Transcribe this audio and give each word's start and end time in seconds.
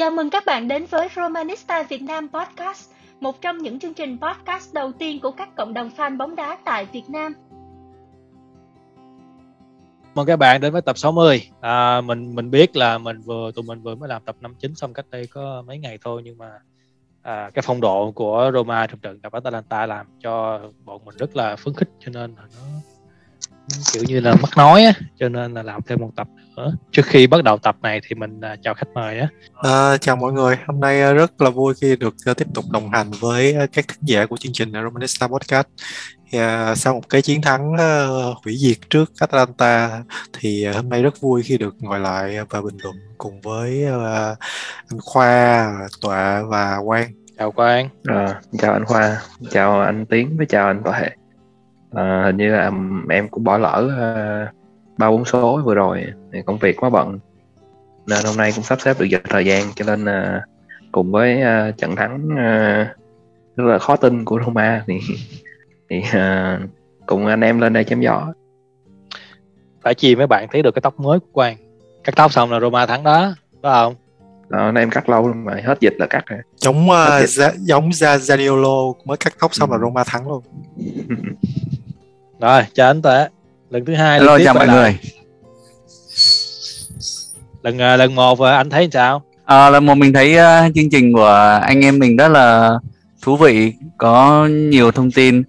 Chào 0.00 0.10
mừng 0.10 0.30
các 0.30 0.46
bạn 0.46 0.68
đến 0.68 0.86
với 0.86 1.08
Romanista 1.16 1.82
Việt 1.82 2.02
Nam 2.02 2.28
Podcast, 2.28 2.90
một 3.20 3.40
trong 3.40 3.58
những 3.58 3.78
chương 3.78 3.94
trình 3.94 4.18
podcast 4.20 4.74
đầu 4.74 4.92
tiên 4.92 5.20
của 5.20 5.30
các 5.30 5.56
cộng 5.56 5.74
đồng 5.74 5.90
fan 5.96 6.16
bóng 6.16 6.36
đá 6.36 6.58
tại 6.64 6.86
Việt 6.92 7.02
Nam. 7.08 7.34
Mời 10.14 10.26
các 10.26 10.36
bạn 10.36 10.60
đến 10.60 10.72
với 10.72 10.82
tập 10.82 10.98
60. 10.98 11.50
À, 11.60 12.00
mình 12.00 12.34
mình 12.34 12.50
biết 12.50 12.76
là 12.76 12.98
mình 12.98 13.20
vừa 13.20 13.50
tụi 13.52 13.64
mình 13.64 13.82
vừa 13.82 13.94
mới 13.94 14.08
làm 14.08 14.22
tập 14.24 14.36
59 14.40 14.74
xong 14.74 14.92
cách 14.92 15.06
đây 15.10 15.26
có 15.26 15.62
mấy 15.66 15.78
ngày 15.78 15.98
thôi 16.02 16.22
nhưng 16.24 16.38
mà 16.38 16.50
à, 17.22 17.50
cái 17.54 17.62
phong 17.66 17.80
độ 17.80 18.12
của 18.14 18.50
Roma 18.54 18.86
trong 18.86 18.98
trận 18.98 19.20
gặp 19.22 19.32
Atalanta 19.32 19.86
làm 19.86 20.06
cho 20.22 20.60
bọn 20.84 21.00
mình 21.04 21.16
rất 21.16 21.36
là 21.36 21.56
phấn 21.56 21.74
khích 21.74 21.88
cho 21.98 22.10
nên 22.14 22.34
là 22.36 22.42
nó 22.54 22.80
kiểu 23.92 24.02
như 24.06 24.20
là 24.20 24.34
mắc 24.34 24.50
nói 24.56 24.84
á 24.84 24.92
cho 25.18 25.28
nên 25.28 25.54
là 25.54 25.62
làm 25.62 25.80
thêm 25.86 26.00
một 26.00 26.10
tập 26.16 26.28
nữa. 26.56 26.72
Trước 26.92 27.06
khi 27.06 27.26
bắt 27.26 27.44
đầu 27.44 27.58
tập 27.58 27.76
này 27.82 28.00
thì 28.08 28.14
mình 28.14 28.38
uh, 28.38 28.58
chào 28.62 28.74
khách 28.74 28.88
mời 28.94 29.18
á. 29.18 29.28
À, 29.62 29.96
chào 29.96 30.16
mọi 30.16 30.32
người. 30.32 30.56
Hôm 30.66 30.80
nay 30.80 31.14
rất 31.14 31.40
là 31.40 31.50
vui 31.50 31.74
khi 31.80 31.96
được 31.96 32.14
uh, 32.30 32.36
tiếp 32.36 32.46
tục 32.54 32.64
đồng 32.70 32.90
hành 32.90 33.10
với 33.20 33.56
các 33.72 33.88
thính 33.88 34.00
giả 34.02 34.26
của 34.26 34.36
chương 34.36 34.52
trình 34.52 34.72
Romanista 34.72 35.26
Podcast. 35.26 35.66
Uh, 36.36 36.78
sau 36.78 36.94
một 36.94 37.08
cái 37.08 37.22
chiến 37.22 37.42
thắng 37.42 37.72
uh, 37.72 38.36
hủy 38.44 38.56
diệt 38.56 38.76
trước 38.90 39.12
Atlanta 39.20 40.02
thì 40.32 40.66
uh, 40.70 40.76
hôm 40.76 40.88
nay 40.88 41.02
rất 41.02 41.20
vui 41.20 41.42
khi 41.42 41.58
được 41.58 41.74
ngồi 41.78 42.00
lại 42.00 42.38
và 42.50 42.60
bình 42.60 42.76
luận 42.82 42.96
cùng 43.18 43.40
với 43.40 43.84
uh, 43.88 44.38
anh 44.90 45.00
Khoa, 45.00 45.72
Tọa 46.00 46.42
và 46.42 46.78
Quang. 46.84 47.12
Chào 47.38 47.52
Quang. 47.52 47.88
À, 48.04 48.40
chào 48.58 48.72
anh 48.72 48.84
Khoa. 48.84 49.20
Chào 49.50 49.80
anh 49.80 50.06
Tiến 50.06 50.36
với 50.36 50.46
chào 50.46 50.66
anh 50.66 50.82
Tọa 50.84 51.00
à, 51.92 52.22
hình 52.24 52.36
như 52.36 52.50
là 52.50 52.70
em 53.10 53.28
cũng 53.28 53.44
bỏ 53.44 53.58
lỡ 53.58 53.90
ba 55.00 55.10
bốn 55.10 55.24
số 55.24 55.62
vừa 55.64 55.74
rồi 55.74 56.06
công 56.46 56.58
việc 56.58 56.76
quá 56.80 56.90
bận. 56.90 57.18
Nên 58.06 58.18
hôm 58.24 58.36
nay 58.36 58.52
cũng 58.54 58.64
sắp 58.64 58.80
xếp 58.80 58.96
được 59.00 59.06
giờ 59.06 59.18
thời 59.28 59.44
gian 59.44 59.64
cho 59.74 59.84
nên 59.84 60.04
uh, 60.04 60.42
cùng 60.92 61.12
với 61.12 61.40
uh, 61.42 61.76
trận 61.78 61.96
thắng 61.96 62.14
uh, 62.32 62.86
rất 63.56 63.64
là 63.64 63.78
khó 63.78 63.96
tin 63.96 64.24
của 64.24 64.40
Roma 64.46 64.84
thì 64.86 65.00
thì 65.90 65.98
uh, 65.98 66.70
cùng 67.06 67.26
anh 67.26 67.40
em 67.40 67.60
lên 67.60 67.72
đây 67.72 67.84
chém 67.84 68.00
gió. 68.00 68.32
Phải 69.82 69.94
chi 69.94 70.16
mấy 70.16 70.26
bạn 70.26 70.46
thấy 70.52 70.62
được 70.62 70.74
cái 70.74 70.82
tóc 70.82 71.00
mới 71.00 71.20
của 71.20 71.28
Quang. 71.32 71.56
Cắt 72.04 72.12
tóc 72.16 72.32
xong 72.32 72.52
là 72.52 72.60
Roma 72.60 72.86
thắng 72.86 73.04
đó 73.04 73.34
phải 73.62 73.72
không? 73.72 73.94
Đó, 74.48 74.72
em 74.76 74.90
cắt 74.90 75.08
lâu 75.08 75.32
mà 75.32 75.54
hết 75.64 75.80
dịch 75.80 75.94
là 75.98 76.06
cắt 76.06 76.26
rồi. 76.26 76.40
Giống 76.56 76.88
uh, 76.88 77.24
za, 77.24 77.50
giống 77.58 77.92
ra 77.92 78.16
Zaniolo 78.16 78.94
mới 79.04 79.16
cắt 79.16 79.34
tóc 79.40 79.54
xong 79.54 79.70
ừ. 79.70 79.74
là 79.74 79.78
Roma 79.78 80.04
thắng 80.04 80.28
luôn 80.28 80.42
rồi 82.40 82.62
chào 82.74 82.90
anh 82.90 83.02
Tuệ. 83.02 83.26
Lần 83.70 83.84
thứ 83.84 83.94
hai 83.94 84.18
hello 84.18 84.38
chào 84.44 84.54
mọi 84.54 84.68
người. 84.68 84.98
Lần 87.62 87.74
uh, 87.74 87.98
lần 87.98 88.14
một 88.14 88.32
uh, 88.32 88.46
anh 88.46 88.70
thấy 88.70 88.88
sao? 88.92 89.22
À, 89.44 89.70
lần 89.70 89.86
một 89.86 89.94
mình 89.94 90.12
thấy 90.12 90.36
uh, 90.36 90.74
chương 90.74 90.90
trình 90.90 91.12
của 91.12 91.60
anh 91.62 91.80
em 91.80 91.98
mình 91.98 92.16
rất 92.16 92.28
là 92.28 92.78
thú 93.22 93.36
vị 93.36 93.72
có 93.98 94.46
nhiều 94.46 94.92
thông 94.92 95.10
tin 95.10 95.42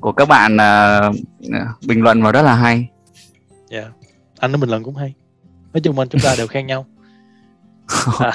của 0.00 0.12
các 0.12 0.28
bạn 0.28 0.56
uh, 0.56 1.16
bình 1.86 2.02
luận 2.02 2.22
vào 2.22 2.32
rất 2.32 2.42
là 2.42 2.54
hay. 2.54 2.88
Dạ. 3.70 3.78
Yeah. 3.78 3.92
anh 4.38 4.52
nói 4.52 4.60
bình 4.60 4.70
luận 4.70 4.82
cũng 4.82 4.96
hay. 4.96 5.14
Nói 5.72 5.80
chung 5.80 5.96
mình 5.96 6.08
chúng 6.08 6.20
ta 6.20 6.34
đều 6.38 6.46
khen 6.46 6.66
nhau. 6.66 6.86
Ok. 8.18 8.34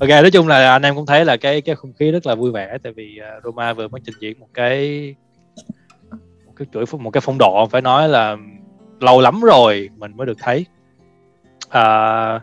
Ok 0.00 0.08
nói 0.08 0.30
chung 0.30 0.48
là 0.48 0.72
anh 0.72 0.82
em 0.82 0.94
cũng 0.94 1.06
thấy 1.06 1.24
là 1.24 1.36
cái 1.36 1.60
cái 1.60 1.74
không 1.74 1.92
khí 1.98 2.10
rất 2.10 2.26
là 2.26 2.34
vui 2.34 2.52
vẻ 2.52 2.78
tại 2.82 2.92
vì 2.96 3.18
uh, 3.38 3.44
Roma 3.44 3.72
vừa 3.72 3.88
mới 3.88 4.00
trình 4.04 4.14
diễn 4.20 4.40
một 4.40 4.48
cái 4.54 5.14
cái 6.56 6.66
chuỗi 6.72 6.84
một 6.98 7.10
cái 7.10 7.20
phong 7.20 7.38
độ 7.38 7.66
phải 7.70 7.82
nói 7.82 8.08
là 8.08 8.36
lâu 9.00 9.20
lắm 9.20 9.40
rồi 9.40 9.88
mình 9.96 10.16
mới 10.16 10.26
được 10.26 10.38
thấy. 10.38 10.66
À, 11.68 12.40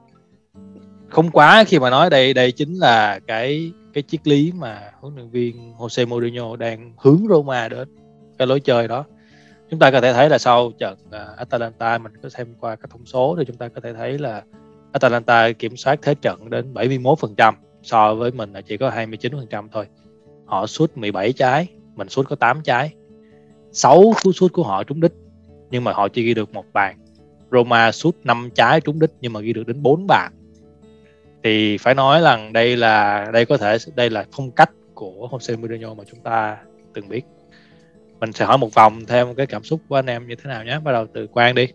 không 1.09 1.31
quá 1.31 1.63
khi 1.67 1.79
mà 1.79 1.89
nói 1.89 2.09
đây 2.09 2.33
đây 2.33 2.51
chính 2.51 2.73
là 2.73 3.19
cái 3.27 3.71
cái 3.93 4.03
triết 4.07 4.27
lý 4.27 4.51
mà 4.55 4.91
huấn 4.99 5.15
luyện 5.15 5.29
viên 5.29 5.73
Jose 5.77 6.07
Mourinho 6.07 6.55
đang 6.55 6.93
hướng 6.97 7.27
Roma 7.29 7.69
đến 7.69 7.87
cái 8.37 8.47
lối 8.47 8.59
chơi 8.59 8.87
đó. 8.87 9.05
Chúng 9.69 9.79
ta 9.79 9.91
có 9.91 10.01
thể 10.01 10.13
thấy 10.13 10.29
là 10.29 10.37
sau 10.37 10.71
trận 10.79 10.97
uh, 11.07 11.37
Atalanta 11.37 11.97
mình 11.97 12.11
có 12.23 12.29
xem 12.29 12.47
qua 12.59 12.75
các 12.75 12.89
thông 12.89 13.05
số 13.05 13.35
thì 13.39 13.45
chúng 13.47 13.57
ta 13.57 13.67
có 13.67 13.81
thể 13.81 13.93
thấy 13.93 14.17
là 14.17 14.43
Atalanta 14.91 15.51
kiểm 15.51 15.77
soát 15.77 15.99
thế 16.01 16.15
trận 16.15 16.49
đến 16.49 16.73
71% 16.73 17.53
so 17.83 18.15
với 18.15 18.31
mình 18.31 18.53
là 18.53 18.61
chỉ 18.61 18.77
có 18.77 18.89
29% 18.89 19.67
thôi. 19.71 19.85
Họ 20.45 20.67
sút 20.67 20.97
17 20.97 21.33
trái 21.33 21.67
mình 21.95 22.09
sút 22.09 22.29
có 22.29 22.35
8 22.35 22.61
trái. 22.61 22.93
6 23.73 24.13
cú 24.23 24.31
sút 24.31 24.53
của 24.53 24.63
họ 24.63 24.83
trúng 24.83 25.01
đích 25.01 25.13
nhưng 25.71 25.83
mà 25.83 25.93
họ 25.93 26.07
chỉ 26.07 26.23
ghi 26.23 26.33
được 26.33 26.53
một 26.53 26.65
bàn. 26.73 26.97
Roma 27.51 27.91
sút 27.91 28.15
5 28.23 28.49
trái 28.55 28.81
trúng 28.81 28.99
đích 28.99 29.11
nhưng 29.21 29.33
mà 29.33 29.39
ghi 29.39 29.53
được 29.53 29.67
đến 29.67 29.81
4 29.81 30.07
bàn. 30.07 30.31
Thì 31.43 31.77
phải 31.77 31.95
nói 31.95 32.21
rằng 32.21 32.53
đây 32.53 32.77
là 32.77 33.25
đây 33.33 33.45
có 33.45 33.57
thể 33.57 33.77
đây 33.95 34.09
là 34.09 34.25
phong 34.31 34.51
cách 34.51 34.69
của 34.93 35.27
Jose 35.31 35.59
Mourinho 35.59 35.93
mà 35.93 36.03
chúng 36.11 36.19
ta 36.19 36.57
từng 36.93 37.09
biết. 37.09 37.21
Mình 38.19 38.31
sẽ 38.31 38.45
hỏi 38.45 38.57
một 38.57 38.73
vòng 38.73 39.05
theo 39.07 39.33
cái 39.33 39.47
cảm 39.47 39.63
xúc 39.63 39.81
của 39.89 39.95
anh 39.95 40.05
em 40.05 40.27
như 40.27 40.35
thế 40.35 40.47
nào 40.49 40.63
nhé. 40.63 40.79
Bắt 40.83 40.91
đầu 40.91 41.05
từ 41.13 41.27
Quang 41.27 41.55
đi. 41.55 41.67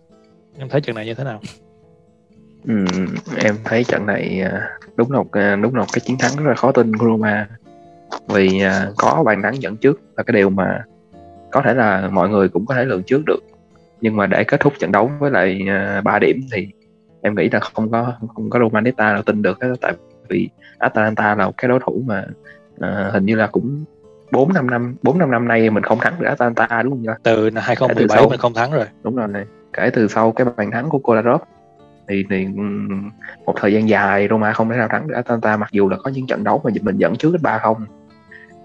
Em 0.58 0.69
thấy 0.69 0.81
trận 0.81 0.97
này 0.97 1.06
như 1.06 1.14
thế 1.14 1.25
nào? 1.25 1.41
Ừ, 2.64 2.75
em 3.44 3.56
thấy 3.64 3.84
trận 3.84 4.06
này 4.06 4.41
à, 4.41 4.69
đúng 4.97 5.12
là 5.12 5.56
đúng 5.56 5.75
là 5.75 5.84
cái 5.92 6.00
chiến 6.00 6.19
thắng 6.19 6.37
rất 6.37 6.44
là 6.48 6.54
khó 6.54 6.72
tin 6.72 6.97
của 6.97 7.06
Roma. 7.06 7.48
Vì 8.28 8.60
à, 8.60 8.91
có 8.97 9.22
bàn 9.26 9.42
thắng 9.42 9.62
dẫn 9.62 9.76
trước 9.76 10.00
là 10.16 10.22
cái 10.22 10.32
điều 10.32 10.50
mà 10.50 10.84
có 11.50 11.62
thể 11.64 11.75
là 11.75 12.09
mọi 12.12 12.28
người 12.28 12.48
cũng 12.48 12.66
có 12.66 12.75
thể 12.75 12.84
lường 12.84 13.03
trước 13.03 13.22
được 13.26 13.41
nhưng 14.00 14.16
mà 14.16 14.26
để 14.26 14.44
kết 14.44 14.60
thúc 14.60 14.72
trận 14.78 14.92
đấu 14.92 15.10
với 15.19 15.31
lại 15.31 15.60
uh, 15.98 16.04
3 16.04 16.19
điểm 16.19 16.41
thì 16.53 16.69
em 17.22 17.34
nghĩ 17.34 17.48
là 17.53 17.60
không 17.60 17.91
có 17.91 18.12
không 18.34 18.50
có 18.50 18.59
Romanista 18.59 19.12
nào 19.12 19.22
tin 19.22 19.42
được 19.42 19.58
tại 19.81 19.92
vì 20.28 20.48
Atalanta 20.78 21.34
là 21.34 21.47
một 21.47 21.56
cái 21.56 21.69
đối 21.69 21.81
thủ 21.81 22.03
mà 22.06 22.25
uh, 22.75 23.12
hình 23.12 23.26
như 23.26 23.37
là 23.37 23.47
cũng 23.47 23.84
bốn 24.32 24.53
năm 24.53 24.70
năm 24.70 24.97
bốn 25.03 25.19
năm 25.19 25.31
năm 25.31 25.48
nay 25.48 25.70
mình 25.70 25.82
không 25.82 25.98
thắng 25.98 26.14
được 26.19 26.26
Atalanta 26.26 26.82
đúng 26.82 26.92
không 26.92 27.03
nhỉ? 27.03 27.08
Từ 27.22 27.50
2017 27.56 28.19
sau, 28.19 28.28
mình 28.28 28.38
không 28.38 28.54
thắng 28.54 28.72
rồi. 28.72 28.87
Đúng 29.03 29.16
rồi 29.16 29.28
này. 29.28 29.44
Kể 29.72 29.91
từ 29.94 30.08
sau 30.08 30.32
cái 30.32 30.47
bàn 30.56 30.70
thắng 30.70 30.88
của 30.88 30.98
Kolarov 30.98 31.42
thì, 32.08 32.25
thì 32.31 32.47
một 33.47 33.54
thời 33.56 33.72
gian 33.72 33.88
dài 33.88 34.28
Roma 34.31 34.53
không 34.53 34.70
thể 34.70 34.76
nào 34.76 34.88
thắng 34.88 35.08
được 35.08 35.14
Atalanta 35.14 35.56
mặc 35.56 35.69
dù 35.72 35.88
là 35.88 35.97
có 35.97 36.10
những 36.10 36.26
trận 36.26 36.44
đấu 36.44 36.60
mà 36.64 36.70
mình 36.82 36.97
dẫn 36.97 37.16
trước 37.16 37.32
đến 37.32 37.42
ba 37.42 37.58
không 37.58 37.84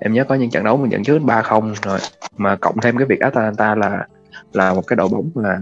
em 0.04 0.14
nhớ 0.14 0.24
có 0.24 0.36
những 0.36 0.50
trận 0.50 0.64
đấu 0.64 0.78
mình 0.78 0.92
dẫn 0.92 1.04
trước 1.04 1.20
ba 1.20 1.42
không 1.42 1.74
rồi, 1.84 2.00
mà 2.38 2.56
cộng 2.56 2.80
thêm 2.82 2.98
cái 2.98 3.08
việc 3.08 3.20
Atalanta 3.20 3.76
là 3.76 4.08
là 4.54 4.74
một 4.74 4.82
cái 4.88 4.96
đội 4.96 5.08
bóng 5.12 5.30
là 5.36 5.60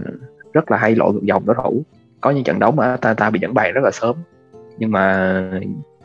rất 0.52 0.70
là 0.70 0.76
hay 0.76 0.94
lội 0.94 1.12
ngược 1.12 1.22
dòng 1.22 1.46
đối 1.46 1.56
thủ. 1.56 1.82
Có 2.20 2.30
những 2.30 2.44
trận 2.44 2.58
đấu 2.58 2.72
mà 2.72 2.86
Atalanta 2.86 3.30
bị 3.30 3.38
dẫn 3.42 3.54
bàn 3.54 3.72
rất 3.72 3.80
là 3.84 3.90
sớm, 3.90 4.16
nhưng 4.78 4.90
mà 4.90 5.36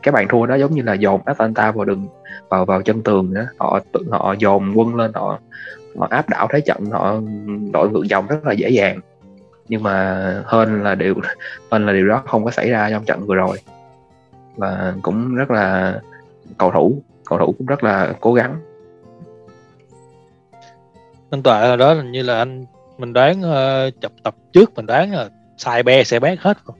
cái 0.02 0.12
bàn 0.12 0.26
thua 0.28 0.46
đó 0.46 0.54
giống 0.54 0.74
như 0.74 0.82
là 0.82 0.94
dồn 0.94 1.20
Atalanta 1.24 1.72
vào 1.72 1.84
đường, 1.84 2.06
vào 2.48 2.64
vào 2.64 2.82
chân 2.82 3.02
tường 3.02 3.34
đó. 3.34 3.42
Họ 3.58 3.80
họ 4.10 4.34
dồn 4.38 4.72
quân 4.74 4.96
lên, 4.96 5.12
họ 5.14 5.38
họ 5.98 6.06
áp 6.10 6.28
đảo 6.28 6.48
thế 6.50 6.60
trận, 6.60 6.86
họ 6.90 7.20
đội 7.72 7.90
ngược 7.90 8.04
dòng 8.04 8.26
rất 8.26 8.46
là 8.46 8.52
dễ 8.52 8.68
dàng. 8.68 9.00
Nhưng 9.68 9.82
mà 9.82 10.34
hơn 10.44 10.82
là 10.82 10.94
điều 10.94 11.14
hơn 11.70 11.86
là 11.86 11.92
điều 11.92 12.08
đó 12.08 12.22
không 12.26 12.44
có 12.44 12.50
xảy 12.50 12.70
ra 12.70 12.90
trong 12.90 13.04
trận 13.04 13.26
vừa 13.26 13.34
rồi. 13.34 13.56
Và 14.56 14.94
cũng 15.02 15.34
rất 15.34 15.50
là 15.50 16.00
cầu 16.58 16.70
thủ 16.70 17.02
cầu 17.28 17.38
thủ 17.38 17.54
cũng 17.58 17.66
rất 17.66 17.84
là 17.84 18.14
cố 18.20 18.34
gắng. 18.34 18.56
Anh 21.30 21.42
tọa 21.42 21.76
đó 21.76 21.94
là 21.94 22.02
như 22.02 22.22
là 22.22 22.38
anh 22.38 22.66
mình 22.98 23.12
đoán 23.12 23.40
uh, 23.40 24.00
chập 24.00 24.12
tập 24.22 24.36
trước 24.52 24.74
mình 24.74 24.86
đoán 24.86 25.12
là 25.12 25.28
xài 25.56 25.82
be 25.82 26.04
sẽ 26.04 26.20
bét 26.20 26.38
hết 26.40 26.58
rồi. 26.66 26.76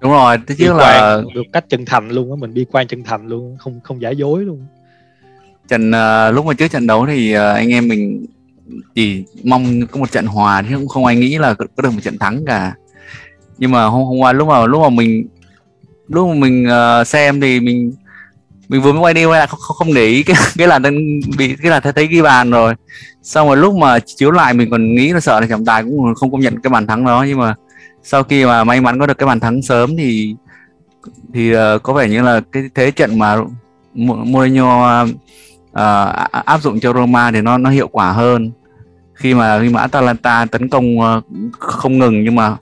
Đúng 0.00 0.12
rồi 0.12 0.36
tức 0.46 0.54
chứ 0.58 0.72
là 0.72 1.22
được 1.34 1.42
cách 1.52 1.64
chân 1.68 1.84
thành 1.84 2.08
luôn 2.08 2.30
á 2.30 2.36
mình 2.38 2.54
bi 2.54 2.66
quan 2.72 2.86
chân 2.86 3.04
thành 3.04 3.26
luôn 3.26 3.56
không 3.58 3.80
không 3.84 4.00
giả 4.00 4.10
dối 4.10 4.44
luôn. 4.44 4.66
Trận 5.68 5.90
uh, 5.90 6.34
lúc 6.34 6.46
mà 6.46 6.54
trước 6.54 6.68
trận 6.68 6.86
đấu 6.86 7.06
thì 7.06 7.36
uh, 7.36 7.40
anh 7.40 7.68
em 7.72 7.88
mình 7.88 8.26
chỉ 8.94 9.24
mong 9.44 9.86
có 9.90 10.00
một 10.00 10.10
trận 10.12 10.26
hòa 10.26 10.62
chứ 10.68 10.76
cũng 10.76 10.88
không 10.88 11.04
ai 11.04 11.16
nghĩ 11.16 11.38
là 11.38 11.54
có, 11.54 11.64
có 11.76 11.82
được 11.82 11.90
một 11.90 12.00
trận 12.02 12.18
thắng 12.18 12.44
cả. 12.46 12.74
Nhưng 13.58 13.70
mà 13.70 13.84
hôm 13.84 14.04
hôm 14.04 14.18
qua 14.18 14.32
lúc 14.32 14.48
mà 14.48 14.66
lúc 14.66 14.82
mà 14.82 14.88
mình 14.88 15.26
lúc 16.08 16.28
mà 16.28 16.34
mình 16.34 16.66
uh, 16.66 17.06
xem 17.06 17.40
thì 17.40 17.60
mình 17.60 17.92
mình 18.70 18.82
vừa 18.82 18.92
mới 18.92 19.00
quay 19.00 19.14
đi 19.14 19.24
quay 19.24 19.38
lại 19.38 19.46
không, 19.46 19.60
không 19.60 19.94
để 19.94 20.04
ý 20.06 20.22
cái 20.22 20.36
cái 20.58 20.68
là 20.68 20.78
bị 21.38 21.56
cái 21.62 21.70
là 21.70 21.80
thấy 21.80 21.92
thấy 21.92 22.06
ghi 22.06 22.22
bàn 22.22 22.50
rồi. 22.50 22.74
Xong 23.22 23.48
rồi 23.48 23.56
lúc 23.56 23.74
mà 23.74 23.98
chiếu 23.98 24.30
lại 24.30 24.54
mình 24.54 24.70
còn 24.70 24.94
nghĩ 24.94 25.12
là 25.12 25.20
sợ 25.20 25.40
là 25.40 25.46
trọng 25.46 25.64
tài 25.64 25.82
cũng 25.82 26.14
không 26.14 26.32
công 26.32 26.40
nhận 26.40 26.60
cái 26.60 26.70
bàn 26.70 26.86
thắng 26.86 27.04
đó. 27.04 27.24
Nhưng 27.28 27.38
mà 27.38 27.54
sau 28.02 28.22
khi 28.22 28.44
mà 28.44 28.64
may 28.64 28.80
mắn 28.80 28.98
có 28.98 29.06
được 29.06 29.18
cái 29.18 29.26
bàn 29.26 29.40
thắng 29.40 29.62
sớm 29.62 29.96
thì 29.96 30.34
thì 31.34 31.56
uh, 31.56 31.82
có 31.82 31.92
vẻ 31.92 32.08
như 32.08 32.22
là 32.22 32.40
cái 32.52 32.62
thế 32.74 32.90
trận 32.90 33.18
mà 33.18 33.36
Mourinho 33.94 35.02
uh, 35.04 35.10
áp 36.30 36.62
dụng 36.62 36.80
cho 36.80 36.92
Roma 36.92 37.30
thì 37.30 37.40
nó 37.40 37.58
nó 37.58 37.70
hiệu 37.70 37.88
quả 37.88 38.12
hơn. 38.12 38.50
Khi 39.14 39.34
mà 39.34 39.60
khi 39.60 39.68
mà 39.68 39.80
Atalanta 39.80 40.44
tấn 40.44 40.68
công 40.68 40.98
uh, 40.98 41.24
không 41.58 41.98
ngừng 41.98 42.24
nhưng 42.24 42.34
mà 42.34 42.56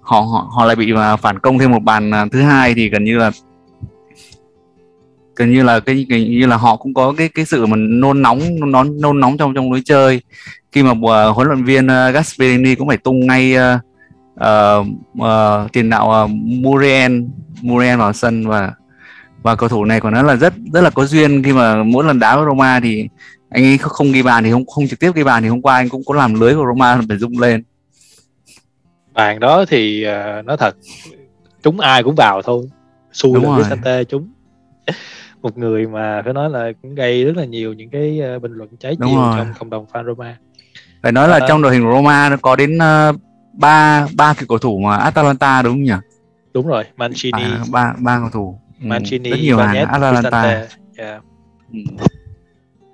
họ 0.00 0.20
họ 0.20 0.48
họ 0.50 0.64
lại 0.64 0.76
bị 0.76 0.92
mà 0.92 1.16
phản 1.16 1.38
công 1.38 1.58
thêm 1.58 1.70
một 1.70 1.82
bàn 1.82 2.12
thứ 2.32 2.42
hai 2.42 2.74
thì 2.74 2.88
gần 2.88 3.04
như 3.04 3.18
là 3.18 3.30
gần 5.40 5.50
như 5.50 5.62
là 5.62 5.80
cái 5.80 6.06
gần 6.08 6.30
như 6.30 6.46
là 6.46 6.56
họ 6.56 6.76
cũng 6.76 6.94
có 6.94 7.14
cái 7.16 7.28
cái 7.28 7.44
sự 7.44 7.66
mà 7.66 7.76
nôn 7.76 8.22
nóng 8.22 8.40
nôn 8.60 9.00
nôn 9.00 9.20
nóng 9.20 9.36
trong 9.36 9.54
trong 9.54 9.72
lối 9.72 9.82
chơi. 9.84 10.20
Khi 10.72 10.82
mà 10.82 10.90
uh, 10.90 11.36
huấn 11.36 11.48
luyện 11.48 11.64
viên 11.64 11.86
uh, 11.86 12.14
Gasperini 12.14 12.74
cũng 12.74 12.88
phải 12.88 12.96
tung 12.96 13.26
ngay 13.26 13.54
uh, 13.56 13.80
uh, 14.34 14.86
uh, 15.18 15.72
tiền 15.72 15.90
đạo 15.90 16.24
uh, 16.24 16.30
Muriel 16.30 17.22
Muriel 17.62 17.98
vào 17.98 18.12
sân 18.12 18.46
và 18.46 18.72
và 19.42 19.56
cầu 19.56 19.68
thủ 19.68 19.84
này 19.84 20.00
của 20.00 20.10
nó 20.10 20.22
là 20.22 20.36
rất 20.36 20.54
rất 20.72 20.80
là 20.80 20.90
có 20.90 21.06
duyên. 21.06 21.42
Khi 21.42 21.52
mà 21.52 21.82
mỗi 21.82 22.04
lần 22.04 22.18
đá 22.18 22.36
với 22.36 22.44
Roma 22.46 22.80
thì 22.80 23.08
anh 23.50 23.64
ấy 23.64 23.78
không 23.78 24.12
ghi 24.12 24.22
bàn 24.22 24.44
thì 24.44 24.50
không 24.50 24.66
không 24.66 24.88
trực 24.88 25.00
tiếp 25.00 25.10
ghi 25.14 25.24
bàn 25.24 25.42
thì 25.42 25.48
hôm 25.48 25.62
qua 25.62 25.76
anh 25.76 25.88
cũng 25.88 26.04
có 26.04 26.14
làm 26.14 26.40
lưới 26.40 26.54
của 26.54 26.64
Roma 26.66 27.00
phải 27.08 27.18
rung 27.18 27.38
lên. 27.38 27.62
Bàn 29.12 29.40
đó 29.40 29.64
thì 29.68 30.06
uh, 30.06 30.44
nói 30.44 30.56
thật 30.56 30.76
chúng 31.62 31.80
ai 31.80 32.02
cũng 32.02 32.14
vào 32.14 32.42
thôi. 32.42 32.68
Xui 33.12 33.40
là. 33.42 33.56
Vicente 33.56 34.04
chúng 34.04 34.28
một 35.42 35.58
người 35.58 35.86
mà 35.86 36.22
phải 36.24 36.32
nói 36.32 36.50
là 36.50 36.72
cũng 36.82 36.94
gây 36.94 37.24
rất 37.24 37.36
là 37.36 37.44
nhiều 37.44 37.72
những 37.72 37.90
cái 37.90 38.20
uh, 38.36 38.42
bình 38.42 38.52
luận 38.52 38.68
trái 38.80 38.96
Đúng 38.98 39.10
chiều 39.10 39.20
rồi. 39.20 39.34
trong 39.36 39.52
cộng 39.58 39.70
đồng 39.70 39.86
fan 39.92 40.04
Roma 40.06 40.36
phải 41.02 41.12
nói 41.12 41.28
là 41.28 41.38
Ờ. 41.38 41.46
trong 41.48 41.62
đội 41.62 41.72
hình 41.72 41.90
Roma 41.92 42.28
nó 42.28 42.36
có 42.42 42.56
đến 42.56 42.78
ờ, 42.78 43.12
ba 43.52 44.06
ba 44.16 44.34
cầu 44.48 44.58
thủ 44.58 44.78
mà 44.78 44.96
Atalanta 44.96 45.62
đúng 45.62 45.72
không 45.72 45.82
nhỉ 45.82 45.92
đúng 46.54 46.66
rồi 46.66 46.84
Mancini 46.96 47.42
à, 47.42 47.64
ba 47.72 47.94
ba 47.98 48.18
cầu 48.20 48.30
thủ 48.32 48.58
Ừ, 48.82 48.86
Mancini 48.86 49.30
rất 49.30 49.36
nhiều 49.40 49.56
hàng 49.58 49.66
Bagnets, 49.66 49.90
Atalanta. 49.90 50.42
Yeah. 50.96 51.22
Ừ. 51.72 51.78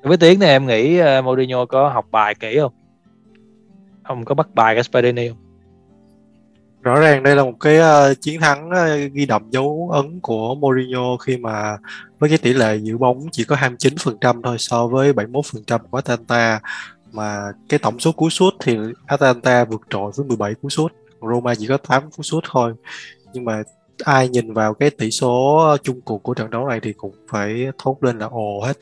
với 0.02 0.16
tiếng 0.16 0.40
này 0.40 0.48
em 0.48 0.66
nghĩ 0.66 1.00
uh, 1.02 1.24
Mourinho 1.24 1.64
có 1.66 1.88
học 1.88 2.06
bài 2.10 2.34
kỹ 2.34 2.58
không 2.60 2.72
ông 4.02 4.24
có 4.24 4.34
bắt 4.34 4.48
bài 4.54 4.74
cái 4.74 4.82
Spalletti 4.84 5.28
không 5.28 5.38
rõ 6.86 7.00
ràng 7.00 7.22
đây 7.22 7.36
là 7.36 7.44
một 7.44 7.60
cái 7.60 7.78
uh, 7.78 8.20
chiến 8.20 8.40
thắng 8.40 8.68
uh, 8.68 9.12
ghi 9.12 9.26
đậm 9.26 9.50
dấu 9.50 9.90
ấn 9.92 10.20
của 10.20 10.54
Mourinho 10.54 11.16
khi 11.16 11.36
mà 11.36 11.76
với 12.18 12.28
cái 12.28 12.38
tỷ 12.38 12.52
lệ 12.52 12.76
giữ 12.76 12.98
bóng 12.98 13.26
chỉ 13.32 13.44
có 13.44 13.56
29% 13.56 14.42
thôi 14.42 14.56
so 14.58 14.86
với 14.86 15.12
71% 15.12 15.78
của 15.90 15.98
Atalanta. 15.98 16.60
Mà 17.12 17.52
cái 17.68 17.78
tổng 17.78 17.98
số 17.98 18.12
cú 18.12 18.30
sút 18.30 18.54
thì 18.60 18.76
Atalanta 19.06 19.64
vượt 19.64 19.80
trội 19.90 20.12
với 20.16 20.26
17 20.26 20.54
cú 20.54 20.68
sút 20.68 20.92
Roma 21.20 21.54
chỉ 21.54 21.66
có 21.66 21.76
8 21.76 22.10
cú 22.10 22.22
sút 22.22 22.44
thôi. 22.50 22.74
Nhưng 23.32 23.44
mà 23.44 23.62
ai 24.04 24.28
nhìn 24.28 24.52
vào 24.52 24.74
cái 24.74 24.90
tỷ 24.90 25.10
số 25.10 25.76
chung 25.82 26.00
cuộc 26.00 26.22
của 26.22 26.34
trận 26.34 26.50
đấu 26.50 26.68
này 26.68 26.80
thì 26.82 26.92
cũng 26.92 27.14
phải 27.28 27.66
thốt 27.78 27.96
lên 28.00 28.18
là 28.18 28.26
ồ 28.26 28.60
hết. 28.66 28.76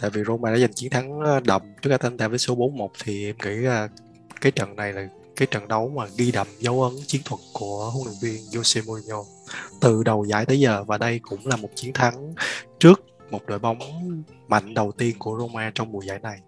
Tại 0.00 0.10
vì 0.10 0.22
Roma 0.26 0.50
đã 0.50 0.58
giành 0.58 0.72
chiến 0.72 0.90
thắng 0.90 1.20
ờ, 1.20 1.40
đậm 1.40 1.62
trước 1.82 1.90
Atalanta 1.90 2.28
với 2.28 2.38
số 2.38 2.54
4-1 2.54 2.88
thì 3.04 3.26
em 3.26 3.36
nghĩ 3.44 3.56
là 3.56 3.88
cái 4.40 4.52
trận 4.52 4.76
này 4.76 4.92
là 4.92 5.06
cái 5.36 5.48
trận 5.50 5.68
đấu 5.68 5.92
mà 5.96 6.04
ghi 6.18 6.32
đậm 6.32 6.46
dấu 6.58 6.82
ấn 6.82 6.92
chiến 7.06 7.22
thuật 7.24 7.40
của 7.52 7.90
huấn 7.94 8.06
luyện 8.06 8.16
viên 8.22 8.42
Jose 8.50 8.86
Mourinho 8.86 9.16
từ 9.80 10.02
đầu 10.02 10.24
giải 10.24 10.46
tới 10.46 10.60
giờ. 10.60 10.84
Và 10.84 10.98
đây 10.98 11.18
cũng 11.18 11.40
là 11.44 11.56
một 11.56 11.68
chiến 11.74 11.92
thắng 11.92 12.34
trước 12.78 13.04
một 13.30 13.40
đội 13.46 13.58
bóng 13.58 13.78
mạnh 14.48 14.74
đầu 14.74 14.92
tiên 14.92 15.16
của 15.18 15.38
Roma 15.38 15.72
trong 15.74 15.92
mùa 15.92 16.00
giải 16.00 16.18
này. 16.22 16.38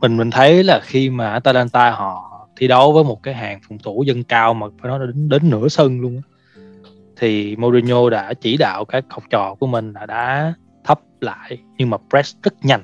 mình 0.00 0.16
mình 0.16 0.30
thấy 0.30 0.64
là 0.64 0.80
khi 0.82 1.10
mà 1.10 1.30
Atalanta 1.32 1.90
họ 1.90 2.48
thi 2.56 2.68
đấu 2.68 2.92
với 2.92 3.04
một 3.04 3.22
cái 3.22 3.34
hàng 3.34 3.60
phòng 3.68 3.78
thủ 3.78 4.02
dân 4.06 4.24
cao 4.24 4.54
mà 4.54 4.66
phải 4.80 4.88
nói 4.88 5.00
là 5.00 5.06
đến, 5.06 5.28
đến 5.28 5.50
nửa 5.50 5.68
sân 5.68 6.00
luôn 6.00 6.22
thì 7.16 7.56
Mourinho 7.56 8.10
đã 8.10 8.34
chỉ 8.34 8.56
đạo 8.56 8.84
các 8.84 9.04
học 9.10 9.22
trò 9.30 9.54
của 9.60 9.66
mình 9.66 9.92
là 9.92 10.06
đã 10.06 10.54
thấp 10.84 11.00
lại 11.20 11.58
nhưng 11.76 11.90
mà 11.90 11.96
press 12.10 12.36
rất 12.42 12.64
nhanh. 12.64 12.82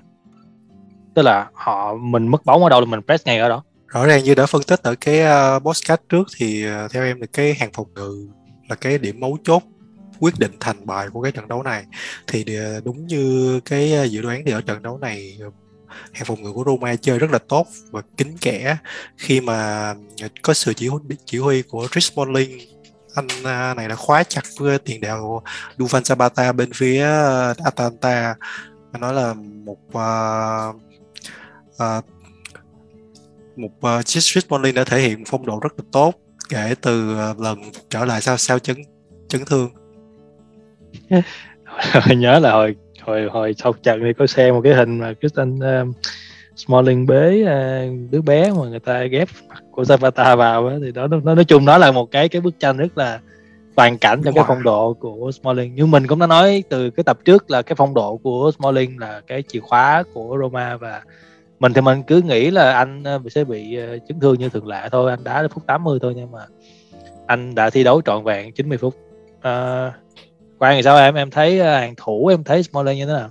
Tức 1.14 1.22
là 1.22 1.50
họ 1.54 1.94
mình 1.94 2.28
mất 2.28 2.44
bóng 2.44 2.62
ở 2.62 2.68
đâu 2.68 2.80
là 2.80 2.86
mình 2.86 3.00
press 3.06 3.26
ngay 3.26 3.38
ở 3.38 3.48
đó. 3.48 3.62
Rõ 3.88 4.06
ràng 4.06 4.24
như 4.24 4.34
đã 4.34 4.46
phân 4.46 4.62
tích 4.62 4.82
ở 4.82 4.94
cái 5.00 5.20
uh, 5.56 5.62
podcast 5.62 6.00
trước 6.08 6.28
thì 6.36 6.64
ờ, 6.64 6.88
theo 6.88 7.04
em 7.04 7.20
thì 7.20 7.26
cái 7.32 7.54
hàng 7.54 7.70
phòng 7.72 7.86
ngự 7.94 8.28
là 8.68 8.74
cái 8.74 8.98
điểm 8.98 9.20
mấu 9.20 9.38
chốt 9.44 9.62
quyết 10.20 10.34
định 10.38 10.52
thành 10.60 10.86
bại 10.86 11.08
của 11.12 11.22
cái 11.22 11.32
trận 11.32 11.48
đấu 11.48 11.62
này. 11.62 11.84
Thì 12.26 12.44
ờ, 12.56 12.80
đúng 12.84 13.06
như 13.06 13.60
cái 13.64 14.10
dự 14.10 14.22
đoán 14.22 14.42
thì 14.46 14.52
ở 14.52 14.60
trận 14.60 14.82
đấu 14.82 14.98
này 14.98 15.38
hàng 16.12 16.24
phòng 16.24 16.42
ngự 16.42 16.52
của 16.52 16.64
Roma 16.66 16.96
chơi 16.96 17.18
rất 17.18 17.30
là 17.30 17.38
tốt 17.48 17.66
và 17.90 18.02
kín 18.16 18.36
kẽ 18.40 18.76
khi 19.16 19.40
mà 19.40 19.94
có 20.42 20.54
sự 20.54 20.74
chỉ 20.74 20.88
huy, 20.88 21.16
chỉ 21.24 21.38
huy 21.38 21.62
của 21.62 21.88
Chris 21.90 22.12
Smalling. 22.12 22.58
Anh 23.14 23.26
này 23.76 23.88
đã 23.88 23.94
khóa 23.94 24.22
chặt 24.22 24.42
với 24.58 24.78
tiền 24.78 25.00
đạo 25.00 25.42
Duvan 25.78 26.02
Zapata 26.02 26.52
bên 26.52 26.72
phía 26.74 27.04
Atalanta. 27.64 28.34
Nói 28.92 29.14
là 29.14 29.34
một 29.34 29.78
uh, 29.88 30.76
uh, 31.82 32.04
một 33.58 33.70
ờ, 33.80 33.98
uh, 33.98 34.04
Chris 34.04 34.46
Smalling 34.46 34.74
đã 34.74 34.84
thể 34.84 35.00
hiện 35.00 35.24
phong 35.26 35.46
độ 35.46 35.58
rất 35.62 35.72
là 35.78 35.84
tốt 35.92 36.14
kể 36.48 36.74
từ 36.82 37.16
uh, 37.30 37.40
lần 37.40 37.58
trở 37.90 38.04
lại 38.04 38.20
sau 38.20 38.36
sau 38.36 38.58
chấn 38.58 38.76
chấn 39.28 39.44
thương. 39.44 39.70
Nhớ 42.16 42.38
là 42.38 42.52
hồi 42.52 42.76
hồi 43.00 43.28
hồi 43.32 43.54
sau 43.58 43.72
trận 43.72 44.00
thì 44.04 44.12
có 44.18 44.26
xem 44.26 44.54
một 44.54 44.60
cái 44.64 44.74
hình 44.74 44.98
mà 44.98 45.14
Kristen 45.20 45.58
um, 45.58 45.92
Smalling 46.56 47.06
bế 47.06 47.42
uh, 47.42 48.10
đứa 48.10 48.20
bé 48.20 48.50
mà 48.50 48.68
người 48.68 48.80
ta 48.80 49.04
ghép 49.04 49.28
của 49.70 49.82
Zapata 49.82 50.36
vào 50.36 50.70
đó, 50.70 50.76
thì 50.82 50.92
đó 50.92 51.06
nó 51.06 51.34
nói 51.34 51.44
chung 51.44 51.66
đó 51.66 51.78
là 51.78 51.92
một 51.92 52.10
cái 52.10 52.28
cái 52.28 52.40
bức 52.40 52.60
tranh 52.60 52.76
rất 52.76 52.98
là 52.98 53.20
toàn 53.74 53.98
cảnh 53.98 54.22
trong 54.24 54.34
cái 54.34 54.44
phong 54.46 54.62
độ 54.62 54.94
của 54.94 55.30
Smalling 55.40 55.72
nhưng 55.74 55.90
mình 55.90 56.06
cũng 56.06 56.18
đã 56.18 56.26
nói 56.26 56.64
từ 56.68 56.90
cái 56.90 57.04
tập 57.04 57.18
trước 57.24 57.50
là 57.50 57.62
cái 57.62 57.74
phong 57.76 57.94
độ 57.94 58.16
của 58.16 58.50
Smalling 58.58 58.98
là 58.98 59.20
cái 59.26 59.42
chìa 59.48 59.60
khóa 59.60 60.02
của 60.14 60.38
Roma 60.40 60.76
và 60.76 61.02
mình 61.60 61.72
thì 61.72 61.80
mình 61.80 62.02
cứ 62.06 62.22
nghĩ 62.22 62.50
là 62.50 62.72
anh 62.72 63.04
ờ, 63.04 63.20
sẽ 63.30 63.44
bị 63.44 63.76
ờ, 63.76 63.98
chấn 64.08 64.20
thương 64.20 64.38
như 64.38 64.48
thường 64.48 64.66
lệ 64.66 64.88
thôi 64.92 65.10
anh 65.10 65.24
đá 65.24 65.42
đến 65.42 65.50
phút 65.54 65.66
80 65.66 65.98
thôi 66.02 66.12
nhưng 66.16 66.30
mà 66.30 66.40
anh 67.26 67.54
đã 67.54 67.70
thi 67.70 67.84
đấu 67.84 68.02
trọn 68.04 68.24
vẹn 68.24 68.52
90 68.52 68.78
phút. 68.78 68.94
Ờ, 69.40 69.86
à, 69.86 69.92
quan 70.58 70.76
thì 70.76 70.82
sao 70.82 70.96
em? 70.96 71.14
Em 71.14 71.30
thấy 71.30 71.64
hàng 71.64 71.94
thủ 71.96 72.26
em 72.26 72.44
thấy 72.44 72.62
Smalling 72.62 72.98
như 72.98 73.06
thế 73.06 73.12
nào? 73.12 73.28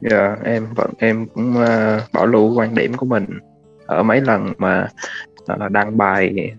Dạ, 0.00 0.36
em 0.44 0.66
vẫn 0.74 0.90
em 0.98 1.26
cũng 1.34 1.54
uh, 1.56 2.12
bảo 2.12 2.26
lưu 2.26 2.54
quan 2.58 2.74
điểm 2.74 2.94
của 2.94 3.06
mình. 3.06 3.24
Ở 3.86 4.02
mấy 4.02 4.20
lần 4.20 4.52
mà 4.58 4.88
ờ, 5.46 5.68
đăng 5.68 5.98
bài 5.98 6.52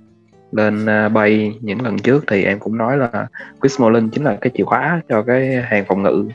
lên 0.51 0.85
uh, 0.85 1.11
bay 1.11 1.53
những 1.61 1.81
lần 1.81 1.99
trước 1.99 2.23
thì 2.27 2.43
em 2.43 2.59
cũng 2.59 2.77
nói 2.77 2.97
là 2.97 3.27
Chris 3.61 3.77
Smalling 3.77 4.09
chính 4.09 4.23
là 4.23 4.37
cái 4.41 4.51
chìa 4.57 4.63
khóa 4.63 5.01
cho 5.09 5.21
cái 5.21 5.61
hàng 5.63 5.85
phòng 5.87 6.03
ngự. 6.03 6.25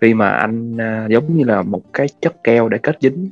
Khi 0.00 0.14
mà 0.14 0.30
anh 0.30 0.74
uh, 0.74 1.10
giống 1.10 1.36
như 1.36 1.44
là 1.44 1.62
một 1.62 1.82
cái 1.92 2.06
chất 2.20 2.44
keo 2.44 2.68
để 2.68 2.78
kết 2.78 2.96
dính 3.00 3.30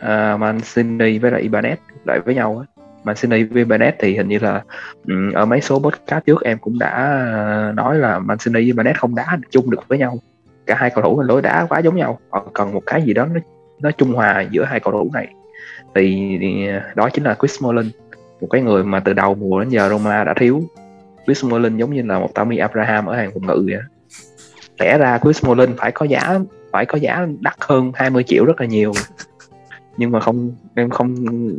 À, 0.00 0.32
uh, 0.32 0.40
Mancini 0.40 1.18
với 1.18 1.30
lại 1.30 1.48
Ibanez 1.48 1.76
lại 2.04 2.20
với 2.20 2.34
nhau 2.34 2.58
á. 2.58 2.82
Mancini 3.04 3.44
với 3.44 3.64
Ibanez 3.64 3.92
thì 3.98 4.16
hình 4.16 4.28
như 4.28 4.38
là 4.38 4.62
um, 5.08 5.32
ở 5.32 5.44
mấy 5.44 5.60
số 5.60 5.78
podcast 5.78 6.24
trước 6.26 6.42
em 6.42 6.58
cũng 6.58 6.78
đã 6.78 6.90
à, 6.90 7.72
nói 7.76 7.98
là 7.98 8.18
Mancini 8.18 8.72
với 8.72 8.84
Ibanez 8.84 8.94
không 8.96 9.14
đá 9.14 9.38
chung 9.50 9.70
được 9.70 9.88
với 9.88 9.98
nhau. 9.98 10.18
Cả 10.66 10.74
hai 10.74 10.90
cầu 10.90 11.04
thủ 11.04 11.20
là 11.20 11.26
lối 11.26 11.42
đá 11.42 11.66
quá 11.68 11.78
giống 11.78 11.96
nhau. 11.96 12.18
Họ 12.30 12.46
cần 12.54 12.74
một 12.74 12.82
cái 12.86 13.02
gì 13.02 13.14
đó 13.14 13.26
nó 13.26 13.40
nó 13.80 13.90
trung 13.90 14.12
hòa 14.12 14.44
giữa 14.50 14.64
hai 14.64 14.80
cầu 14.80 14.92
thủ 14.92 15.10
này. 15.14 15.28
Thì, 15.94 16.38
thì 16.40 16.68
đó 16.94 17.08
chính 17.12 17.24
là 17.24 17.34
Chris 17.34 17.62
Mullin 17.62 17.90
một 18.40 18.46
cái 18.50 18.62
người 18.62 18.84
mà 18.84 19.00
từ 19.00 19.12
đầu 19.12 19.34
mùa 19.34 19.60
đến 19.60 19.68
giờ 19.68 19.88
Roma 19.88 20.24
đã 20.24 20.34
thiếu. 20.34 20.62
Chris 21.26 21.44
Mullin 21.44 21.76
giống 21.76 21.94
như 21.94 22.02
là 22.02 22.18
một 22.18 22.34
Tammy 22.34 22.56
Abraham 22.56 23.06
ở 23.06 23.16
hàng 23.16 23.30
phòng 23.34 23.46
ngự 23.46 23.66
vậy 23.66 23.80
lẽ 24.80 24.98
ra 24.98 25.18
Chris 25.18 25.44
Mullin 25.44 25.76
phải 25.76 25.92
có 25.92 26.06
giá 26.06 26.38
phải 26.72 26.86
có 26.86 26.98
giá 26.98 27.26
đắt 27.40 27.54
hơn 27.60 27.92
20 27.94 28.22
triệu 28.22 28.44
rất 28.44 28.60
là 28.60 28.66
nhiều 28.66 28.92
nhưng 29.96 30.10
mà 30.10 30.20
không 30.20 30.52
em 30.74 30.90
không 30.90 31.14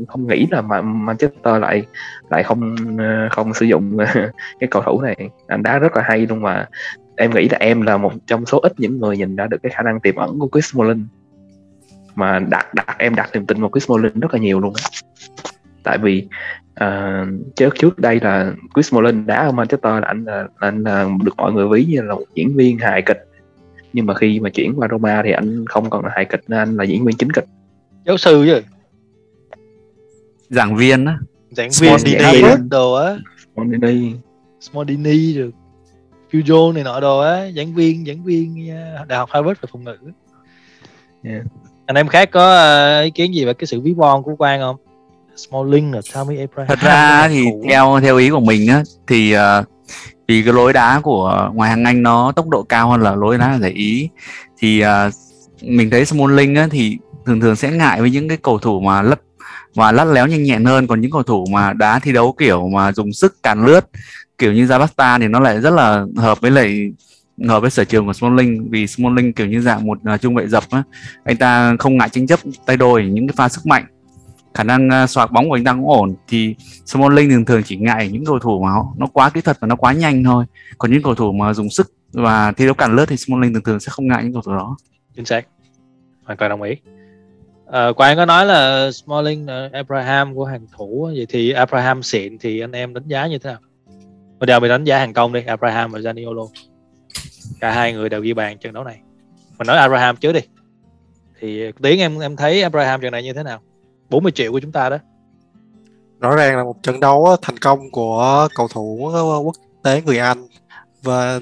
không 0.08 0.28
nghĩ 0.28 0.48
là 0.52 0.62
mà 0.62 0.82
Manchester 0.82 1.62
lại 1.62 1.86
lại 2.30 2.44
không 2.44 2.76
ờ, 2.98 3.28
không 3.32 3.54
sử 3.54 3.66
dụng 3.66 3.98
ờ, 3.98 4.06
cái 4.60 4.68
cầu 4.72 4.82
thủ 4.82 5.02
này. 5.02 5.30
Anh 5.48 5.64
đá 5.64 5.80
rất 5.80 5.96
là 5.96 6.04
hay 6.06 6.26
luôn 6.26 6.42
mà. 6.42 6.68
Em 7.16 7.32
nghĩ 7.32 7.50
là 7.50 7.58
em 7.60 7.82
là 7.82 7.98
một 7.98 8.14
trong 8.28 8.46
số 8.46 8.60
ít 8.60 8.74
những 8.78 9.00
người 9.00 9.18
nhìn 9.18 9.36
ra 9.36 9.48
được 9.48 9.58
cái 9.64 9.72
khả 9.76 9.84
năng 9.84 10.00
tiềm 10.00 10.16
ẩn 10.16 10.40
của 10.40 10.50
Chris 10.52 10.76
Mullin 10.76 11.08
mà 12.16 12.40
đặt 12.40 12.74
đặt 12.74 12.96
em 12.98 13.16
đặt 13.16 13.30
niềm 13.34 13.46
tin 13.46 13.62
vào 13.62 13.70
Chris 13.74 13.90
Mullin 13.90 14.20
rất 14.20 14.34
là 14.34 14.40
nhiều 14.40 14.60
luôn 14.60 14.74
á. 14.76 14.90
Tại 15.84 15.98
vì 15.98 16.28
uh, 16.84 17.28
trước 17.56 17.76
trước 17.76 18.00
đây 18.00 18.20
là 18.20 18.54
Chris 18.76 18.94
Mullin 18.94 19.26
đá 19.26 19.36
ở 19.36 19.52
Manchester 19.52 19.94
là 19.94 20.08
anh 20.08 20.26
là 20.26 20.48
anh 20.60 20.84
là 20.84 21.08
được 21.24 21.34
mọi 21.38 21.54
người 21.54 21.68
ví 21.68 21.86
như 21.86 22.02
là 22.02 22.16
một 22.16 22.26
diễn 22.34 22.56
viên 22.56 22.78
hài 22.78 23.02
kịch. 23.02 23.28
Nhưng 23.94 24.06
mà 24.06 24.14
khi 24.14 24.40
mà 24.40 24.50
chuyển 24.50 24.74
qua 24.78 24.88
Roma 24.92 25.22
thì 25.24 25.32
anh 25.32 25.66
không 25.66 25.90
còn 25.90 26.06
là 26.06 26.12
hài 26.16 26.26
kịch 26.26 26.42
nên 26.48 26.60
anh 26.60 26.78
là 26.78 26.84
diễn 26.84 27.06
viên 27.06 27.18
chính 27.18 27.32
kịch 27.32 27.46
giáo 28.05 28.17
sư 28.17 28.46
chứ. 28.46 28.62
Giảng 30.50 30.75
viên 30.75 31.05
á. 31.05 31.17
Giảng 31.51 31.70
viên 31.79 32.00
Smaldini. 32.00 32.24
Harvard 32.24 32.63
đồ 32.70 32.93
á. 32.93 33.17
Maldini 33.55 34.13
Smaldini 34.60 35.34
được 35.34 35.51
Fusion 36.31 36.74
này 36.74 36.84
nọ 36.84 37.00
đồ 37.00 37.20
á. 37.20 37.51
Giảng 37.55 37.74
viên 37.74 38.05
giảng 38.05 38.24
viên 38.24 38.70
ờ, 38.70 39.05
đại 39.05 39.20
học 39.20 39.29
Harvard 39.31 39.60
về 39.62 39.67
phòng 39.72 39.84
ngữ. 39.84 39.98
Yeah. 41.24 41.43
anh 41.86 41.96
em 41.96 42.08
khác 42.08 42.31
có 42.31 42.55
ờ, 42.55 43.01
ý 43.01 43.10
kiến 43.10 43.34
gì 43.34 43.46
về 43.46 43.53
cái 43.53 43.67
sự 43.67 43.81
ví 43.81 43.93
von 43.93 44.24
của 44.24 44.36
Quang 44.36 44.60
không? 44.60 44.75
Smalling 45.36 45.93
là 45.93 46.01
Tammy 46.13 46.38
Abraham. 46.38 46.67
Thật 46.67 46.79
ra 46.79 47.27
thì 47.27 47.43
thủ. 47.51 47.65
theo 47.70 48.00
theo 48.00 48.17
ý 48.17 48.29
của 48.29 48.39
mình 48.39 48.67
á 48.67 48.84
thì 49.08 49.31
ờ, 49.31 49.63
vì 50.27 50.43
cái 50.43 50.53
lối 50.53 50.74
đá 50.74 51.00
của 51.00 51.50
ngoài 51.53 51.70
hàng 51.70 51.84
anh 51.84 52.03
nó 52.03 52.31
tốc 52.36 52.50
độ 52.50 52.63
cao 52.63 52.89
hơn 52.89 53.01
là 53.01 53.15
lối 53.15 53.38
đá 53.38 53.58
giải 53.62 53.72
ý 53.72 54.10
thì 54.58 54.79
ờ, 54.79 55.10
mình 55.62 55.89
thấy 55.89 56.05
Smalling 56.05 56.55
á 56.55 56.67
thì 56.72 56.98
thường 57.25 57.40
thường 57.40 57.56
sẽ 57.56 57.72
ngại 57.72 58.01
với 58.01 58.12
những 58.12 58.28
cái 58.28 58.38
cầu 58.38 58.60
thủ 58.60 58.80
mà 58.80 59.01
lấp 59.01 59.22
và 59.75 59.92
lắt 59.92 60.08
léo 60.08 60.28
nhanh 60.28 60.44
nhẹn 60.44 60.66
hơn. 60.66 60.88
Còn 60.88 61.01
những 61.01 61.12
cầu 61.12 61.24
thủ 61.24 61.46
mà 61.51 61.74
đá 61.74 62.00
thi 62.00 62.12
đấu 62.12 62.36
kiểu 62.38 62.68
mà 62.68 62.92
dùng 62.92 63.13
sức 63.13 63.44
càn 63.44 63.66
lướt 63.66 63.90
kiểu 64.38 64.54
như 64.54 64.66
Zabasta 64.66 65.20
thì 65.20 65.28
nó 65.28 65.40
lại 65.40 65.62
rất 65.62 65.70
là 65.74 66.06
hợp 66.18 66.42
với 66.42 66.51
lại 66.51 66.92
hợp 67.48 67.60
với 67.60 67.70
sở 67.70 67.84
trường 67.84 68.06
của 68.06 68.13
Smalling. 68.13 68.70
Vì 68.70 68.88
Smalling 68.88 69.34
kiểu 69.34 69.48
như 69.48 69.62
dạng 69.62 69.88
một 69.88 70.00
uh, 70.13 70.22
trung 70.22 70.36
vệ 70.36 70.48
dập 70.48 70.63
á 70.72 70.84
anh 71.24 71.38
ta 71.38 71.75
không 71.80 71.98
ngại 71.98 72.10
tranh 72.10 72.28
chấp 72.28 72.40
tay 72.66 72.78
đôi 72.78 73.06
những 73.06 73.28
cái 73.28 73.34
pha 73.38 73.50
sức 73.50 73.66
mạnh 73.66 73.86
khả 74.54 74.63
năng 74.63 74.90
uh, 75.04 75.10
soạt 75.10 75.32
bóng 75.32 75.50
của 75.50 75.56
anh 75.56 75.63
ta 75.63 75.74
cũng 75.74 75.90
ổn. 75.90 76.16
Thì 76.28 76.56
Smalling 76.86 77.30
thường 77.30 77.46
thường 77.46 77.63
chỉ 77.63 77.78
ngại 77.78 78.10
những 78.12 78.25
cầu 78.25 78.40
thủ 78.40 78.63
mà 78.63 78.72
nó 78.98 79.08
quá 79.13 79.30
kỹ 79.30 79.42
thuật 79.42 79.60
và 79.60 79.68
nó 79.68 79.75
quá 79.75 79.94
nhanh 79.94 80.24
thôi. 80.24 80.46
Còn 80.78 80.92
những 80.92 81.04
cầu 81.04 81.16
thủ 81.16 81.32
mà 81.32 81.54
dùng 81.54 81.70
sức 81.70 81.94
và 82.12 82.51
thi 82.51 82.66
đấu 82.66 82.74
càn 82.74 82.96
lướt 82.96 83.06
thì 83.06 83.18
Smalling 83.18 83.54
thường 83.54 83.63
thường 83.63 83.80
sẽ 83.80 83.90
không 83.90 84.08
ngại 84.08 84.24
những 84.24 84.34
cầu 84.34 84.42
thủ 84.42 84.51
đó. 84.51 84.78
Chính 85.16 85.25
xác. 85.25 85.48
Hoàn 86.24 86.38
toàn 86.38 86.50
đồng 86.50 86.62
ý 86.62 86.75
à, 87.72 87.92
Quang 87.92 88.18
có 88.18 88.25
nói 88.25 88.46
là 88.46 88.92
Smalling 88.92 89.48
là 89.48 89.70
Abraham 89.74 90.36
của 90.36 90.46
hàng 90.46 90.68
thủ 90.78 91.12
vậy 91.16 91.25
thì 91.30 91.51
Abraham 91.51 92.04
xịn 92.04 92.38
thì 92.38 92.60
anh 92.60 92.72
em 92.72 92.94
đánh 92.94 93.08
giá 93.08 93.28
như 93.28 93.38
thế 93.38 93.50
nào? 93.50 93.60
Mình 94.40 94.48
đều 94.48 94.60
mình 94.60 94.70
đánh 94.70 94.84
giá 94.84 94.98
hàng 95.00 95.13
công 95.13 95.34
đi 95.34 95.44
Abraham 95.46 95.92
và 95.92 96.00
Zaniolo. 96.00 96.48
Cả 97.60 97.72
hai 97.72 97.94
người 97.94 98.10
đều 98.10 98.22
ghi 98.22 98.34
bàn 98.34 98.58
trận 98.58 98.74
đấu 98.74 98.84
này. 98.84 99.00
Mình 99.58 99.68
nói 99.68 99.78
Abraham 99.78 100.16
trước 100.16 100.32
đi. 100.32 100.40
Thì 101.40 101.72
tiếng 101.82 102.00
em 102.00 102.20
em 102.20 102.36
thấy 102.36 102.63
Abraham 102.63 103.01
trận 103.01 103.12
này 103.12 103.24
như 103.24 103.34
thế 103.34 103.44
nào? 103.44 103.60
40 104.10 104.32
triệu 104.32 104.51
của 104.51 104.60
chúng 104.60 104.72
ta 104.72 104.90
đó. 104.90 104.98
Rõ 106.20 106.36
ràng 106.36 106.58
là 106.58 106.63
một 106.63 106.84
trận 106.84 107.00
đấu 107.00 107.36
thành 107.42 107.58
công 107.58 107.92
của 107.92 108.48
cầu 108.56 108.68
thủ 108.68 109.12
ờ, 109.13 109.38
quốc 109.38 109.56
tế 109.84 110.01
người 110.06 110.18
Anh. 110.18 110.48
Và 111.04 111.40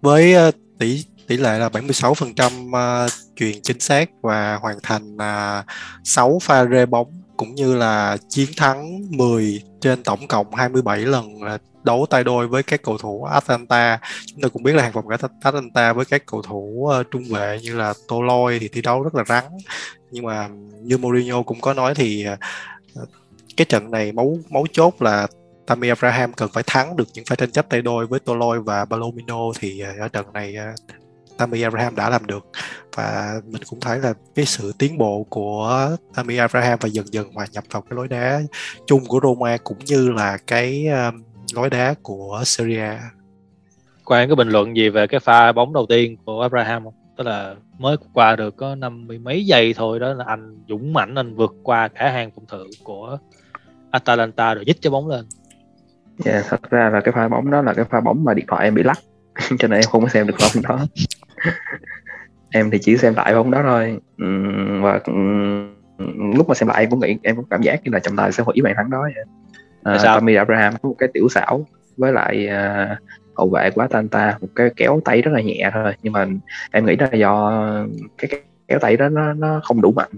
với 0.00 0.34
ờ, 0.34 0.50
tỷ 0.78 1.04
tỷ 1.32 1.38
lệ 1.38 1.58
là 1.58 1.68
76% 1.68 2.72
ờ, 2.72 3.06
truyền 3.36 3.62
chính 3.62 3.80
xác 3.80 4.10
và 4.22 4.58
hoàn 4.62 4.76
thành 4.82 5.16
ờ, 5.18 5.62
6 6.04 6.38
pha 6.42 6.64
rê 6.64 6.86
bóng 6.86 7.06
cũng 7.36 7.54
như 7.54 7.74
là 7.74 8.16
chiến 8.28 8.48
thắng 8.56 9.00
10 9.10 9.62
trên 9.80 10.02
tổng 10.02 10.26
cộng 10.26 10.54
27 10.54 10.98
lần 10.98 11.40
ờ, 11.40 11.58
đấu 11.84 12.06
tay 12.10 12.24
đôi 12.24 12.48
với 12.48 12.62
các 12.62 12.82
cầu 12.82 12.98
thủ 12.98 13.24
Atlanta 13.24 13.98
chúng 14.26 14.40
ta 14.40 14.48
cũng 14.48 14.62
biết 14.62 14.72
là 14.72 14.82
hàng 14.82 14.92
phòng 14.92 15.08
cả 15.08 15.28
Atlanta 15.42 15.92
với 15.92 16.04
các 16.04 16.26
cầu 16.26 16.42
thủ 16.42 16.90
uh, 17.00 17.06
trung 17.10 17.24
vệ 17.30 17.58
như 17.62 17.76
là 17.76 17.94
Toloi 18.08 18.58
thì 18.58 18.68
thi 18.68 18.82
đấu 18.82 19.02
rất 19.02 19.14
là 19.14 19.24
rắn. 19.24 19.44
Nhưng 20.10 20.24
mà 20.24 20.48
như 20.82 20.98
Mourinho 20.98 21.42
cũng 21.42 21.60
có 21.60 21.74
nói 21.74 21.94
thì 21.94 22.26
uh, 22.32 23.08
cái 23.56 23.64
trận 23.64 23.90
này 23.90 24.12
máu 24.12 24.36
máu 24.50 24.64
chốt 24.72 24.94
là 25.02 25.26
Tammy 25.66 25.88
Abraham 25.88 26.32
cần 26.32 26.48
phải 26.52 26.62
thắng 26.66 26.96
được 26.96 27.08
những 27.14 27.24
pha 27.24 27.36
tranh 27.36 27.50
chấp 27.50 27.68
tay 27.68 27.82
đôi 27.82 28.06
với 28.06 28.20
Toloi 28.20 28.60
và 28.60 28.84
Palomino 28.84 29.52
thì 29.58 29.80
ở 29.98 30.08
trận 30.08 30.32
này 30.32 30.56
Tammy 31.38 31.62
Abraham 31.62 31.96
đã 31.96 32.10
làm 32.10 32.26
được 32.26 32.46
và 32.96 33.40
mình 33.46 33.62
cũng 33.70 33.80
thấy 33.80 33.98
là 33.98 34.14
cái 34.34 34.44
sự 34.44 34.72
tiến 34.78 34.98
bộ 34.98 35.26
của 35.30 35.88
Tammy 36.14 36.36
Abraham 36.36 36.78
và 36.82 36.88
dần 36.88 37.06
dần 37.12 37.32
hòa 37.32 37.46
nhập 37.52 37.64
vào 37.70 37.82
cái 37.82 37.96
lối 37.96 38.08
đá 38.08 38.40
chung 38.86 39.04
của 39.08 39.20
Roma 39.22 39.56
cũng 39.64 39.78
như 39.78 40.10
là 40.10 40.38
cái 40.46 40.88
lối 41.54 41.70
đá 41.70 41.94
của 42.02 42.42
Syria. 42.44 42.90
Quang 44.04 44.28
có 44.28 44.34
bình 44.34 44.48
luận 44.48 44.76
gì 44.76 44.88
về 44.88 45.06
cái 45.06 45.20
pha 45.20 45.52
bóng 45.52 45.72
đầu 45.72 45.86
tiên 45.88 46.16
của 46.24 46.40
Abraham 46.40 46.84
không? 46.84 46.94
Tức 47.16 47.24
là 47.24 47.54
mới 47.78 47.96
qua 48.12 48.36
được 48.36 48.56
có 48.56 48.74
năm 48.74 49.06
mươi 49.06 49.18
mấy 49.18 49.46
giây 49.46 49.74
thôi 49.74 49.98
đó 49.98 50.12
là 50.12 50.24
anh 50.28 50.58
dũng 50.68 50.92
mãnh 50.92 51.14
anh 51.14 51.34
vượt 51.34 51.54
qua 51.62 51.88
cả 51.88 52.10
hàng 52.10 52.30
phòng 52.30 52.44
thủ 52.48 52.64
của 52.84 53.18
Atalanta 53.90 54.54
rồi 54.54 54.64
dít 54.66 54.76
cho 54.80 54.90
bóng 54.90 55.08
lên. 55.08 55.26
Dạ, 56.18 56.32
yeah, 56.32 56.44
thật 56.48 56.70
ra 56.70 56.90
là 56.92 57.00
cái 57.00 57.12
pha 57.12 57.28
bóng 57.28 57.50
đó 57.50 57.62
là 57.62 57.74
cái 57.74 57.84
pha 57.84 58.00
bóng 58.00 58.24
mà 58.24 58.34
điện 58.34 58.44
thoại 58.48 58.64
em 58.64 58.74
bị 58.74 58.82
lắc 58.82 58.98
cho 59.58 59.68
nên 59.68 59.80
em 59.80 59.84
không 59.90 60.02
có 60.02 60.08
xem 60.08 60.26
được 60.26 60.34
bóng 60.40 60.62
đó. 60.62 60.86
em 62.50 62.70
thì 62.70 62.78
chỉ 62.82 62.96
xem 62.96 63.14
lại 63.14 63.34
bóng 63.34 63.50
đó 63.50 63.62
thôi. 63.62 63.98
Và 64.82 65.00
lúc 66.36 66.48
mà 66.48 66.54
xem 66.54 66.68
lại 66.68 66.82
em 66.82 66.90
cũng 66.90 67.00
nghĩ 67.00 67.16
em 67.22 67.36
cũng 67.36 67.44
cảm 67.50 67.62
giác 67.62 67.80
như 67.84 67.90
là 67.92 67.98
trọng 67.98 68.16
tài 68.16 68.32
sẽ 68.32 68.42
hủy 68.42 68.56
bàn 68.62 68.74
thắng 68.76 68.90
đó 68.90 69.02
vậy. 69.14 69.24
Uh, 69.96 70.02
Tammy 70.02 70.34
Abraham 70.34 70.72
có 70.82 70.88
một 70.88 70.94
cái 70.98 71.08
tiểu 71.14 71.28
xảo 71.28 71.66
với 71.96 72.12
lại 72.12 72.48
uh, 72.48 72.98
hậu 73.36 73.48
vệ 73.48 73.70
của 73.70 73.80
Atlanta 73.80 74.38
một 74.40 74.48
cái 74.54 74.70
kéo 74.76 75.00
tay 75.04 75.22
rất 75.22 75.30
là 75.34 75.40
nhẹ 75.40 75.70
thôi. 75.74 75.92
Nhưng 76.02 76.12
mà 76.12 76.26
em 76.72 76.86
nghĩ 76.86 76.96
là 76.96 77.08
do 77.12 77.52
cái 78.18 78.42
kéo 78.68 78.78
tay 78.78 78.96
đó 78.96 79.08
nó 79.08 79.32
nó 79.32 79.60
không 79.64 79.80
đủ 79.80 79.92
mạnh 79.92 80.10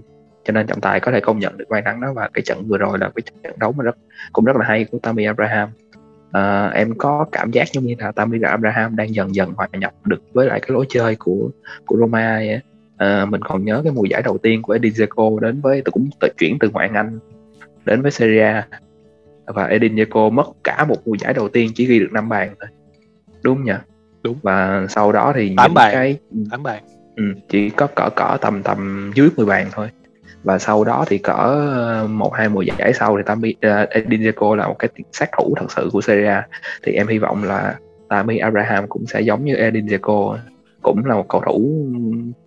cho 0.43 0.51
nên 0.51 0.67
trọng 0.67 0.81
tài 0.81 0.99
có 0.99 1.11
thể 1.11 1.19
công 1.19 1.39
nhận 1.39 1.57
được 1.57 1.65
vai 1.69 1.81
thắng 1.81 2.01
đó. 2.01 2.13
Và 2.13 2.29
cái 2.33 2.41
trận 2.41 2.67
vừa 2.67 2.77
rồi 2.77 2.99
là 2.99 3.09
cái 3.15 3.23
trận 3.43 3.59
đấu 3.59 3.71
mà 3.71 3.83
rất 3.83 3.97
cũng 4.33 4.45
rất 4.45 4.55
là 4.55 4.65
hay 4.65 4.85
của 4.85 4.99
Tammy 4.99 5.25
Abraham 5.25 5.69
uh, 6.29 6.73
em 6.73 6.93
có 6.97 7.25
cảm 7.31 7.51
giác 7.51 7.67
giống 7.73 7.85
như 7.85 7.95
là 7.97 8.11
Tammy 8.11 8.39
Abraham 8.41 8.95
đang 8.95 9.15
dần 9.15 9.35
dần 9.35 9.53
hòa 9.53 9.67
nhập 9.79 9.93
được 10.05 10.21
với 10.33 10.47
lại 10.47 10.59
cái 10.59 10.69
lối 10.71 10.85
chơi 10.89 11.15
của 11.15 11.49
của 11.85 11.97
Roma 11.97 12.35
vậy. 12.37 12.59
Uh, 12.95 13.29
mình 13.29 13.41
còn 13.41 13.65
nhớ 13.65 13.81
cái 13.83 13.93
mùa 13.93 14.05
giải 14.05 14.21
đầu 14.21 14.37
tiên 14.37 14.61
của 14.61 14.73
Edin 14.73 14.93
Dzeko 14.93 15.39
đến 15.39 15.61
với 15.61 15.81
cũng 15.81 16.09
tự 16.19 16.27
chuyển 16.37 16.59
từ 16.59 16.69
ngoại 16.69 16.89
Anh 16.93 17.19
đến 17.85 18.01
với 18.01 18.11
Serie 18.11 18.63
và 19.45 19.65
Edin 19.65 19.95
Dzeko 19.95 20.29
mất 20.29 20.47
cả 20.63 20.85
một 20.85 20.95
mùa 21.05 21.15
giải 21.19 21.33
đầu 21.33 21.49
tiên 21.49 21.71
chỉ 21.75 21.85
ghi 21.85 21.99
được 21.99 22.11
5 22.11 22.29
bàn 22.29 22.55
thôi. 22.59 22.69
Đúng 23.43 23.63
nhỉ? 23.63 23.73
Đúng. 24.23 24.37
Và 24.41 24.85
sau 24.89 25.11
đó 25.11 25.33
thì 25.35 25.53
8 25.57 25.73
bàn. 25.73 25.93
cái 25.93 26.17
8 26.51 26.63
bàn. 26.63 26.83
Ừ, 27.15 27.23
chỉ 27.49 27.69
có 27.69 27.87
cỡ 27.87 28.09
cỡ 28.09 28.37
tầm 28.41 28.63
tầm 28.63 29.11
dưới 29.15 29.29
10 29.37 29.45
bàn 29.45 29.67
thôi 29.71 29.89
và 30.45 30.59
sau 30.59 30.83
đó 30.83 31.05
thì 31.07 31.17
cỡ 31.17 31.31
ờ, 31.31 32.07
một 32.09 32.33
hai 32.33 32.49
mùa 32.49 32.61
giải 32.61 32.93
sau 32.93 33.17
thì 33.17 33.23
Tammy 33.25 33.49
uh, 33.49 33.61
ờ, 33.61 33.87
Edin 33.89 34.31
là 34.57 34.67
một 34.67 34.75
cái 34.79 34.89
sát 35.11 35.29
thủ 35.37 35.53
thật 35.57 35.65
sự 35.69 35.89
của 35.93 36.01
Serie 36.01 36.27
A. 36.27 36.47
Thì 36.83 36.91
em 36.91 37.07
hy 37.07 37.17
vọng 37.17 37.43
là 37.43 37.75
Tammy 38.09 38.37
Abraham 38.37 38.87
cũng 38.87 39.05
sẽ 39.05 39.21
giống 39.21 39.45
như 39.45 39.55
Edin 39.55 39.85
Dzeko 39.85 40.37
cũng 40.81 41.05
là 41.05 41.15
một 41.15 41.25
cầu 41.29 41.41
thủ 41.45 41.87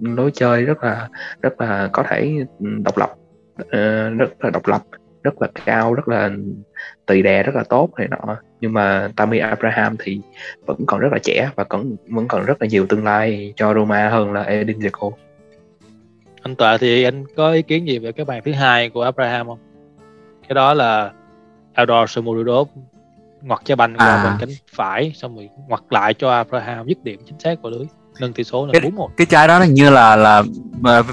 lối 0.00 0.30
chơi 0.34 0.64
rất 0.64 0.84
là 0.84 1.08
rất 1.42 1.60
là 1.60 1.88
có 1.92 2.02
thể 2.02 2.32
độc 2.58 2.98
lập 2.98 3.10
uh, 3.62 4.18
rất 4.18 4.44
là 4.44 4.50
độc 4.50 4.66
lập 4.66 4.82
rất 5.22 5.42
là 5.42 5.48
cao 5.64 5.94
rất 5.94 6.08
là 6.08 6.30
tùy 7.06 7.22
đè 7.22 7.42
rất 7.42 7.54
là 7.54 7.64
tốt 7.68 7.90
này 7.98 8.08
nọ. 8.08 8.36
Nhưng 8.60 8.72
mà 8.72 9.08
Tammy 9.16 9.38
Abraham 9.38 9.96
thì 9.98 10.20
vẫn 10.66 10.78
còn 10.86 11.00
rất 11.00 11.08
là 11.12 11.18
trẻ 11.22 11.50
và 11.56 11.64
còn 11.64 11.96
vẫn 12.08 12.28
còn 12.28 12.44
rất 12.44 12.62
là 12.62 12.66
nhiều 12.66 12.86
tương 12.86 13.04
lai 13.04 13.52
cho 13.56 13.74
Roma 13.74 14.08
hơn 14.08 14.32
là 14.32 14.42
Edin 14.42 14.78
Dzeko 14.78 15.10
anh 16.48 16.56
Tọa 16.56 16.78
thì 16.78 17.04
anh 17.04 17.24
có 17.36 17.52
ý 17.52 17.62
kiến 17.62 17.86
gì 17.86 17.98
về 17.98 18.12
cái 18.12 18.24
bàn 18.24 18.42
thứ 18.44 18.52
hai 18.52 18.88
của 18.88 19.02
Abraham 19.02 19.46
không? 19.46 19.58
Cái 20.48 20.54
đó 20.54 20.74
là 20.74 21.10
Eldor 21.74 22.10
Shomurodov 22.10 22.68
ngoặt 23.42 23.60
trái 23.64 23.76
banh 23.76 23.94
qua 23.96 24.06
à. 24.06 24.24
bên 24.24 24.32
cánh 24.40 24.48
phải 24.74 25.12
xong 25.14 25.36
rồi 25.36 25.48
ngoặt 25.68 25.80
lại 25.90 26.14
cho 26.14 26.30
Abraham 26.30 26.86
dứt 26.86 27.04
điểm 27.04 27.20
chính 27.26 27.38
xác 27.38 27.62
vào 27.62 27.70
lưới. 27.70 27.86
Nâng 28.20 28.32
tỷ 28.32 28.44
số 28.44 28.66
là 28.66 28.80
bốn 28.82 28.94
một. 28.94 29.10
cái 29.16 29.26
trái 29.26 29.48
đó 29.48 29.58
hình 29.58 29.74
như 29.74 29.90
là 29.90 30.16
là 30.16 30.42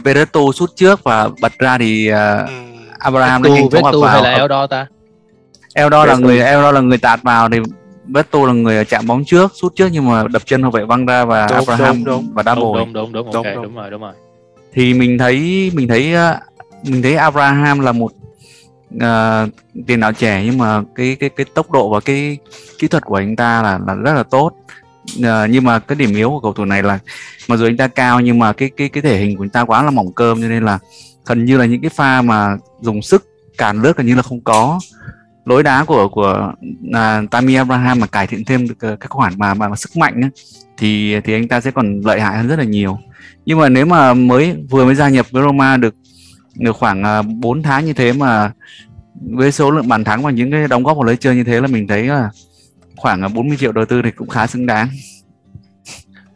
Vereto 0.03 0.39
sút 0.53 0.69
trước 0.75 1.03
và 1.03 1.29
bật 1.41 1.51
ra 1.59 1.77
thì 1.77 2.11
uh, 2.11 2.15
Abraham 2.99 3.41
nó 3.41 3.49
nhanh 3.49 3.69
chóng 3.69 3.83
vào 3.83 4.03
hay 4.03 4.23
là 4.23 4.31
Eldor 4.31 4.69
ta? 4.69 4.87
Eldor 5.73 6.07
là 6.07 6.15
người 6.15 6.39
Eldor 6.39 6.73
là 6.75 6.81
người 6.81 6.97
tạt 6.97 7.23
vào 7.23 7.49
thì 7.49 7.59
Beto 8.03 8.39
là 8.45 8.53
người 8.53 8.85
chạm 8.85 9.07
bóng 9.07 9.25
trước 9.25 9.51
sút 9.55 9.75
trước 9.75 9.87
nhưng 9.91 10.09
mà 10.09 10.23
đập 10.27 10.41
chân 10.45 10.61
hậu 10.61 10.71
vệ 10.71 10.85
văng 10.85 11.05
ra 11.05 11.25
và 11.25 11.47
đúng, 11.47 11.57
Abraham 11.57 11.95
đúng, 11.95 12.05
đúng. 12.05 12.33
và 12.33 12.43
đá 12.43 12.55
bồi. 12.55 12.79
đúng 12.79 12.93
đúng 12.93 13.13
đúng, 13.13 13.25
đúng, 13.25 13.35
okay, 13.35 13.55
đúng, 13.55 13.63
đúng 13.63 13.75
rồi 13.75 13.91
đúng 13.91 14.01
rồi 14.01 14.13
thì 14.75 14.93
mình 14.93 15.17
thấy 15.17 15.71
mình 15.73 15.87
thấy 15.87 16.13
ờ, 16.13 16.39
mình 16.83 17.01
thấy 17.01 17.15
Abraham 17.15 17.79
là 17.79 17.91
một 17.91 18.11
uh, 18.95 19.49
tiền 19.87 19.99
đạo 19.99 20.13
trẻ 20.13 20.43
nhưng 20.45 20.57
mà 20.57 20.83
cái 20.95 21.15
cái 21.19 21.29
cái 21.29 21.45
tốc 21.53 21.71
độ 21.71 21.89
và 21.89 21.99
cái 21.99 22.37
kỹ 22.79 22.87
thuật 22.87 23.03
của 23.05 23.15
anh 23.15 23.35
ta 23.35 23.61
là 23.61 23.79
là 23.87 23.93
rất 23.93 24.13
là 24.13 24.23
tốt. 24.23 24.51
Uh, 25.19 25.49
nhưng 25.49 25.63
mà 25.63 25.79
cái 25.79 25.95
điểm 25.95 26.15
yếu 26.15 26.29
của 26.29 26.39
cầu 26.39 26.53
thủ 26.53 26.65
này 26.65 26.83
là 26.83 26.99
mặc 27.47 27.57
dù 27.57 27.65
anh 27.65 27.77
ta 27.77 27.87
cao 27.87 28.21
nhưng 28.21 28.39
mà 28.39 28.53
cái 28.53 28.69
cái 28.77 28.89
cái 28.89 29.03
thể 29.03 29.17
hình 29.17 29.37
của 29.37 29.43
anh 29.43 29.49
ta 29.49 29.61
quá 29.61 29.83
là 29.83 29.91
mỏng 29.91 30.13
cơm 30.13 30.41
cho 30.41 30.47
nên 30.47 30.65
là 30.65 30.79
gần 31.25 31.45
như 31.45 31.57
là 31.57 31.65
những 31.65 31.81
cái 31.81 31.89
pha 31.89 32.21
mà 32.21 32.57
dùng 32.81 33.01
sức 33.01 33.27
cản 33.57 33.81
lướt 33.81 33.97
gần 33.97 34.07
như 34.07 34.15
là 34.15 34.21
không 34.21 34.41
có. 34.41 34.79
Lối 35.45 35.63
đá 35.63 35.83
của 35.83 36.07
của 36.07 36.53
uh, 36.89 37.31
Tammy 37.31 37.55
Abraham 37.55 37.99
mà 37.99 38.07
cải 38.07 38.27
thiện 38.27 38.45
thêm 38.45 38.67
được 38.67 38.97
các 38.99 39.09
khoản 39.09 39.33
mà 39.37 39.53
mà, 39.53 39.67
mà 39.67 39.75
sức 39.75 39.97
mạnh 39.97 40.21
ấy, 40.21 40.29
thì 40.77 41.21
thì 41.21 41.33
anh 41.33 41.47
ta 41.47 41.61
sẽ 41.61 41.71
còn 41.71 42.01
lợi 42.05 42.21
hại 42.21 42.37
hơn 42.37 42.47
rất 42.47 42.59
là 42.59 42.65
nhiều 42.65 42.99
nhưng 43.45 43.59
mà 43.59 43.69
nếu 43.69 43.85
mà 43.85 44.13
mới 44.13 44.55
vừa 44.69 44.85
mới 44.85 44.95
gia 44.95 45.09
nhập 45.09 45.25
với 45.31 45.43
Roma 45.43 45.77
được 45.77 45.95
được 46.55 46.75
khoảng 46.75 46.99
uh, 46.99 47.05
à, 47.05 47.21
4 47.21 47.63
tháng 47.63 47.85
như 47.85 47.93
thế 47.93 48.13
mà 48.13 48.51
với 49.21 49.51
số 49.51 49.71
lượng 49.71 49.87
bàn 49.87 50.03
thắng 50.03 50.23
và 50.23 50.31
những 50.31 50.51
cái 50.51 50.67
đóng 50.67 50.83
góp 50.83 50.97
vào 50.97 51.03
lưới 51.03 51.17
chơi 51.17 51.35
như 51.35 51.43
thế 51.43 51.61
là 51.61 51.67
mình 51.67 51.87
thấy 51.87 52.03
là 52.03 52.29
khoảng 52.95 53.33
40 53.33 53.55
à, 53.55 53.59
triệu 53.59 53.71
đầu 53.71 53.85
tư 53.85 54.01
thì 54.01 54.11
cũng 54.11 54.29
khá 54.29 54.47
xứng 54.47 54.65
đáng. 54.65 54.89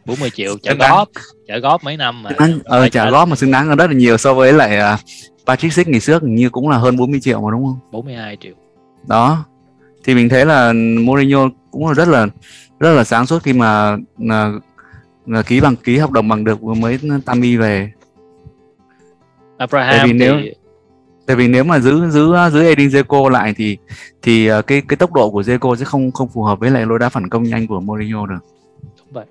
40 0.04 0.30
triệu 0.30 0.56
trả 0.62 0.74
góp 0.74 1.08
trả 1.48 1.58
góp 1.58 1.84
mấy 1.84 1.96
năm 1.96 2.22
mà 2.22 2.30
ờ, 2.64 2.88
trả 2.88 3.10
góp 3.10 3.28
mà 3.28 3.36
xứng 3.36 3.50
đáng 3.50 3.66
hơn 3.66 3.78
rất 3.78 3.86
là 3.86 3.92
nhiều 3.92 4.16
so 4.16 4.34
với 4.34 4.52
lại 4.52 4.94
uh, 4.94 5.00
Patrick 5.46 5.74
Schick 5.74 5.88
ngày 5.88 6.00
trước 6.00 6.22
như 6.22 6.50
cũng 6.50 6.68
là 6.68 6.78
hơn 6.78 6.96
40 6.96 7.20
triệu 7.20 7.40
mà 7.40 7.50
đúng 7.50 7.64
không? 7.64 7.78
42 7.92 8.36
triệu. 8.40 8.54
Đó. 9.06 9.44
Thì 10.04 10.14
mình 10.14 10.28
thấy 10.28 10.46
là 10.46 10.72
Mourinho 11.00 11.48
cũng 11.70 11.86
là 11.86 11.94
rất 11.94 12.08
là 12.08 12.26
rất 12.80 12.92
là 12.92 13.04
sáng 13.04 13.26
suốt 13.26 13.42
khi 13.42 13.52
mà 13.52 13.92
uh, 14.22 14.62
là 15.30 15.42
ký 15.42 15.60
bằng 15.60 15.76
ký 15.76 15.98
hợp 15.98 16.10
đồng 16.10 16.28
bằng 16.28 16.44
được 16.44 16.60
vừa 16.60 16.74
mới 16.74 16.98
Tammy 17.26 17.56
về. 17.56 17.92
Abraham 19.56 19.94
tại 19.96 20.06
vì 20.06 20.12
nếu 20.12 20.34
thì... 20.42 20.54
tại 21.26 21.36
vì 21.36 21.48
nếu 21.48 21.64
mà 21.64 21.78
giữ 21.78 22.10
giữ 22.10 22.34
giữ 22.52 22.62
Edin 22.62 22.88
Dzeko 22.88 23.28
lại 23.28 23.54
thì 23.56 23.78
thì 24.22 24.46
ờ, 24.46 24.62
cái 24.62 24.82
cái 24.88 24.96
tốc 24.96 25.12
độ 25.12 25.30
của 25.30 25.42
Dzeko 25.42 25.74
sẽ 25.74 25.84
không 25.84 26.12
không 26.12 26.28
phù 26.28 26.42
hợp 26.42 26.58
với 26.60 26.70
lại 26.70 26.86
lối 26.86 26.98
đá 26.98 27.08
phản 27.08 27.28
công 27.28 27.42
nhanh 27.42 27.66
của 27.66 27.80
Mourinho 27.80 28.26
được. 28.26 28.38
Đúng 28.82 29.08
vậy. 29.10 29.26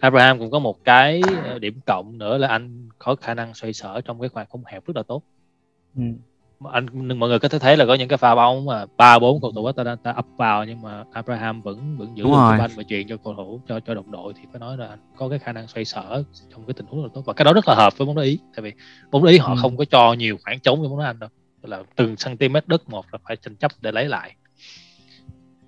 Abraham 0.00 0.38
cũng 0.38 0.50
có 0.50 0.58
một 0.58 0.84
cái 0.84 1.22
ờ, 1.44 1.58
điểm 1.58 1.80
cộng 1.86 2.18
nữa 2.18 2.38
là 2.38 2.48
anh 2.48 2.88
có 2.98 3.16
khả 3.20 3.34
năng 3.34 3.54
xoay 3.54 3.72
sở 3.72 4.00
trong 4.00 4.20
cái 4.20 4.28
khoảng 4.28 4.46
không 4.50 4.62
hẹp 4.66 4.86
rất 4.86 4.96
là 4.96 5.02
tốt. 5.02 5.22
Ừ 5.96 6.02
anh 6.72 7.18
mọi 7.18 7.28
người 7.28 7.38
có 7.38 7.48
thể 7.48 7.58
thấy 7.58 7.76
là 7.76 7.86
có 7.86 7.94
những 7.94 8.08
cái 8.08 8.16
pha 8.16 8.34
bóng 8.34 8.64
mà 8.64 8.86
ba 8.96 9.18
bốn 9.18 9.40
cầu 9.40 9.52
thủ 9.52 9.66
Atalanta 9.66 10.10
ập 10.10 10.26
vào 10.36 10.64
nhưng 10.64 10.82
mà 10.82 11.04
Abraham 11.12 11.62
vẫn 11.62 11.96
vẫn 11.98 12.16
giữ 12.16 12.24
được 12.24 12.46
cái 12.50 12.58
banh 12.58 12.70
và 12.76 12.82
truyền 12.82 13.08
cho 13.08 13.16
cầu 13.16 13.34
thủ 13.34 13.60
cho 13.68 13.80
cho 13.80 13.94
đồng 13.94 14.10
đội. 14.10 14.32
Thì 14.36 14.42
phải 14.52 14.60
nói 14.60 14.76
là 14.76 14.86
anh 14.86 14.98
có 15.16 15.28
cái 15.28 15.38
khả 15.38 15.52
năng 15.52 15.68
xoay 15.68 15.84
sở 15.84 16.22
trong 16.52 16.64
cái 16.66 16.74
tình 16.74 16.86
huống 16.86 17.02
rất 17.02 17.08
tốt. 17.14 17.22
Và 17.26 17.32
cái 17.32 17.44
đó 17.44 17.52
rất 17.52 17.68
là 17.68 17.74
hợp 17.74 17.98
với 17.98 18.06
bóng 18.06 18.16
đá 18.16 18.22
ý 18.22 18.38
tại 18.56 18.62
vì 18.62 18.72
bóng 19.10 19.24
đá 19.24 19.30
ý 19.30 19.38
họ 19.38 19.54
ừ. 19.54 19.58
không 19.62 19.76
có 19.76 19.84
cho 19.84 20.12
nhiều 20.12 20.36
khoảng 20.44 20.60
trống 20.60 20.80
cho 20.82 20.88
bóng 20.88 20.98
đá 20.98 21.06
anh 21.06 21.18
đâu. 21.18 21.30
Tức 21.62 21.68
là 21.68 21.82
từng 21.96 22.16
cm 22.16 22.56
đất 22.66 22.88
một 22.88 23.04
là 23.12 23.18
phải 23.28 23.36
tranh 23.36 23.56
chấp 23.56 23.72
để 23.80 23.92
lấy 23.92 24.08
lại. 24.08 24.34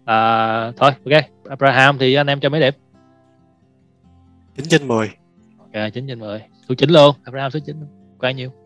À, 0.05 0.73
thôi 0.77 0.91
ok. 1.05 1.25
Abraham 1.49 1.99
thì 1.99 2.15
anh 2.15 2.27
em 2.27 2.41
cho 2.41 2.49
mấy 2.49 2.61
điểm? 2.61 2.75
9 4.57 4.67
trên 4.69 4.89
10 4.89 5.11
ok 5.59 5.93
9 5.95 6.07
trên 6.09 6.19
10 6.19 6.43
số 6.69 6.75
9 6.75 6.91
luôn. 6.91 7.17
Abraham 7.25 7.51
số 7.51 7.59
9 7.67 7.77
bao 8.19 8.33
nhiêu 8.33 8.66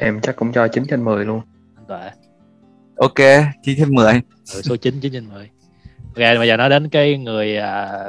em 0.00 0.20
chắc 0.20 0.36
cũng 0.36 0.52
cho 0.52 0.68
9 0.68 0.84
trên 0.90 1.04
10 1.04 1.24
luôn. 1.24 1.40
Anh 1.76 1.84
tuệ. 1.88 2.10
Ok 2.98 3.44
9 3.62 3.78
trên 3.78 3.94
10 3.94 4.12
ừ, 4.54 4.62
số 4.62 4.76
9 4.76 5.00
9 5.00 5.12
trên 5.12 5.28
10 5.28 5.50
ok 6.04 6.38
bây 6.38 6.48
giờ 6.48 6.56
nói 6.56 6.70
đến 6.70 6.88
cái 6.88 7.18
người 7.18 7.56
à, 7.56 8.04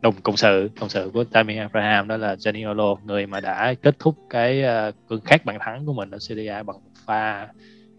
đồng 0.00 0.14
cộng 0.22 0.36
sự 0.36 0.70
cộng 0.80 0.88
sự 0.88 1.10
của 1.14 1.24
Tammy 1.24 1.56
Abraham 1.56 2.08
đó 2.08 2.16
là 2.16 2.34
Zaniolo 2.34 2.96
người 3.04 3.26
mà 3.26 3.40
đã 3.40 3.74
kết 3.82 3.98
thúc 3.98 4.16
cái 4.30 4.62
uh, 4.62 4.94
cơn 5.08 5.20
khát 5.20 5.44
bàn 5.44 5.58
thắng 5.60 5.86
của 5.86 5.92
mình 5.92 6.10
ở 6.10 6.18
Serie 6.18 6.48
A 6.48 6.62
bằng 6.62 6.76
một 6.76 6.90
pha 7.06 7.48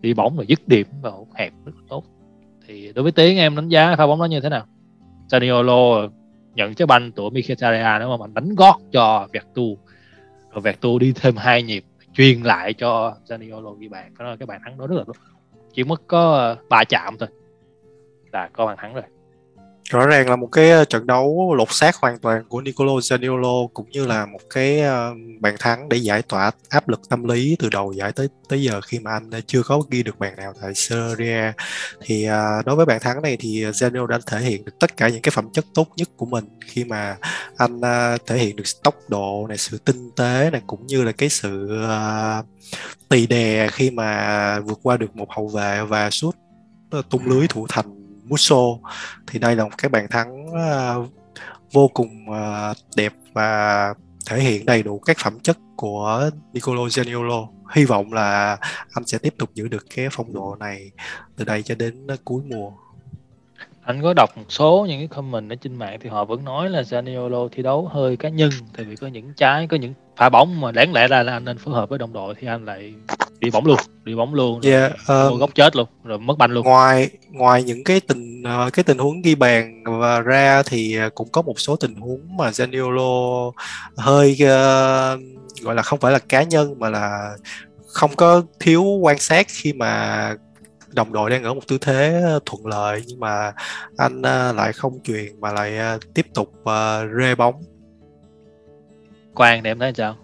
đi 0.01 0.13
bóng 0.13 0.37
và 0.37 0.43
dứt 0.47 0.67
điểm 0.67 0.87
vào 1.01 1.11
hộp 1.11 1.27
hẹp 1.35 1.53
rất 1.65 1.71
là 1.75 1.81
tốt. 1.89 2.03
Thì 2.67 2.91
đối 2.95 3.03
với 3.03 3.11
tiếng 3.11 3.37
em 3.37 3.55
đánh 3.55 3.69
giá 3.69 3.95
pha 3.95 4.07
bóng 4.07 4.19
đó 4.19 4.25
như 4.25 4.41
thế 4.41 4.49
nào? 4.49 4.65
Zaniolo 5.29 6.09
nhận 6.55 6.73
trái 6.73 6.85
banh 6.85 7.11
của 7.11 7.29
Mkhitaryan 7.29 8.01
đúng 8.01 8.09
không? 8.09 8.21
Anh 8.21 8.33
đánh 8.33 8.55
gót 8.55 8.79
cho 8.91 9.27
Vertu 9.33 9.77
rồi 10.51 10.61
Vertu 10.61 10.99
đi 10.99 11.13
thêm 11.15 11.35
hai 11.35 11.63
nhịp 11.63 11.83
truyền 12.19 12.41
lại 12.41 12.73
cho 12.73 13.15
Zaniolo 13.27 13.73
ghi 13.73 13.87
bàn. 13.87 14.13
Đó 14.19 14.25
là 14.25 14.35
cái 14.35 14.45
bàn 14.45 14.61
thắng 14.65 14.77
đó 14.77 14.87
rất 14.87 14.95
là 14.95 15.03
tốt. 15.07 15.15
Chỉ 15.73 15.83
mất 15.83 16.01
có 16.07 16.33
ờ, 16.33 16.57
ba 16.69 16.83
chạm 16.83 17.17
thôi. 17.19 17.29
Là 18.31 18.49
có 18.53 18.65
bàn 18.65 18.77
thắng 18.79 18.93
rồi 18.93 19.03
rõ 19.89 20.07
ràng 20.07 20.29
là 20.29 20.35
một 20.35 20.47
cái 20.51 20.69
ờ, 20.69 20.85
trận 20.85 21.07
đấu 21.07 21.55
lột 21.57 21.67
xác 21.71 21.95
hoàn 21.95 22.19
toàn 22.19 22.43
của 22.49 22.61
Nicolo 22.61 22.93
Zaniolo 22.93 23.67
cũng 23.67 23.89
như 23.89 24.05
là 24.05 24.25
một 24.25 24.39
cái 24.49 24.81
ờ, 24.81 25.13
bàn 25.39 25.55
thắng 25.59 25.89
để 25.89 25.97
giải 25.97 26.21
tỏa 26.21 26.51
áp 26.69 26.89
lực 26.89 27.09
tâm 27.09 27.23
lý 27.23 27.55
từ 27.59 27.69
đầu 27.69 27.93
giải 27.93 28.11
tới 28.11 28.29
tới 28.49 28.63
giờ 28.63 28.81
khi 28.81 28.99
mà 28.99 29.11
anh 29.11 29.29
chưa 29.47 29.63
có 29.63 29.81
ghi 29.89 30.03
được 30.03 30.19
bàn 30.19 30.35
nào 30.35 30.53
tại 30.61 30.73
Serie 30.75 31.53
thì 32.01 32.25
ờ, 32.25 32.61
đối 32.65 32.75
với 32.75 32.85
bàn 32.85 32.99
thắng 33.01 33.21
này 33.21 33.37
thì 33.39 33.63
Zaniolo 33.63 34.05
đã 34.05 34.19
thể 34.25 34.39
hiện 34.39 34.65
được 34.65 34.79
tất 34.79 34.97
cả 34.97 35.09
những 35.09 35.21
cái 35.21 35.31
phẩm 35.35 35.49
chất 35.53 35.65
tốt 35.73 35.87
nhất 35.95 36.09
của 36.17 36.25
mình 36.25 36.45
khi 36.65 36.83
mà 36.83 37.17
anh 37.57 37.81
thể 38.25 38.37
hiện 38.37 38.55
được 38.55 38.63
tốc 38.83 38.95
độ 39.07 39.45
này, 39.47 39.57
sự 39.57 39.77
tinh 39.77 40.11
tế 40.15 40.49
này, 40.51 40.61
cũng 40.67 40.87
như 40.87 41.03
là 41.03 41.11
cái 41.11 41.29
sự 41.29 41.81
tì 43.09 43.27
đè 43.27 43.67
khi 43.71 43.91
mà 43.91 44.59
vượt 44.59 44.79
qua 44.83 44.97
được 44.97 45.15
một 45.15 45.27
hậu 45.29 45.47
vệ 45.47 45.81
và 45.87 46.09
sút 46.09 46.35
tung 47.09 47.25
lưới 47.25 47.47
thủ 47.47 47.65
thành 47.69 47.98
Musso. 48.29 48.55
Thì 49.27 49.39
đây 49.39 49.55
là 49.55 49.63
một 49.63 49.77
cái 49.77 49.89
bàn 49.89 50.07
thắng 50.09 50.45
uh, 50.45 51.09
vô 51.71 51.87
cùng 51.93 52.25
uh, 52.29 52.77
đẹp 52.95 53.13
và 53.33 53.93
thể 54.27 54.39
hiện 54.39 54.65
đầy 54.65 54.83
đủ 54.83 54.99
các 54.99 55.17
phẩm 55.23 55.39
chất 55.39 55.57
của 55.75 56.29
Nicolo 56.53 56.81
Zaniolo. 56.81 57.47
Hy 57.75 57.85
vọng 57.85 58.13
là 58.13 58.57
anh 58.93 59.05
sẽ 59.05 59.17
tiếp 59.17 59.33
tục 59.37 59.49
giữ 59.53 59.67
được 59.67 59.85
cái 59.95 60.07
phong 60.11 60.33
độ 60.33 60.55
này 60.59 60.91
từ 61.35 61.45
đây 61.45 61.63
cho 61.63 61.75
đến 61.75 62.07
cuối 62.23 62.43
mùa. 62.45 62.71
Anh 63.81 64.01
có 64.01 64.13
đọc 64.13 64.29
một 64.37 64.43
số 64.49 64.85
những 64.89 64.99
cái 64.99 65.07
comment 65.07 65.49
ở 65.49 65.55
trên 65.55 65.75
mạng 65.75 65.97
thì 66.01 66.09
họ 66.09 66.25
vẫn 66.25 66.45
nói 66.45 66.69
là 66.69 66.81
Zaniolo 66.81 67.49
thi 67.51 67.63
đấu 67.63 67.87
hơi 67.87 68.17
cá 68.17 68.29
nhân 68.29 68.49
tại 68.77 68.85
vì 68.85 68.95
có 68.95 69.07
những 69.07 69.33
trái 69.33 69.67
có 69.67 69.77
những 69.77 69.93
pha 70.19 70.29
bóng 70.29 70.61
mà 70.61 70.71
đáng 70.71 70.93
lẽ 70.93 71.07
ra 71.07 71.23
là 71.23 71.33
anh 71.33 71.45
nên 71.45 71.57
phối 71.57 71.73
hợp 71.73 71.89
với 71.89 71.99
đồng 71.99 72.13
đội 72.13 72.35
thì 72.39 72.47
anh 72.47 72.65
lại 72.65 72.93
đi 73.39 73.49
bóng 73.49 73.65
luôn 73.65 73.79
đi 74.03 74.15
bóng 74.15 74.33
luôn 74.33 74.61
yeah, 74.61 74.91
uh, 74.91 75.39
góc 75.39 75.49
chết 75.55 75.75
luôn 75.75 75.87
rồi 76.03 76.19
mất 76.19 76.37
banh 76.37 76.51
luôn. 76.51 76.63
ngoài 76.63 77.09
ngoài 77.29 77.63
những 77.63 77.83
cái 77.83 77.99
tình 77.99 78.43
uh, 78.43 78.73
cái 78.73 78.83
tình 78.83 78.97
huống 78.97 79.21
ghi 79.21 79.35
bàn 79.35 79.83
và 79.85 80.19
ra 80.19 80.63
thì 80.63 80.97
cũng 81.15 81.29
có 81.31 81.41
một 81.41 81.59
số 81.59 81.75
tình 81.75 81.95
huống 81.95 82.37
mà 82.37 82.49
Zaniolo 82.49 83.51
hơi 83.97 84.31
uh, 84.33 85.61
gọi 85.61 85.75
là 85.75 85.81
không 85.81 85.99
phải 85.99 86.11
là 86.11 86.19
cá 86.19 86.43
nhân 86.43 86.79
mà 86.79 86.89
là 86.89 87.35
không 87.87 88.15
có 88.15 88.43
thiếu 88.59 88.83
quan 88.83 89.17
sát 89.19 89.47
khi 89.49 89.73
mà 89.73 90.35
đồng 90.87 91.13
đội 91.13 91.29
đang 91.29 91.43
ở 91.43 91.53
một 91.53 91.67
tư 91.67 91.77
thế 91.81 92.21
thuận 92.45 92.65
lợi 92.65 93.03
nhưng 93.07 93.19
mà 93.19 93.53
anh 93.97 94.21
lại 94.55 94.73
không 94.73 94.99
truyền 95.03 95.39
mà 95.39 95.53
lại 95.53 95.99
tiếp 96.13 96.25
tục 96.33 96.53
rê 97.19 97.35
bóng 97.35 97.63
Quan 99.39 99.63
thì 99.63 99.69
em 99.69 99.79
thấy 99.79 99.93
sao? 99.93 100.15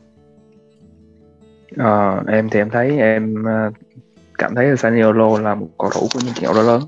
à, 1.78 2.22
em 2.28 2.50
thì 2.50 2.60
em 2.60 2.70
thấy 2.70 2.98
em 2.98 3.44
ờ, 3.44 3.72
cảm 4.38 4.56
thấy 4.56 4.78
Saniolo 4.78 5.40
là 5.40 5.56
một 5.56 5.68
cầu 5.78 5.90
thủ 5.90 6.08
của 6.14 6.20
những 6.26 6.34
trận 6.34 6.54
đấu 6.56 6.64
lớn. 6.64 6.82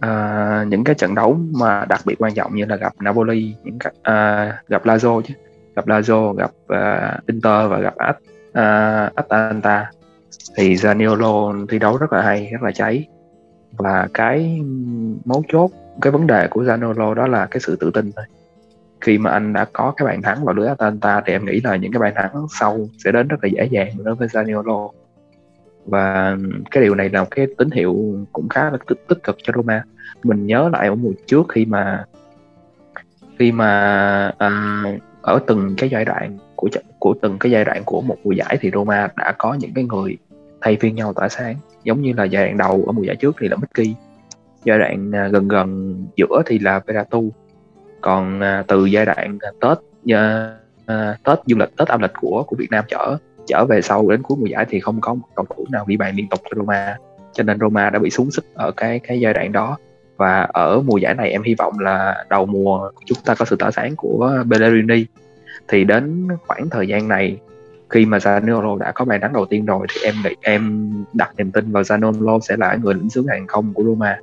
À, 0.00 0.64
những 0.68 0.84
cái 0.84 0.94
trận 0.94 1.14
đấu 1.14 1.38
mà 1.52 1.84
đặc 1.88 2.00
biệt 2.04 2.14
quan 2.18 2.34
trọng 2.34 2.54
như 2.54 2.64
là 2.64 2.76
gặp 2.76 2.92
Napoli, 3.00 3.54
những 3.64 3.78
cái, 3.78 3.92
à, 4.02 4.62
gặp 4.68 4.86
Lazio 4.86 5.22
chứ, 5.22 5.34
gặp 5.76 5.86
Lazio, 5.86 6.32
gặp 6.32 6.50
uh, 6.72 7.26
Inter 7.26 7.70
và 7.70 7.78
gặp 7.78 7.94
At, 7.96 8.16
uh, 8.48 9.14
Atalanta 9.14 9.90
thì 10.56 10.74
Zaniolo 10.74 11.66
thi 11.66 11.78
đấu 11.78 11.96
rất 11.96 12.12
là 12.12 12.22
hay, 12.22 12.48
rất 12.52 12.62
là 12.62 12.72
cháy 12.72 13.06
và 13.72 14.08
cái 14.14 14.60
mấu 15.24 15.42
chốt, 15.48 15.70
cái 16.00 16.10
vấn 16.10 16.26
đề 16.26 16.48
của 16.50 16.62
Zaniolo 16.62 17.14
đó 17.14 17.26
là 17.26 17.46
cái 17.46 17.60
sự 17.60 17.76
tự 17.76 17.90
tin 17.90 18.12
thôi 18.16 18.24
khi 19.00 19.18
mà 19.18 19.30
anh 19.30 19.52
đã 19.52 19.66
có 19.72 19.94
cái 19.96 20.06
bàn 20.06 20.22
thắng 20.22 20.44
vào 20.44 20.54
lưới 20.54 20.68
Atalanta 20.68 21.22
thì 21.26 21.32
em 21.32 21.44
nghĩ 21.44 21.60
là 21.64 21.76
những 21.76 21.92
cái 21.92 22.00
bàn 22.00 22.12
thắng 22.16 22.46
sau 22.60 22.88
sẽ 23.04 23.12
đến 23.12 23.28
rất 23.28 23.36
là 23.42 23.48
dễ 23.52 23.64
dàng 23.70 23.88
đối 24.04 24.14
với 24.14 24.28
Zaniolo. 24.28 24.90
Và 25.86 26.36
cái 26.70 26.82
điều 26.82 26.94
này 26.94 27.08
là 27.08 27.20
một 27.20 27.28
cái 27.30 27.46
tín 27.58 27.70
hiệu 27.70 27.96
cũng 28.32 28.48
khá 28.48 28.70
là 28.70 28.78
tích, 28.88 29.08
tích 29.08 29.18
cực 29.24 29.36
cho 29.42 29.52
Roma. 29.56 29.84
Mình 30.22 30.46
nhớ 30.46 30.68
lại 30.72 30.88
ở 30.88 30.94
mùa 30.94 31.12
trước 31.26 31.46
khi 31.48 31.64
mà 31.64 32.04
khi 33.38 33.52
mà 33.52 33.70
à, 34.38 34.82
ở 35.22 35.40
từng 35.46 35.74
cái 35.78 35.90
giai 35.90 36.04
đoạn 36.04 36.38
của 36.56 36.68
của 36.98 37.14
từng 37.22 37.38
cái 37.38 37.52
giai 37.52 37.64
đoạn 37.64 37.82
của 37.84 38.00
một 38.00 38.16
mùa 38.24 38.32
giải 38.32 38.58
thì 38.60 38.70
Roma 38.74 39.08
đã 39.16 39.34
có 39.38 39.54
những 39.54 39.74
cái 39.74 39.84
người 39.84 40.16
thay 40.60 40.76
phiên 40.80 40.94
nhau 40.94 41.12
tỏa 41.12 41.28
sáng. 41.28 41.56
Giống 41.84 42.02
như 42.02 42.12
là 42.12 42.24
giai 42.24 42.44
đoạn 42.44 42.56
đầu 42.56 42.84
ở 42.86 42.92
mùa 42.92 43.02
giải 43.02 43.16
trước 43.16 43.36
thì 43.40 43.48
là 43.48 43.56
Mickey 43.56 43.94
giai 44.64 44.78
đoạn 44.78 45.14
à, 45.14 45.28
gần 45.28 45.48
gần 45.48 45.96
giữa 46.16 46.42
thì 46.46 46.58
là 46.58 46.80
Veratu 46.86 47.30
còn 48.00 48.40
à, 48.40 48.64
từ 48.68 48.84
giai 48.84 49.06
đoạn 49.06 49.38
à, 49.40 49.50
tết 49.60 49.78
à, 50.14 50.54
à, 50.86 51.16
tết 51.24 51.38
du 51.46 51.56
lịch 51.56 51.76
tết 51.76 51.88
âm 51.88 52.00
lịch 52.00 52.12
của 52.20 52.44
của 52.46 52.56
Việt 52.56 52.68
Nam 52.70 52.84
trở 52.88 53.16
trở 53.46 53.64
về 53.68 53.82
sau 53.82 54.10
đến 54.10 54.22
cuối 54.22 54.38
mùa 54.40 54.46
giải 54.46 54.66
thì 54.68 54.80
không 54.80 55.00
có 55.00 55.14
một 55.14 55.28
cầu 55.34 55.46
thủ 55.56 55.66
nào 55.70 55.84
ghi 55.88 55.96
bàn 55.96 56.16
liên 56.16 56.28
tục 56.28 56.40
cho 56.44 56.56
Roma. 56.56 56.96
Cho 57.32 57.42
nên 57.42 57.58
Roma 57.58 57.90
đã 57.90 57.98
bị 57.98 58.10
xuống 58.10 58.30
sức 58.30 58.44
ở 58.54 58.70
cái 58.70 58.98
cái 58.98 59.20
giai 59.20 59.34
đoạn 59.34 59.52
đó. 59.52 59.76
Và 60.16 60.42
ở 60.42 60.80
mùa 60.80 60.96
giải 60.96 61.14
này 61.14 61.30
em 61.30 61.42
hy 61.42 61.54
vọng 61.54 61.78
là 61.78 62.24
đầu 62.30 62.46
mùa 62.46 62.90
chúng 63.06 63.18
ta 63.24 63.34
có 63.34 63.44
sự 63.44 63.56
tỏa 63.56 63.70
sáng 63.70 63.96
của 63.96 64.44
Bellerini 64.46 65.06
thì 65.68 65.84
đến 65.84 66.28
khoảng 66.46 66.70
thời 66.70 66.88
gian 66.88 67.08
này 67.08 67.38
khi 67.90 68.06
mà 68.06 68.18
Zaniolo 68.18 68.78
đã 68.78 68.92
có 68.92 69.04
bàn 69.04 69.20
thắng 69.20 69.32
đầu 69.32 69.46
tiên 69.46 69.66
rồi 69.66 69.86
thì 69.94 70.00
em 70.04 70.14
nghĩ 70.24 70.30
em 70.40 70.92
đặt 71.12 71.30
niềm 71.36 71.50
tin 71.50 71.72
vào 71.72 71.82
Zaniolo 71.82 72.40
sẽ 72.40 72.56
là 72.56 72.78
người 72.82 72.94
lĩnh 72.94 73.10
sướng 73.10 73.26
hàng 73.26 73.46
không 73.46 73.74
của 73.74 73.82
Roma. 73.84 74.18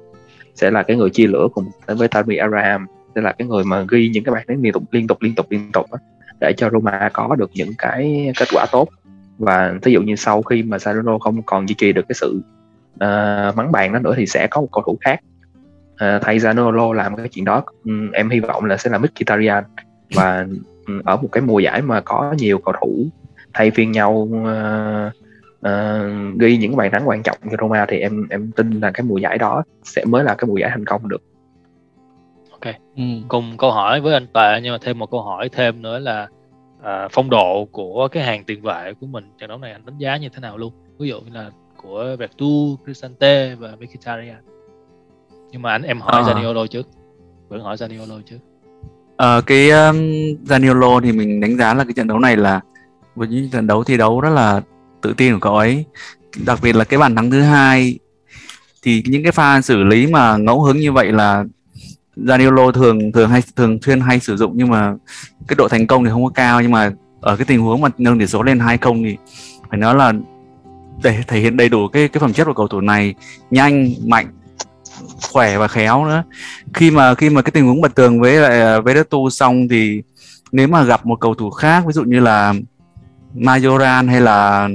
Sẽ 0.55 0.71
là 0.71 0.83
cái 0.83 0.97
người 0.97 1.09
chia 1.09 1.27
lửa 1.27 1.47
cùng 1.53 1.65
với 1.87 2.07
Tammy 2.07 2.35
Abraham 2.35 2.87
sẽ 3.17 3.21
là 3.21 3.31
cái 3.31 3.47
người 3.47 3.63
mà 3.63 3.85
ghi 3.89 4.09
những 4.09 4.23
cái 4.23 4.35
bàn 4.35 4.43
thắng 4.47 4.61
liên 4.61 4.73
tục 4.73 4.83
liên 4.91 5.07
tục 5.07 5.17
liên 5.21 5.35
tục 5.35 5.45
liên 5.49 5.71
tục 5.71 5.85
đó, 5.91 5.97
để 6.39 6.53
cho 6.57 6.69
Roma 6.69 7.09
có 7.13 7.35
được 7.35 7.51
những 7.53 7.71
cái 7.77 8.31
kết 8.39 8.47
quả 8.53 8.65
tốt. 8.71 8.87
Và 9.37 9.73
thí 9.81 9.91
dụ 9.91 10.01
như 10.01 10.15
sau 10.15 10.41
khi 10.41 10.63
mà 10.63 10.79
Sarano 10.79 11.19
không 11.19 11.41
còn 11.41 11.69
duy 11.69 11.75
trì 11.77 11.93
được 11.93 12.05
cái 12.09 12.15
sự 12.15 12.41
uh, 12.93 13.55
mắng 13.55 13.71
bàn 13.71 13.93
đó 13.93 13.99
nữa 13.99 14.13
thì 14.17 14.25
sẽ 14.25 14.47
có 14.51 14.61
một 14.61 14.67
cầu 14.71 14.83
thủ 14.85 14.97
khác. 15.01 15.19
Uh, 15.93 16.21
thay 16.21 16.37
Zanolo 16.37 16.93
làm 16.93 17.15
cái 17.15 17.29
chuyện 17.29 17.45
đó. 17.45 17.63
Um, 17.83 18.11
em 18.11 18.29
hy 18.29 18.39
vọng 18.39 18.65
là 18.65 18.77
sẽ 18.77 18.89
là 18.89 18.97
Mkhitaryan. 18.97 19.63
Và 20.15 20.45
um, 20.87 21.01
ở 21.05 21.17
một 21.17 21.29
cái 21.31 21.41
mùa 21.41 21.59
giải 21.59 21.81
mà 21.81 22.01
có 22.01 22.35
nhiều 22.37 22.57
cầu 22.57 22.73
thủ 22.81 23.07
thay 23.53 23.71
phiên 23.71 23.91
nhau 23.91 24.13
uh, 24.13 25.13
uh, 25.67 26.39
ghi 26.39 26.57
những 26.57 26.75
bàn 26.75 26.91
thắng 26.91 27.07
quan 27.07 27.23
trọng 27.23 27.37
cho 27.51 27.57
Roma 27.61 27.85
thì 27.87 27.97
em 27.97 28.27
em 28.29 28.51
tin 28.51 28.79
là 28.79 28.91
cái 28.91 29.03
mùa 29.03 29.17
giải 29.17 29.37
đó 29.37 29.63
sẽ 29.83 30.05
mới 30.05 30.23
là 30.23 30.35
cái 30.35 30.47
mùa 30.47 30.57
giải 30.57 30.69
thành 30.69 30.85
công 30.85 31.09
được 31.09 31.21
ok. 32.61 32.75
Ừ. 32.95 33.03
cùng 33.27 33.57
câu 33.57 33.71
hỏi 33.71 34.01
với 34.01 34.13
anh 34.13 34.27
Tệ 34.33 34.59
nhưng 34.63 34.71
mà 34.71 34.77
thêm 34.81 34.99
một 34.99 35.11
câu 35.11 35.21
hỏi 35.21 35.49
thêm 35.49 35.81
nữa 35.81 35.99
là 35.99 36.27
à, 36.83 37.07
phong 37.11 37.29
độ 37.29 37.67
của 37.71 38.07
cái 38.11 38.23
hàng 38.23 38.43
tiền 38.43 38.61
vệ 38.61 38.93
của 38.99 39.07
mình 39.07 39.31
trận 39.39 39.49
đấu 39.49 39.57
này 39.57 39.71
anh 39.71 39.85
đánh 39.85 39.97
giá 39.97 40.17
như 40.17 40.29
thế 40.29 40.39
nào 40.39 40.57
luôn? 40.57 40.73
Ví 40.99 41.09
dụ 41.09 41.19
như 41.19 41.31
là 41.33 41.49
của 41.77 42.15
Vertu, 42.19 42.77
Cristante 42.85 43.55
và 43.55 43.75
Mkhitaryan. 43.79 44.43
Nhưng 45.51 45.61
mà 45.61 45.71
anh 45.71 45.83
em 45.83 46.01
hỏi 46.01 46.23
à. 46.25 46.33
Zaniolo 46.33 46.67
trước. 46.67 46.87
Vẫn 47.49 47.61
hỏi 47.61 47.75
Zaniolo 47.75 48.21
trước. 48.21 48.37
Ờ, 49.17 49.41
cái 49.41 49.69
um, 49.69 49.95
Zaniolo 50.45 50.99
thì 50.99 51.11
mình 51.11 51.39
đánh 51.39 51.57
giá 51.57 51.73
là 51.73 51.83
cái 51.83 51.93
trận 51.93 52.07
đấu 52.07 52.19
này 52.19 52.37
là 52.37 52.61
với 53.15 53.27
những 53.27 53.49
trận 53.49 53.67
đấu 53.67 53.83
thi 53.83 53.97
đấu 53.97 54.21
rất 54.21 54.29
là 54.29 54.61
tự 55.01 55.13
tin 55.17 55.33
của 55.33 55.39
cậu 55.39 55.57
ấy. 55.57 55.85
Đặc 56.45 56.59
biệt 56.63 56.75
là 56.75 56.83
cái 56.83 56.99
bàn 56.99 57.15
thắng 57.15 57.31
thứ 57.31 57.41
hai 57.41 57.99
thì 58.83 59.03
những 59.05 59.23
cái 59.23 59.31
pha 59.31 59.61
xử 59.61 59.83
lý 59.83 60.07
mà 60.07 60.37
ngẫu 60.37 60.61
hứng 60.61 60.77
như 60.77 60.91
vậy 60.91 61.11
là 61.11 61.45
Zaniolo 62.25 62.71
thường 62.71 63.11
thường 63.11 63.29
hay 63.29 63.41
thường 63.55 63.79
xuyên 63.81 63.99
hay 63.99 64.19
sử 64.19 64.37
dụng 64.37 64.51
nhưng 64.55 64.69
mà 64.69 64.95
cái 65.47 65.55
độ 65.55 65.67
thành 65.67 65.87
công 65.87 66.03
thì 66.03 66.09
không 66.09 66.23
có 66.23 66.29
cao. 66.29 66.61
Nhưng 66.61 66.71
mà 66.71 66.91
ở 67.21 67.35
cái 67.35 67.45
tình 67.45 67.61
huống 67.61 67.81
mà 67.81 67.89
nâng 67.97 68.19
tỷ 68.19 68.27
số 68.27 68.43
lên 68.43 68.59
hai 68.59 68.77
không 68.77 69.03
thì 69.03 69.17
phải 69.69 69.79
nói 69.79 69.95
là 69.95 70.13
để 71.03 71.23
thể 71.27 71.39
hiện 71.39 71.57
đầy 71.57 71.69
đủ 71.69 71.87
cái 71.87 72.07
cái 72.07 72.21
phẩm 72.21 72.33
chất 72.33 72.45
của 72.45 72.53
cầu 72.53 72.67
thủ 72.67 72.81
này 72.81 73.15
nhanh 73.51 73.93
mạnh 74.05 74.27
khỏe 75.31 75.57
và 75.57 75.67
khéo 75.67 76.05
nữa. 76.05 76.23
Khi 76.73 76.91
mà 76.91 77.15
khi 77.15 77.29
mà 77.29 77.41
cái 77.41 77.51
tình 77.51 77.67
huống 77.67 77.81
bật 77.81 77.95
tường 77.95 78.19
với 78.19 78.35
lại 78.35 78.61
à, 78.61 78.79
với 78.79 79.03
tu 79.03 79.29
xong 79.29 79.67
thì 79.67 80.01
nếu 80.51 80.67
mà 80.67 80.83
gặp 80.83 81.05
một 81.05 81.19
cầu 81.19 81.35
thủ 81.35 81.49
khác 81.49 81.83
ví 81.85 81.93
dụ 81.93 82.03
như 82.03 82.19
là 82.19 82.53
Majoran 83.35 84.07
hay 84.07 84.21
là 84.21 84.69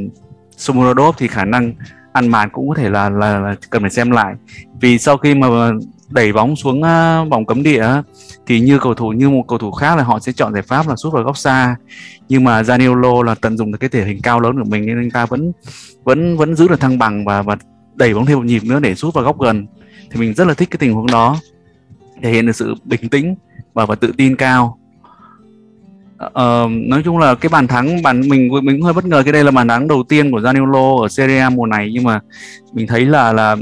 Sumurodov 0.56 1.16
thì 1.18 1.28
khả 1.28 1.44
năng 1.44 1.72
ăn 2.12 2.28
màn 2.28 2.50
cũng 2.50 2.68
có 2.68 2.74
thể 2.74 2.90
là, 2.90 3.10
là 3.10 3.38
là 3.38 3.54
cần 3.70 3.82
phải 3.82 3.90
xem 3.90 4.10
lại. 4.10 4.34
Vì 4.80 4.98
sau 4.98 5.16
khi 5.16 5.34
mà 5.34 5.48
đẩy 6.12 6.32
bóng 6.32 6.56
xuống 6.56 6.78
uh, 6.80 7.30
vòng 7.30 7.46
cấm 7.46 7.62
địa 7.62 7.86
thì 8.46 8.60
như 8.60 8.78
cầu 8.78 8.94
thủ 8.94 9.08
như 9.08 9.30
một 9.30 9.44
cầu 9.48 9.58
thủ 9.58 9.70
khác 9.70 9.96
là 9.96 10.04
họ 10.04 10.18
sẽ 10.18 10.32
chọn 10.32 10.52
giải 10.52 10.62
pháp 10.62 10.88
là 10.88 10.96
sút 10.96 11.12
vào 11.12 11.22
góc 11.22 11.38
xa. 11.38 11.76
Nhưng 12.28 12.44
mà 12.44 12.62
Zaniolo 12.62 13.22
là 13.22 13.34
tận 13.34 13.56
dụng 13.56 13.72
được 13.72 13.78
cái 13.78 13.90
thể 13.90 14.04
hình 14.04 14.20
cao 14.22 14.40
lớn 14.40 14.58
của 14.58 14.70
mình 14.70 14.86
nên 14.86 14.98
anh 14.98 15.10
ta 15.10 15.26
vẫn 15.26 15.52
vẫn 16.04 16.36
vẫn 16.36 16.54
giữ 16.54 16.68
được 16.68 16.80
thăng 16.80 16.98
bằng 16.98 17.24
và 17.24 17.42
và 17.42 17.56
đẩy 17.94 18.14
bóng 18.14 18.26
thêm 18.26 18.38
một 18.38 18.44
nhịp 18.44 18.64
nữa 18.64 18.80
để 18.80 18.94
sút 18.94 19.14
vào 19.14 19.24
góc 19.24 19.40
gần. 19.40 19.66
Thì 20.10 20.20
mình 20.20 20.34
rất 20.34 20.46
là 20.48 20.54
thích 20.54 20.70
cái 20.70 20.78
tình 20.78 20.94
huống 20.94 21.06
đó. 21.06 21.36
Thể 22.22 22.30
hiện 22.30 22.46
được 22.46 22.56
sự 22.56 22.74
bình 22.84 23.08
tĩnh 23.08 23.34
và 23.74 23.86
và 23.86 23.94
tự 23.94 24.12
tin 24.16 24.36
cao. 24.36 24.78
Uh, 26.24 26.70
nói 26.70 27.02
chung 27.04 27.18
là 27.18 27.34
cái 27.34 27.48
bàn 27.48 27.66
thắng 27.66 28.02
bàn 28.02 28.28
mình 28.28 28.48
mình 28.62 28.76
cũng 28.76 28.82
hơi 28.82 28.92
bất 28.92 29.04
ngờ 29.04 29.22
cái 29.22 29.32
đây 29.32 29.44
là 29.44 29.50
bàn 29.50 29.68
thắng 29.68 29.88
đầu 29.88 30.02
tiên 30.08 30.30
của 30.30 30.40
Zaniolo 30.40 31.02
ở 31.02 31.08
Serie 31.08 31.38
A 31.38 31.50
mùa 31.50 31.66
này. 31.66 31.90
Nhưng 31.92 32.04
mà 32.04 32.20
mình 32.72 32.86
thấy 32.86 33.06
là 33.06 33.32
là 33.32 33.56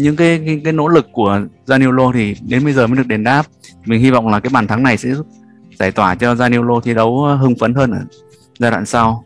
những 0.00 0.16
cái 0.16 0.42
cái, 0.46 0.60
cái 0.64 0.72
nỗ 0.72 0.88
lực 0.88 1.08
của 1.12 1.40
Zaniolo 1.66 2.12
thì 2.12 2.36
đến 2.48 2.64
bây 2.64 2.72
giờ 2.72 2.86
mới 2.86 2.96
được 2.96 3.06
đền 3.06 3.24
đáp. 3.24 3.46
Mình 3.84 4.00
hy 4.00 4.10
vọng 4.10 4.28
là 4.28 4.40
cái 4.40 4.50
bàn 4.52 4.66
thắng 4.66 4.82
này 4.82 4.96
sẽ 4.96 5.14
giúp 5.14 5.26
giải 5.78 5.92
tỏa 5.92 6.14
cho 6.14 6.34
Zaniolo 6.34 6.80
thi 6.80 6.94
đấu 6.94 7.22
hưng 7.22 7.54
phấn 7.60 7.74
hơn 7.74 7.90
ở 7.90 8.00
giai 8.58 8.70
đoạn 8.70 8.86
sau. 8.86 9.24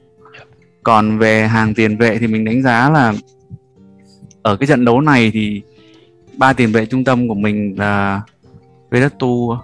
Còn 0.82 1.18
về 1.18 1.48
hàng 1.48 1.74
tiền 1.74 1.96
vệ 1.96 2.18
thì 2.18 2.26
mình 2.26 2.44
đánh 2.44 2.62
giá 2.62 2.90
là 2.90 3.12
ở 4.42 4.56
cái 4.56 4.66
trận 4.66 4.84
đấu 4.84 5.00
này 5.00 5.30
thì 5.34 5.62
ba 6.36 6.52
tiền 6.52 6.72
vệ 6.72 6.86
trung 6.86 7.04
tâm 7.04 7.28
của 7.28 7.34
mình 7.34 7.74
là 7.78 8.22
Veretu 8.90 9.56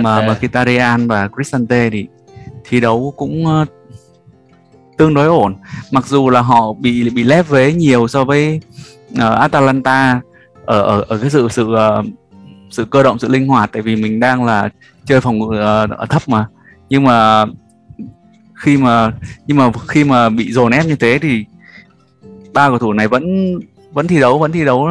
mà 0.00 0.32
Mkhitaryan 0.32 1.08
và 1.08 1.28
Cristante 1.28 1.90
thì 1.90 2.06
thi 2.68 2.80
đấu 2.80 3.14
cũng 3.16 3.44
uh, 3.46 3.68
tương 4.96 5.14
đối 5.14 5.26
ổn. 5.26 5.54
Mặc 5.90 6.06
dù 6.06 6.30
là 6.30 6.40
họ 6.40 6.72
bị 6.72 7.10
bị 7.10 7.22
lép 7.22 7.48
vế 7.48 7.72
nhiều 7.72 8.08
so 8.08 8.24
với 8.24 8.60
uh, 9.12 9.18
Atalanta 9.18 10.20
ở 10.64 10.82
ở 10.82 11.04
ở 11.08 11.18
cái 11.18 11.30
sự 11.30 11.48
sự 11.50 11.66
uh, 11.66 12.06
sự 12.70 12.84
cơ 12.84 13.02
động 13.02 13.18
sự 13.18 13.28
linh 13.28 13.48
hoạt 13.48 13.70
tại 13.72 13.82
vì 13.82 13.96
mình 13.96 14.20
đang 14.20 14.44
là 14.44 14.68
chơi 15.04 15.20
phòng 15.20 15.38
ngự 15.38 15.44
uh, 15.44 15.90
ở 15.98 16.06
thấp 16.08 16.22
mà. 16.28 16.46
Nhưng 16.88 17.04
mà 17.04 17.44
khi 18.54 18.76
mà 18.76 19.12
nhưng 19.46 19.56
mà 19.56 19.72
khi 19.88 20.04
mà 20.04 20.28
bị 20.28 20.52
dồn 20.52 20.72
ép 20.72 20.86
như 20.86 20.96
thế 20.96 21.18
thì 21.22 21.44
ba 22.52 22.68
cầu 22.68 22.78
thủ 22.78 22.92
này 22.92 23.08
vẫn 23.08 23.54
vẫn 23.92 24.06
thi 24.06 24.20
đấu 24.20 24.38
vẫn 24.38 24.52
thi 24.52 24.64
đấu 24.64 24.88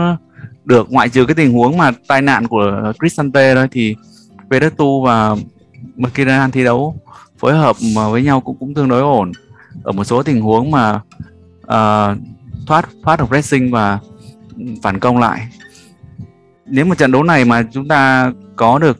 được. 0.65 0.91
Ngoại 0.91 1.09
trừ 1.09 1.25
cái 1.25 1.35
tình 1.35 1.53
huống 1.53 1.77
mà 1.77 1.91
tai 2.07 2.21
nạn 2.21 2.47
của 2.47 2.93
Cristante 2.99 3.55
đó 3.55 3.65
thì 3.71 3.95
Veretu 4.49 5.01
và 5.01 5.35
Mkhitaryan 5.95 6.51
thi 6.51 6.63
đấu 6.63 6.95
phối 7.39 7.57
hợp 7.57 7.75
mà 7.95 8.09
với 8.09 8.23
nhau 8.23 8.41
cũng 8.41 8.57
cũng 8.59 8.73
tương 8.73 8.87
đối 8.87 9.01
ổn 9.01 9.31
ở 9.83 9.91
một 9.91 10.03
số 10.03 10.23
tình 10.23 10.41
huống 10.41 10.71
mà 10.71 10.95
uh, 11.61 12.17
thoát 12.67 12.89
thoát 13.03 13.19
được 13.19 13.25
pressing 13.27 13.71
và 13.71 13.99
phản 14.83 14.99
công 14.99 15.17
lại 15.17 15.47
nếu 16.65 16.85
một 16.85 16.97
trận 16.97 17.11
đấu 17.11 17.23
này 17.23 17.45
mà 17.45 17.63
chúng 17.71 17.87
ta 17.87 18.31
có 18.55 18.79
được 18.79 18.97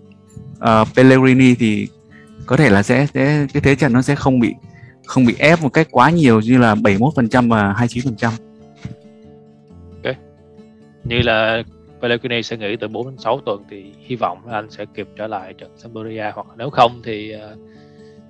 uh, 0.58 0.88
Pellegrini 0.96 1.56
thì 1.56 1.88
có 2.46 2.58
thể 2.58 2.70
là 2.70 2.84
sẽ 2.84 3.08
sẽ 3.14 3.48
cái 3.54 3.62
thế 3.62 3.76
trận 3.76 3.94
nó 3.94 4.02
sẽ 4.02 4.16
không 4.16 4.40
bị 4.40 4.54
không 5.06 5.26
bị 5.26 5.36
ép 5.40 5.62
một 5.62 5.70
cách 5.70 5.88
quá 5.92 6.10
nhiều 6.10 6.42
như 6.42 6.58
là 6.58 6.76
71% 6.76 7.50
và 7.50 7.74
29%. 7.74 8.32
Ok. 10.04 10.16
Như 11.04 11.22
là 11.22 11.64
Pellegrini 12.02 12.44
sẽ 12.44 12.58
nghỉ 12.58 12.76
từ 12.76 12.88
4 12.88 13.08
đến 13.08 13.18
6 13.18 13.42
tuần 13.46 13.64
thì 13.70 13.94
hy 13.98 14.16
vọng 14.16 14.48
anh 14.48 14.70
sẽ 14.70 14.86
kịp 14.94 15.08
trở 15.18 15.28
lại 15.28 15.54
trận 15.54 15.72
Sampdoria 15.78 16.32
hoặc 16.36 16.48
nếu 16.58 16.70
không 16.70 17.02
thì 17.04 17.34
uh, 17.36 17.60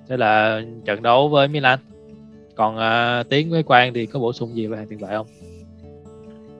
sẽ 0.09 0.17
là 0.17 0.61
trận 0.85 1.01
đấu 1.01 1.29
với 1.29 1.47
Milan. 1.47 1.79
Còn 2.61 2.75
uh, 2.75 3.29
Tiến 3.29 3.51
với 3.51 3.63
Quang 3.63 3.93
thì 3.93 4.05
có 4.05 4.19
bổ 4.19 4.33
sung 4.33 4.55
gì 4.55 4.67
về 4.67 4.77
hàng 4.77 4.87
tiền 4.87 4.99
vệ 4.99 5.07
không? 5.07 5.27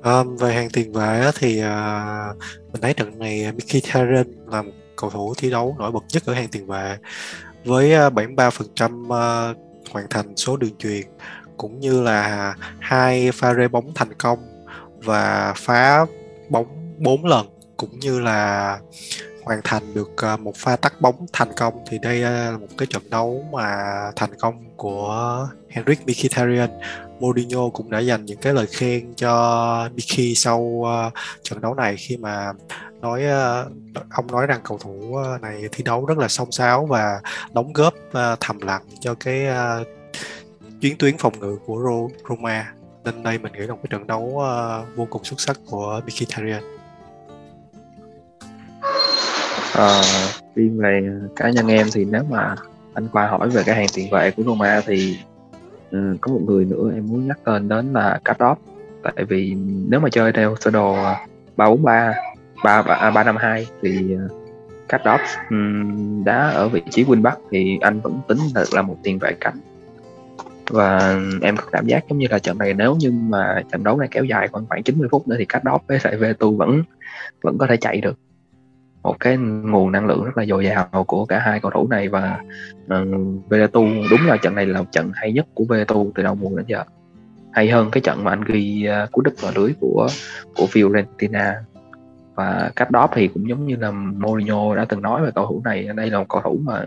Um, 0.03 0.37
về 0.37 0.53
hàng 0.53 0.69
tiền 0.73 0.93
vệ 0.93 1.31
thì 1.39 1.59
uh, 1.59 2.37
mình 2.73 2.81
thấy 2.81 2.93
trận 2.93 3.19
này 3.19 3.51
Mkhitaryan 3.51 4.25
là 4.47 4.61
một 4.61 4.71
cầu 4.95 5.09
thủ 5.09 5.33
thi 5.37 5.49
đấu 5.49 5.75
nổi 5.79 5.91
bật 5.91 6.03
nhất 6.13 6.23
ở 6.25 6.33
hàng 6.33 6.47
tiền 6.51 6.67
vệ 6.67 6.97
với 7.65 8.07
uh, 8.07 8.13
73% 8.13 9.05
uh, 9.05 9.57
hoàn 9.91 10.05
thành 10.09 10.35
số 10.35 10.57
đường 10.57 10.75
truyền 10.79 11.01
cũng 11.57 11.79
như 11.79 12.01
là 12.01 12.55
hai 12.79 13.31
pha 13.31 13.53
rê 13.53 13.67
bóng 13.67 13.93
thành 13.95 14.13
công 14.17 14.65
và 14.97 15.53
phá 15.57 16.05
bóng 16.49 16.67
4 16.97 17.25
lần 17.25 17.47
cũng 17.77 17.99
như 17.99 18.19
là 18.19 18.79
hoàn 19.43 19.61
thành 19.63 19.93
được 19.93 20.09
ờ, 20.17 20.37
một 20.37 20.55
pha 20.55 20.75
tắt 20.75 21.01
bóng 21.01 21.25
thành 21.33 21.51
công 21.57 21.83
thì 21.89 21.97
đây 21.99 22.23
ờ, 22.23 22.51
là 22.51 22.57
một 22.57 22.67
cái 22.77 22.87
trận 22.89 23.09
đấu 23.09 23.45
mà 23.51 23.75
thành 24.15 24.29
công 24.39 24.63
của 24.77 25.47
Henrik 25.69 26.01
Mkhitaryan. 26.07 26.69
Mourinho 27.19 27.69
cũng 27.69 27.89
đã 27.89 27.99
dành 27.99 28.25
những 28.25 28.37
cái 28.37 28.53
lời 28.53 28.67
khen 28.67 29.13
cho 29.15 29.89
Miki 29.95 30.35
sau 30.35 30.81
ờ, 30.85 31.11
trận 31.43 31.61
đấu 31.61 31.73
này 31.73 31.95
khi 31.97 32.17
mà 32.17 32.53
nói 33.01 33.23
ông 34.09 34.27
nói 34.31 34.47
rằng 34.47 34.59
cầu 34.63 34.77
thủ 34.77 35.17
này 35.41 35.63
thi 35.71 35.83
đấu 35.83 36.05
rất 36.05 36.17
là 36.17 36.27
song 36.27 36.51
sáo 36.51 36.85
và 36.85 37.21
đóng 37.53 37.73
góp 37.73 37.93
thầm 38.39 38.61
lặng 38.61 38.81
cho 38.99 39.15
cái 39.19 39.45
chuyến 40.81 40.97
tuyến 40.97 41.17
phòng 41.17 41.39
ngự 41.39 41.57
của 41.65 42.05
Roma. 42.29 42.73
Nên 43.03 43.23
đây 43.23 43.37
mình 43.37 43.51
nghĩ 43.53 43.59
là 43.59 43.73
một 43.73 43.79
cái 43.83 43.89
trận 43.89 44.07
đấu 44.07 44.43
vô 44.95 45.07
cùng 45.09 45.23
xuất 45.23 45.41
sắc 45.41 45.57
của 45.65 46.01
Mkhitaryan. 46.05 46.80
Ờ, 49.73 50.01
riêng 50.55 50.77
về 50.77 51.03
ờ, 51.07 51.27
cá 51.35 51.49
nhân 51.49 51.67
em 51.67 51.87
thì 51.93 52.05
nếu 52.05 52.23
mà 52.29 52.55
anh 52.93 53.07
qua 53.11 53.27
hỏi 53.27 53.49
về 53.49 53.63
cái 53.65 53.75
hàng 53.75 53.87
tiền 53.93 54.07
vệ 54.11 54.31
của 54.31 54.43
Roma 54.43 54.81
thì 54.85 55.17
ừ, 55.91 56.17
có 56.21 56.31
một 56.31 56.41
người 56.45 56.65
nữa 56.65 56.91
em 56.95 57.07
muốn 57.07 57.27
nhắc 57.27 57.39
tên 57.43 57.69
đến 57.69 57.93
là 57.93 58.19
Kadop 58.25 58.57
tại 59.03 59.25
vì 59.29 59.55
nếu 59.89 59.99
mà 59.99 60.09
chơi 60.09 60.31
theo 60.31 60.55
sơ 60.59 60.71
đồ 60.71 60.95
343 61.57 62.13
3 62.63 62.81
352 62.81 63.67
thì 63.81 64.15
ờ, 64.15 64.27
Kadop 64.91 65.19
um, 65.49 66.19
ừ, 66.19 66.23
đá 66.25 66.49
ở 66.49 66.67
vị 66.67 66.81
trí 66.89 67.03
wing 67.03 67.21
back 67.21 67.41
thì 67.51 67.77
anh 67.81 67.99
vẫn 67.99 68.19
tính 68.27 68.39
được 68.55 68.73
là 68.73 68.81
một 68.81 68.97
tiền 69.03 69.19
vệ 69.19 69.33
cánh. 69.39 69.57
Và 70.69 71.17
em 71.41 71.57
có 71.57 71.63
cảm 71.71 71.85
giác 71.85 72.03
giống 72.09 72.19
như 72.19 72.27
là 72.29 72.39
trận 72.39 72.57
này 72.57 72.73
nếu 72.73 72.95
như 72.95 73.11
mà 73.11 73.61
trận 73.71 73.83
đấu 73.83 73.97
này 73.97 74.07
kéo 74.11 74.23
dài 74.23 74.47
khoảng 74.47 74.65
khoảng 74.65 74.83
90 74.83 75.07
phút 75.11 75.27
nữa 75.27 75.35
thì 75.39 75.45
Kadop 75.45 75.81
với 75.87 75.99
lại 76.03 76.17
Vetu 76.17 76.55
vẫn 76.55 76.83
vẫn 77.41 77.57
có 77.57 77.67
thể 77.67 77.77
chạy 77.77 78.01
được 78.01 78.17
một 79.03 79.19
cái 79.19 79.37
nguồn 79.37 79.91
năng 79.91 80.05
lượng 80.05 80.23
rất 80.23 80.37
là 80.37 80.45
dồi 80.45 80.65
dào 80.65 81.03
của 81.07 81.25
cả 81.25 81.39
hai 81.39 81.59
cầu 81.59 81.71
thủ 81.71 81.87
này 81.87 82.07
và 82.07 82.39
ờ, 82.87 83.01
uh, 83.01 83.49
Veretu 83.49 83.85
đúng 84.11 84.27
là 84.27 84.37
trận 84.37 84.55
này 84.55 84.65
là 84.65 84.83
trận 84.91 85.11
hay 85.13 85.33
nhất 85.33 85.47
của 85.53 85.63
Veretu 85.63 86.11
từ 86.15 86.23
đầu 86.23 86.35
mùa 86.35 86.57
đến 86.57 86.65
giờ. 86.67 86.83
Hay 87.51 87.69
hơn 87.69 87.91
cái 87.91 88.01
trận 88.01 88.23
mà 88.23 88.31
anh 88.31 88.43
ghi 88.43 88.87
uh, 89.03 89.11
cú 89.11 89.21
đúp 89.21 89.33
vào 89.41 89.51
lưới 89.55 89.73
của 89.79 90.07
của 90.55 90.65
Fiorentina. 90.65 91.53
Và 92.35 92.71
cách 92.75 92.91
đó 92.91 93.07
thì 93.13 93.27
cũng 93.27 93.49
giống 93.49 93.67
như 93.67 93.75
là 93.75 93.91
Mourinho 93.91 94.75
đã 94.75 94.85
từng 94.85 95.01
nói 95.01 95.21
về 95.21 95.31
cầu 95.35 95.45
thủ 95.45 95.61
này 95.65 95.89
đây 95.95 96.09
là 96.09 96.19
một 96.19 96.25
cầu 96.29 96.41
thủ 96.41 96.59
mà 96.63 96.85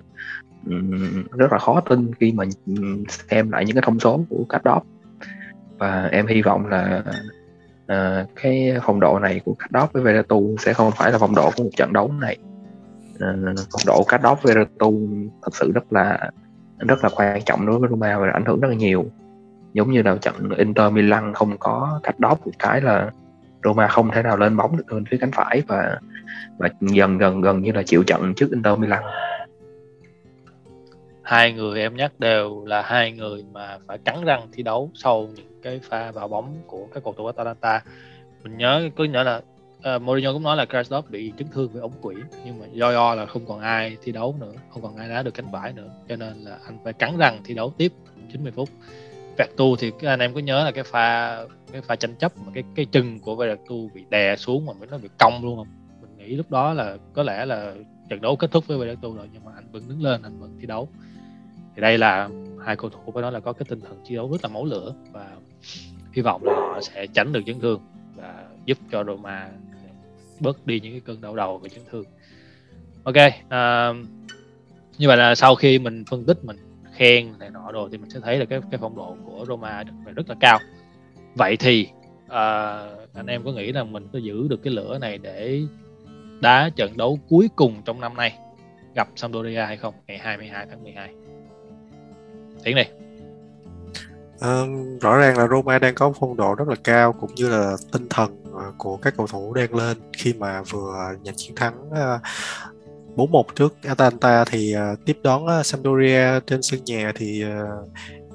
um, 0.67 1.25
rất 1.33 1.53
là 1.53 1.59
khó 1.59 1.81
tin 1.81 2.15
khi 2.15 2.33
mà 2.33 2.45
xem 3.09 3.51
lại 3.51 3.65
những 3.65 3.77
cái 3.77 3.83
thông 3.87 4.01
số 4.01 4.21
của 4.29 4.45
cách 4.49 4.65
đó. 4.65 4.81
Và 5.79 6.09
em 6.13 6.27
hy 6.27 6.43
vọng 6.43 6.67
là 6.67 7.03
à, 7.87 8.27
cái 8.43 8.75
phong 8.83 9.01
độ 9.01 9.19
này 9.19 9.41
của 9.45 9.55
cách 9.55 9.73
đóp 9.73 9.93
với 9.93 10.03
Veratu 10.03 10.57
sẽ 10.59 10.73
không 10.73 10.91
phải 10.97 11.13
là 11.13 11.19
phong 11.19 11.35
độ 11.35 11.51
của 11.57 11.63
một 11.63 11.71
trận 11.77 11.93
đấu 11.93 12.13
này. 12.21 12.37
À, 13.21 13.35
phong 13.47 13.83
độ 13.87 14.05
cách 14.09 14.23
với 14.43 14.55
Veratu 14.55 14.93
thật 15.43 15.51
sự 15.53 15.73
rất 15.75 15.93
là 15.93 16.31
rất 16.79 17.05
là 17.05 17.11
quan 17.17 17.43
trọng 17.43 17.67
đối 17.67 17.79
với 17.79 17.91
Roma 17.91 18.19
và 18.19 18.31
ảnh 18.33 18.45
hưởng 18.45 18.61
rất 18.61 18.69
là 18.69 18.75
nhiều. 18.75 19.05
Giống 19.73 19.93
như 19.93 20.03
là 20.03 20.17
trận 20.17 20.35
Inter 20.57 20.93
Milan 20.93 21.35
không 21.35 21.59
có 21.59 22.01
cách 22.03 22.21
đóp 22.21 22.47
một 22.47 22.53
cái 22.59 22.81
là 22.81 23.11
Roma 23.65 23.89
không 23.89 24.11
thể 24.11 24.23
nào 24.23 24.37
lên 24.37 24.57
bóng 24.57 24.77
được 24.77 24.85
bên 24.91 25.05
phía 25.11 25.17
cánh 25.17 25.31
phải 25.33 25.63
và 25.67 25.99
và 26.59 26.69
dần 26.81 27.19
gần 27.19 27.41
gần 27.41 27.63
như 27.63 27.73
là 27.73 27.83
chịu 27.83 28.03
trận 28.03 28.35
trước 28.37 28.51
Inter 28.51 28.79
Milan 28.79 29.03
hai 31.25 31.53
người 31.53 31.81
em 31.81 31.97
nhắc 31.97 32.21
đều 32.21 32.65
là 32.67 32.83
hai 32.83 33.13
người 33.13 33.45
mà 33.53 33.79
phải 33.87 33.99
cắn 33.99 34.25
răng 34.25 34.49
thi 34.53 34.63
đấu 34.63 34.91
sau 34.95 35.29
những 35.35 35.61
cái 35.63 35.81
pha 35.83 36.11
vào 36.11 36.29
bóng 36.29 36.55
của 36.67 36.87
các 36.95 37.05
cầu 37.05 37.15
thủ 37.19 37.27
Atalanta. 37.27 37.83
Mình 38.43 38.57
nhớ 38.57 38.89
cứ 38.97 39.05
nhớ 39.05 39.23
là 39.23 39.41
uh, 39.97 40.03
Mourinho 40.03 40.33
cũng 40.33 40.43
nói 40.43 40.57
là 40.57 40.65
Krasnov 40.65 41.11
bị 41.11 41.33
chấn 41.39 41.49
thương 41.49 41.69
với 41.73 41.83
ống 41.83 41.93
quỷ 42.01 42.15
nhưng 42.45 42.61
mà 42.61 42.67
do 42.73 42.93
do 42.93 43.15
là 43.15 43.27
không 43.27 43.47
còn 43.47 43.61
ai 43.61 43.97
thi 44.03 44.13
đấu 44.13 44.37
nữa 44.41 44.53
không 44.71 44.83
còn 44.83 44.97
ai 44.97 45.09
đá 45.09 45.23
được 45.23 45.35
cánh 45.35 45.53
phải 45.53 45.73
nữa 45.73 45.91
cho 46.09 46.17
nên 46.17 46.37
là 46.37 46.59
anh 46.67 46.79
phải 46.85 46.93
cắn 46.93 47.17
răng 47.17 47.41
thi 47.45 47.55
đấu 47.55 47.73
tiếp 47.79 47.93
90 48.33 48.53
phút. 48.53 48.69
Vertu 49.37 49.77
thì 49.77 49.93
anh 50.03 50.21
em 50.21 50.35
có 50.35 50.41
nhớ 50.41 50.65
là 50.65 50.71
cái 50.71 50.85
pha 50.85 51.39
cái 51.73 51.83
pha 51.83 51.97
tranh 51.97 52.15
chấp 52.15 52.33
mà 52.39 52.53
cái 52.55 52.65
cái 52.75 52.87
chân 52.87 53.19
của 53.21 53.37
Vertu 53.37 53.91
bị 53.95 54.05
đè 54.11 54.37
xuống 54.37 54.67
mà 54.67 54.73
nó 54.91 54.99
bị 54.99 55.09
cong 55.19 55.45
luôn 55.45 55.57
không? 55.57 55.69
Mình 56.01 56.17
nghĩ 56.17 56.37
lúc 56.37 56.51
đó 56.51 56.75
là 56.75 56.97
có 57.13 57.23
lẽ 57.23 57.45
là 57.45 57.75
trận 58.09 58.21
đấu 58.21 58.37
kết 58.37 58.51
thúc 58.51 58.67
với 58.67 58.79
Vertu 58.79 59.15
rồi 59.15 59.29
nhưng 59.33 59.45
mà 59.45 59.53
anh 59.55 59.73
vẫn 59.73 59.89
đứng 59.89 60.03
lên 60.03 60.23
anh 60.23 60.41
vẫn 60.41 60.57
thi 60.61 60.67
đấu 60.67 60.89
thì 61.75 61.83
đây 61.83 61.99
là 61.99 62.29
hai 62.65 62.77
cầu 62.77 62.91
thủ 62.91 63.13
phải 63.13 63.23
nói 63.23 63.33
là 63.33 63.41
có 63.41 63.53
cái 63.53 63.67
tinh 63.69 63.81
thần 63.81 64.01
chiến 64.05 64.17
đấu 64.17 64.31
rất 64.33 64.39
là 64.43 64.49
máu 64.49 64.65
lửa 64.65 64.95
và 65.13 65.31
hy 66.13 66.23
vọng 66.23 66.45
là 66.45 66.53
họ 66.53 66.81
sẽ 66.81 67.07
tránh 67.07 67.33
được 67.33 67.41
chấn 67.47 67.61
thương 67.61 67.81
và 68.17 68.45
giúp 68.65 68.79
cho 68.93 69.05
Roma 69.05 69.49
bớt 70.41 70.67
đi 70.67 70.81
những 70.81 70.93
cái 70.93 71.01
cơn 71.01 71.21
đau 71.21 71.37
đầu 71.37 71.59
về 71.59 71.69
chấn 71.69 71.85
thương. 71.91 72.05
Ok 73.05 73.15
uh, 73.17 74.07
như 74.99 75.09
vậy 75.09 75.17
là 75.17 75.35
sau 75.35 75.55
khi 75.55 75.79
mình 75.79 76.05
phân 76.05 76.25
tích 76.25 76.45
mình 76.45 76.57
khen 76.93 77.39
này 77.39 77.51
nọ 77.51 77.73
rồi 77.73 77.89
thì 77.93 77.99
mình 77.99 78.11
sẽ 78.11 78.21
thấy 78.21 78.39
là 78.39 78.45
cái 78.45 78.61
cái 78.71 78.79
phong 78.81 78.97
độ 78.97 79.17
của 79.25 79.45
Roma 79.49 79.85
rất 80.15 80.29
là 80.29 80.35
cao. 80.41 80.59
Vậy 81.35 81.57
thì 81.57 81.89
uh, 82.27 82.31
anh 83.15 83.27
em 83.27 83.45
có 83.45 83.53
nghĩ 83.53 83.73
là 83.73 83.85
mình 83.85 84.09
có 84.13 84.19
giữ 84.19 84.49
được 84.49 84.63
cái 84.63 84.73
lửa 84.73 84.99
này 84.99 85.19
để 85.19 85.63
đá 86.41 86.71
trận 86.77 86.97
đấu 86.97 87.19
cuối 87.29 87.49
cùng 87.57 87.83
trong 87.85 88.01
năm 88.01 88.17
nay 88.17 88.39
gặp 88.95 89.09
Sampdoria 89.17 89.65
hay 89.67 89.77
không? 89.77 89.95
Ngày 90.07 90.19
22 90.19 90.67
tháng 90.71 90.83
12 90.83 91.24
Tiến 92.65 92.77
đi. 92.77 92.83
Um, 94.41 94.99
rõ 94.99 95.17
ràng 95.17 95.39
là 95.39 95.49
Roma 95.49 95.79
đang 95.79 95.95
có 95.95 96.13
phong 96.21 96.37
độ 96.37 96.55
rất 96.55 96.69
là 96.69 96.75
cao 96.85 97.13
cũng 97.13 97.35
như 97.35 97.49
là 97.49 97.77
tinh 97.93 98.07
thần 98.11 98.45
ờ, 98.53 98.73
của 98.79 98.97
các 98.97 99.15
cầu 99.17 99.27
thủ 99.27 99.55
đang 99.55 99.75
lên. 99.75 99.97
Khi 100.13 100.33
mà 100.33 100.63
vừa 100.63 101.15
giành 101.25 101.35
chiến 101.37 101.55
thắng 101.55 101.91
ờ, 101.91 102.21
uh, 103.17 103.31
4-1 103.31 103.45
trước 103.55 103.75
Atalanta 103.83 104.45
thì 104.45 104.75
uh, 104.77 104.99
tiếp 105.05 105.19
đón 105.23 105.45
uh, 105.45 105.67
Sampdoria 105.67 106.41
trên 106.47 106.63
sân 106.63 106.81
nhà 106.85 107.13
thì 107.17 107.45
uh, 107.45 107.89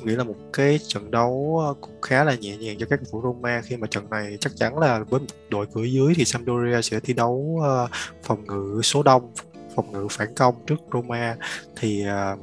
nghĩ 0.06 0.16
là 0.16 0.24
một 0.24 0.36
cái 0.54 0.80
trận 0.88 1.12
đấu 1.12 1.62
cũng 1.82 2.02
khá 2.02 2.24
là 2.24 2.36
nhẹ 2.36 2.58
nhàng 2.58 2.78
cho 2.80 2.86
các 2.90 3.00
cầu 3.00 3.22
thủ 3.22 3.34
Roma. 3.34 3.62
Khi 3.62 3.78
mà 3.78 3.88
trận 3.88 4.10
này 4.10 4.38
chắc 4.42 4.56
chắn 4.56 4.78
là 4.78 5.00
với 5.00 5.20
một 5.20 5.26
đội 5.50 5.66
cửa 5.74 5.84
dưới 5.84 6.14
thì 6.16 6.26
Sampdoria 6.26 6.82
sẽ 6.82 7.00
thi 7.00 7.14
đấu 7.14 7.60
uh, 7.60 7.90
phòng 8.24 8.46
ngự 8.48 8.82
số 8.84 9.04
đông 9.04 9.32
phòng 9.76 9.92
ngự 9.92 10.08
phản 10.12 10.36
công 10.36 10.56
trước 10.68 10.76
Roma. 10.94 11.36
Thì 11.76 12.06
uh, 12.34 12.40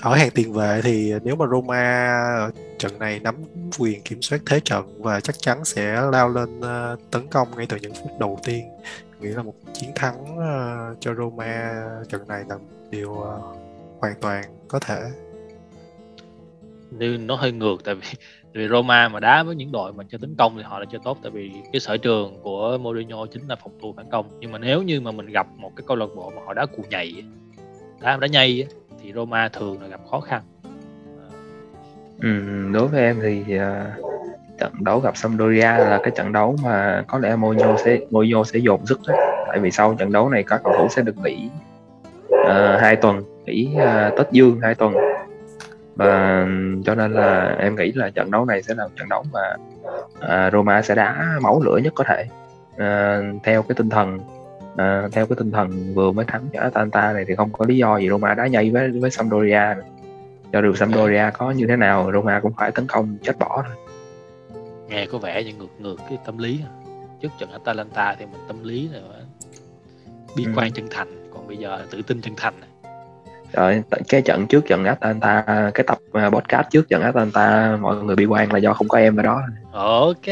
ở 0.00 0.14
hàng 0.14 0.30
tiền 0.34 0.52
vệ 0.52 0.80
thì 0.84 1.12
nếu 1.24 1.36
mà 1.36 1.46
Roma 1.46 2.50
trận 2.78 2.98
này 2.98 3.20
nắm 3.20 3.34
quyền 3.78 4.02
kiểm 4.02 4.22
soát 4.22 4.42
thế 4.46 4.60
trận 4.60 5.02
và 5.02 5.20
chắc 5.20 5.36
chắn 5.38 5.64
sẽ 5.64 6.02
lao 6.12 6.28
lên 6.28 6.60
ờ, 6.60 6.96
tấn 7.10 7.26
công 7.30 7.48
ngay 7.56 7.66
từ 7.68 7.76
những 7.76 7.94
phút 7.94 8.18
đầu 8.18 8.38
tiên 8.44 8.64
nghĩ 9.20 9.28
là 9.28 9.42
một 9.42 9.54
chiến 9.72 9.90
thắng 9.94 10.36
ờ, 10.38 10.94
cho 11.00 11.14
Roma 11.14 11.72
trận 12.08 12.28
này 12.28 12.44
là 12.48 12.56
điều 12.90 13.20
ờ, 13.20 13.40
hoàn 14.00 14.14
toàn 14.20 14.44
có 14.68 14.78
thể. 14.78 15.00
Nhưng 16.90 17.26
nó 17.26 17.36
hơi 17.36 17.52
ngược, 17.52 17.84
tại 17.84 17.94
vì 17.94 18.08
vì 18.52 18.68
Roma 18.68 19.08
mà 19.08 19.20
đá 19.20 19.42
với 19.42 19.56
những 19.56 19.72
đội 19.72 19.92
mà 19.92 20.04
chơi 20.10 20.18
tấn 20.18 20.34
công 20.38 20.56
thì 20.56 20.62
họ 20.62 20.78
là 20.78 20.84
chơi 20.92 21.00
tốt, 21.04 21.18
tại 21.22 21.30
vì 21.30 21.50
cái 21.72 21.80
sở 21.80 21.96
trường 21.96 22.40
của 22.42 22.78
Mourinho 22.80 23.26
chính 23.26 23.48
là 23.48 23.56
phòng 23.56 23.78
thủ 23.82 23.94
phản 23.96 24.10
công. 24.10 24.26
Nhưng 24.40 24.52
mà 24.52 24.58
nếu 24.58 24.82
như 24.82 25.00
mà 25.00 25.12
mình 25.12 25.26
gặp 25.26 25.46
một 25.56 25.72
cái 25.76 25.84
câu 25.86 25.96
lạc 25.96 26.06
bộ 26.16 26.32
mà 26.36 26.42
họ 26.46 26.54
đá 26.54 26.66
cù 26.66 26.84
nhảy, 26.90 27.22
đá 28.00 28.16
đá 28.16 28.26
nhây 28.26 28.66
thì 29.02 29.12
Roma 29.12 29.48
thường 29.48 29.82
là 29.82 29.88
gặp 29.88 30.00
khó 30.10 30.20
khăn. 30.20 30.42
Ừ, 32.22 32.28
đối 32.72 32.86
với 32.86 33.02
em 33.02 33.18
thì 33.22 33.40
uh, 33.40 34.10
trận 34.58 34.72
đấu 34.80 35.00
gặp 35.00 35.16
Sampdoria 35.16 35.60
là 35.60 36.00
cái 36.02 36.10
trận 36.16 36.32
đấu 36.32 36.56
mà 36.64 37.04
có 37.08 37.18
lẽ 37.18 37.36
Mourinho 37.36 37.76
sẽ 37.76 37.98
Mourinho 38.10 38.44
sẽ 38.44 38.58
dồn 38.58 38.86
sức 38.86 39.00
đấy 39.08 39.16
tại 39.48 39.58
vì 39.58 39.70
sau 39.70 39.94
trận 39.94 40.12
đấu 40.12 40.28
này 40.28 40.42
các 40.42 40.60
cầu 40.64 40.74
thủ 40.78 40.88
sẽ 40.88 41.02
được 41.02 41.18
nghỉ 41.24 41.50
uh, 42.34 42.80
hai 42.80 42.96
tuần 42.96 43.22
nghỉ 43.44 43.68
uh, 43.76 44.18
Tết 44.18 44.30
Dương 44.30 44.60
hai 44.62 44.74
tuần. 44.74 44.94
Và 45.96 46.46
cho 46.84 46.94
nên 46.94 47.12
là 47.12 47.56
em 47.58 47.76
nghĩ 47.76 47.92
là 47.92 48.10
trận 48.10 48.30
đấu 48.30 48.44
này 48.44 48.62
sẽ 48.62 48.74
là 48.74 48.88
trận 48.98 49.08
đấu 49.08 49.24
mà 49.32 49.56
uh, 50.08 50.52
Roma 50.52 50.82
sẽ 50.82 50.94
đá 50.94 51.38
máu 51.40 51.62
lửa 51.64 51.76
nhất 51.84 51.92
có 51.96 52.04
thể 52.04 52.24
uh, 52.74 53.42
theo 53.42 53.62
cái 53.62 53.74
tinh 53.76 53.90
thần 53.90 54.18
uh, 54.72 55.12
theo 55.12 55.26
cái 55.26 55.36
tinh 55.38 55.50
thần 55.50 55.94
vừa 55.94 56.12
mới 56.12 56.24
thắng 56.24 56.48
cho 56.52 56.60
Atalanta 56.60 57.12
này 57.12 57.24
thì 57.28 57.34
không 57.36 57.52
có 57.52 57.64
lý 57.68 57.76
do 57.76 57.98
gì 57.98 58.08
Roma 58.08 58.34
đá 58.34 58.46
nhây 58.46 58.70
với 58.70 58.90
với 58.90 59.10
Sampdoria. 59.10 59.62
Cho 60.52 60.62
dù 60.62 60.74
Sampdoria 60.74 61.30
có 61.38 61.50
như 61.50 61.66
thế 61.66 61.76
nào 61.76 62.10
Roma 62.12 62.40
cũng 62.40 62.52
phải 62.56 62.70
tấn 62.70 62.86
công 62.86 63.16
chết 63.22 63.38
bỏ 63.38 63.64
thôi. 63.66 63.76
Nghe 64.88 65.06
có 65.06 65.18
vẻ 65.18 65.44
như 65.44 65.52
ngược 65.54 65.70
ngược 65.78 65.96
cái 66.08 66.18
tâm 66.24 66.38
lý 66.38 66.60
trước 67.20 67.28
trận 67.38 67.50
Atalanta 67.52 68.14
thì 68.18 68.26
mình 68.26 68.40
tâm 68.48 68.64
lý 68.64 68.90
bi 70.36 70.44
ừ. 70.44 70.52
quan 70.56 70.72
chân 70.72 70.86
thành 70.90 71.30
còn 71.34 71.48
bây 71.48 71.56
giờ 71.56 71.86
tự 71.90 72.02
tin 72.02 72.20
chân 72.20 72.34
thành 72.36 72.54
rồi 73.52 73.82
cái 74.08 74.22
trận 74.22 74.46
trước 74.46 74.66
trận 74.66 74.84
Atalanta 74.84 75.44
cái 75.74 75.84
tập 75.86 75.98
à, 76.12 76.30
podcast 76.30 76.66
trước 76.70 76.88
trận 76.88 77.02
Atalanta 77.02 77.76
mọi 77.80 77.96
người 77.96 78.16
bị 78.16 78.24
quan 78.24 78.52
là 78.52 78.58
do 78.58 78.74
không 78.74 78.88
có 78.88 78.98
em 78.98 79.16
ở 79.16 79.22
đó. 79.22 79.42
Ok. 79.72 80.26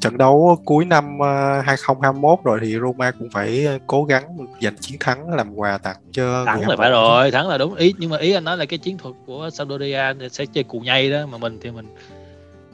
Trận 0.00 0.18
đấu 0.18 0.58
cuối 0.64 0.84
năm 0.84 1.18
2021 1.64 2.38
à, 2.38 2.42
rồi 2.44 2.58
thì 2.62 2.78
Roma 2.78 3.10
cũng 3.10 3.28
phải 3.32 3.66
cố 3.86 4.04
gắng 4.04 4.24
giành 4.60 4.76
chiến 4.76 4.96
thắng 5.00 5.34
làm 5.34 5.54
quà 5.54 5.78
tặng 5.78 5.96
cho 6.10 6.44
thắng 6.46 6.68
là 6.68 6.76
phải 6.76 6.90
rồi 6.90 7.30
thắng 7.30 7.48
là 7.48 7.58
đúng. 7.58 7.74
Ý 7.74 7.94
nhưng 7.98 8.10
mà 8.10 8.18
ý 8.18 8.32
anh 8.32 8.44
nói 8.44 8.56
là 8.56 8.64
cái 8.64 8.78
chiến 8.78 8.98
thuật 8.98 9.14
của 9.26 9.50
Sampdoria 9.52 10.02
sẽ 10.30 10.46
chơi 10.46 10.64
cù 10.64 10.80
nhay 10.80 11.10
đó 11.10 11.26
mà 11.26 11.38
mình 11.38 11.58
thì 11.62 11.70
mình 11.70 11.86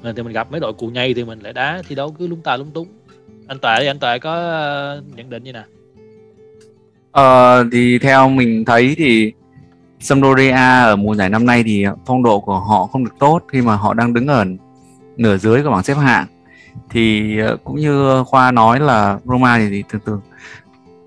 mình 0.03 0.17
thì 0.17 0.23
mình 0.23 0.33
gặp 0.33 0.51
mấy 0.51 0.61
đội 0.61 0.73
cù 0.73 0.87
nhay 0.87 1.15
thì 1.15 1.25
mình 1.25 1.41
lại 1.41 1.53
đá 1.53 1.83
thi 1.89 1.95
đấu 1.95 2.15
cứ 2.19 2.27
lúng 2.27 2.41
ta 2.41 2.57
lúng 2.57 2.71
túng. 2.71 2.89
Anh 3.47 3.59
đi 3.81 3.87
anh 3.87 3.99
Tòa 3.99 4.19
có 4.19 4.35
à, 4.35 4.97
nhận 5.17 5.31
định 5.31 5.45
như 5.45 5.53
nào? 5.53 5.65
Ờ 7.11 7.65
thì 7.73 7.99
theo 7.99 8.29
mình 8.29 8.65
thấy 8.65 8.95
thì 8.99 9.33
Sampdoria 10.03 10.51
ở 10.85 10.97
mùa 10.97 11.15
giải 11.15 11.29
năm 11.29 11.47
nay 11.47 11.63
thì 11.63 11.87
phong 12.07 12.23
độ 12.23 12.41
của 12.41 12.61
họ 12.61 12.87
không 12.87 13.05
được 13.05 13.15
tốt 13.19 13.41
khi 13.49 13.63
mà 13.63 13.77
họ 13.77 13.95
đang 13.95 14.15
đứng 14.15 14.27
ở 14.27 14.45
nửa 15.17 15.37
dưới 15.37 15.63
của 15.63 15.71
bảng 15.71 15.83
xếp 15.83 15.95
hạng. 15.95 16.27
Thì 16.91 17.39
ờ, 17.39 17.57
cũng 17.65 17.77
như 17.77 18.25
khoa 18.25 18.51
nói 18.51 18.81
là 18.81 19.19
Roma 19.25 19.59
thì, 19.59 19.83
thường 19.89 20.01
thường 20.07 20.21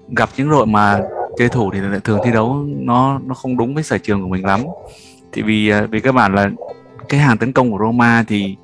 gặp 0.10 0.30
những 0.38 0.50
đội 0.50 0.66
mà 0.66 1.02
chơi 1.38 1.50
thủ 1.50 1.72
thì 1.74 1.80
thường 2.04 2.20
thi 2.26 2.32
đấu 2.32 2.66
nó 2.68 3.20
nó 3.26 3.36
không 3.36 3.58
đúng 3.58 3.74
với 3.74 3.84
sở 3.84 3.98
trường 3.98 4.22
của 4.22 4.28
mình 4.28 4.46
lắm. 4.46 4.62
Thì 5.32 5.42
vì 5.42 5.70
ờ, 5.70 5.88
vì 5.92 6.00
các 6.00 6.12
bạn 6.12 6.36
là 6.36 6.50
cái 7.10 7.20
hàng 7.20 7.38
tấn 7.38 7.54
công 7.54 7.72
của 7.72 7.78
Roma 7.86 8.24
thì 8.28 8.56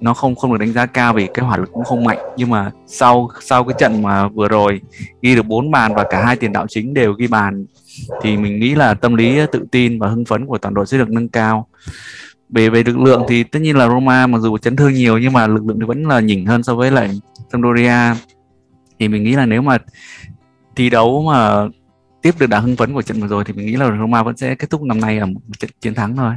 nó 0.00 0.14
không 0.14 0.34
không 0.34 0.52
được 0.52 0.58
đánh 0.58 0.72
giá 0.72 0.86
cao 0.86 1.12
vì 1.12 1.28
cái 1.34 1.44
hỏa 1.46 1.56
lực 1.56 1.72
cũng 1.72 1.84
không 1.84 2.04
mạnh. 2.04 2.18
Nhưng 2.36 2.50
mà 2.50 2.70
sau 2.86 3.28
sau 3.40 3.64
cái 3.64 3.74
trận 3.78 4.02
mà 4.02 4.28
vừa 4.28 4.48
rồi 4.48 4.80
ghi 5.22 5.34
được 5.34 5.46
4 5.46 5.70
bàn 5.70 5.94
và 5.94 6.04
cả 6.10 6.24
hai 6.24 6.36
tiền 6.36 6.52
đạo 6.52 6.66
chính 6.68 6.94
đều 6.94 7.12
ghi 7.12 7.26
bàn 7.26 7.66
thì 8.22 8.36
mình 8.36 8.60
nghĩ 8.60 8.74
là 8.74 8.94
tâm 8.94 9.14
lý 9.14 9.38
ờ, 9.38 9.46
tự 9.46 9.64
tin 9.70 9.98
và 9.98 10.08
hưng 10.08 10.24
phấn 10.24 10.46
của 10.46 10.58
toàn 10.58 10.74
đội 10.74 10.86
sẽ 10.86 10.98
được 10.98 11.10
nâng 11.10 11.28
cao. 11.28 11.68
Về 12.48 12.68
về 12.68 12.82
lực 12.82 12.98
lượng 12.98 13.22
thì 13.28 13.44
tất 13.44 13.58
nhiên 13.58 13.76
là 13.76 13.88
Roma 13.88 14.26
mặc 14.26 14.38
dù 14.38 14.58
chấn 14.58 14.76
thương 14.76 14.92
nhiều 14.92 15.18
nhưng 15.18 15.32
mà 15.32 15.46
lực 15.46 15.66
lượng 15.66 15.80
thì 15.80 15.86
vẫn 15.86 16.08
là 16.08 16.20
nhỉnh 16.20 16.46
hơn 16.46 16.62
so 16.62 16.74
với 16.74 16.90
lại 16.90 17.10
Sampdoria. 17.52 18.14
Thì 18.98 19.08
mình 19.08 19.24
nghĩ 19.24 19.32
là 19.32 19.46
nếu 19.46 19.62
mà 19.62 19.78
thi 20.76 20.90
đấu 20.90 21.22
mà 21.22 21.68
tiếp 22.22 22.34
được 22.38 22.46
đà 22.46 22.58
hưng 22.58 22.76
phấn 22.76 22.94
của 22.94 23.02
trận 23.02 23.20
vừa 23.20 23.26
rồi 23.26 23.44
thì 23.44 23.52
mình 23.52 23.66
nghĩ 23.66 23.76
là 23.76 23.96
Roma 23.98 24.22
vẫn 24.22 24.36
sẽ 24.36 24.54
kết 24.54 24.70
thúc 24.70 24.82
năm 24.82 25.00
nay 25.00 25.18
ở 25.18 25.26
một 25.26 25.40
trận 25.58 25.70
chiến 25.80 25.94
thắng 25.94 26.16
thôi. 26.16 26.34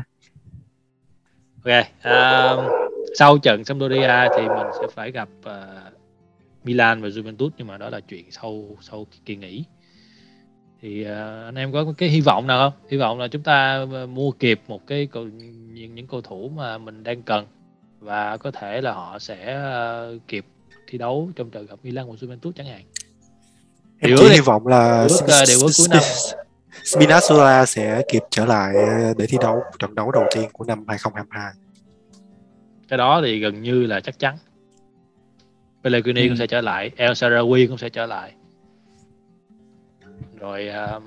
Ok, 1.64 1.86
uh, 2.00 2.72
sau 3.18 3.38
trận 3.38 3.64
Sampdoria 3.64 4.28
thì 4.38 4.48
mình 4.48 4.68
sẽ 4.82 4.88
phải 4.96 5.12
gặp 5.12 5.30
uh, 5.40 5.94
Milan 6.64 7.02
và 7.02 7.08
Juventus 7.08 7.50
nhưng 7.58 7.68
mà 7.68 7.78
đó 7.78 7.90
là 7.90 8.00
chuyện 8.00 8.26
sau 8.32 8.64
sau 8.82 9.08
kỳ 9.26 9.36
nghỉ 9.36 9.66
thì 10.86 11.02
uh, 11.02 11.46
anh 11.46 11.56
em 11.56 11.72
có 11.72 11.86
cái 11.98 12.10
hy 12.10 12.22
vọng 12.22 12.48
nào 12.48 12.70
không? 12.70 12.80
Hy 12.90 12.98
vọng 12.98 13.20
là 13.20 13.28
chúng 13.28 13.44
ta 13.44 13.86
ờ, 13.92 14.06
mua 14.08 14.32
kịp 14.32 14.62
một 14.68 14.88
cái 14.88 15.08
cầu, 15.12 15.24
những 15.74 15.96
những 15.96 16.08
cầu 16.08 16.22
thủ 16.22 16.52
mà 16.56 16.78
mình 16.78 17.04
đang 17.04 17.22
cần 17.22 17.46
và 18.00 18.38
có 18.38 18.52
thể 18.52 18.82
là 18.82 18.94
họ 18.94 19.20
sẽ 19.20 19.60
uh, 20.16 20.22
kịp 20.28 20.46
thi 20.88 20.98
đấu 20.98 21.30
trong 21.36 21.50
trận 21.50 21.66
gặp 21.66 21.76
Milan 21.84 22.06
và 22.08 22.14
Juventus 22.14 22.52
chẳng 22.52 22.68
hạn. 22.68 22.82
Em 24.00 24.10
điều 24.10 24.18
chỉ 24.18 24.30
hy 24.30 24.40
vọng 24.40 24.68
là 24.68 25.08
điều 25.48 25.60
ước 25.60 25.72
cuối 25.78 25.88
năm. 25.90 26.02
Spinazzola 26.84 27.66
sẽ 27.66 28.02
kịp 28.12 28.24
trở 28.32 28.46
lại 28.46 28.74
để 29.18 29.26
thi 29.26 29.38
đấu 29.42 29.64
trận 29.80 29.96
đấu 29.96 30.12
đầu 30.12 30.26
tiên 30.36 30.50
của 30.54 30.66
năm 30.66 30.86
2022 30.88 31.52
cái 32.88 32.98
đó 32.98 33.22
thì 33.24 33.40
gần 33.40 33.62
như 33.62 33.86
là 33.86 34.00
chắc 34.00 34.20
chắn. 34.20 34.38
Pellegrini 35.84 36.22
ừ. 36.22 36.28
cũng 36.28 36.38
sẽ 36.38 36.48
trở 36.48 36.62
lại 36.62 36.92
El 36.96 37.12
Sarawi 37.12 37.68
cũng 37.68 37.78
sẽ 37.78 37.90
trở 37.90 38.06
lại 38.06 38.32
rồi 40.46 40.70
uh, 40.96 41.04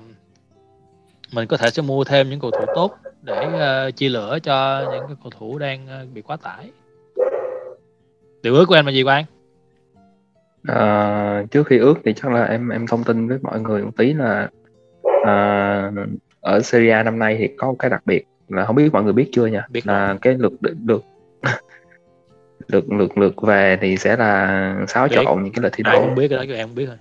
mình 1.33 1.47
có 1.47 1.57
thể 1.57 1.69
sẽ 1.69 1.81
mua 1.81 2.03
thêm 2.03 2.29
những 2.29 2.39
cầu 2.39 2.51
thủ 2.51 2.65
tốt 2.75 2.95
để 3.21 3.47
uh, 3.47 3.95
chia 3.95 4.09
lửa 4.09 4.37
cho 4.43 4.81
những 4.91 5.03
cái 5.07 5.15
cầu 5.23 5.31
thủ 5.39 5.57
đang 5.57 5.87
uh, 6.03 6.13
bị 6.13 6.21
quá 6.21 6.37
tải 6.37 6.71
điều 8.43 8.55
ước 8.55 8.65
của 8.65 8.75
em 8.75 8.85
là 8.85 8.91
gì 8.91 9.03
Quang? 9.03 9.25
À, 10.67 11.43
trước 11.51 11.67
khi 11.67 11.77
ước 11.77 11.93
thì 12.05 12.13
chắc 12.13 12.31
là 12.31 12.43
em 12.43 12.69
em 12.69 12.87
thông 12.87 13.03
tin 13.03 13.27
với 13.27 13.37
mọi 13.41 13.59
người 13.59 13.83
một 13.83 13.91
tí 13.97 14.13
là 14.13 14.49
à, 15.25 15.91
ở 16.41 16.61
Serie 16.61 17.03
năm 17.03 17.19
nay 17.19 17.35
thì 17.39 17.47
có 17.57 17.67
một 17.67 17.75
cái 17.79 17.89
đặc 17.89 18.01
biệt 18.05 18.23
là 18.47 18.65
không 18.65 18.75
biết 18.75 18.93
mọi 18.93 19.03
người 19.03 19.13
biết 19.13 19.29
chưa 19.31 19.45
nha 19.45 19.67
biết 19.69 19.87
là 19.87 20.07
rồi. 20.07 20.17
cái 20.21 20.33
lượt 20.37 20.53
lượt 20.61 21.01
lượt 22.67 22.91
lượt 22.91 23.17
lượt 23.17 23.41
về 23.41 23.77
thì 23.81 23.97
sẽ 23.97 24.17
là 24.17 24.75
xáo 24.87 25.07
trộn 25.07 25.43
những 25.43 25.53
cái 25.53 25.63
lịch 25.63 25.73
thi 25.73 25.83
đấu. 25.83 25.93
Ai 25.93 26.01
không 26.01 26.15
biết 26.15 26.27
cái 26.27 26.37
đó 26.37 26.45
cho 26.47 26.53
em 26.53 26.67
không 26.67 26.75
biết 26.75 26.85
thôi 26.87 26.97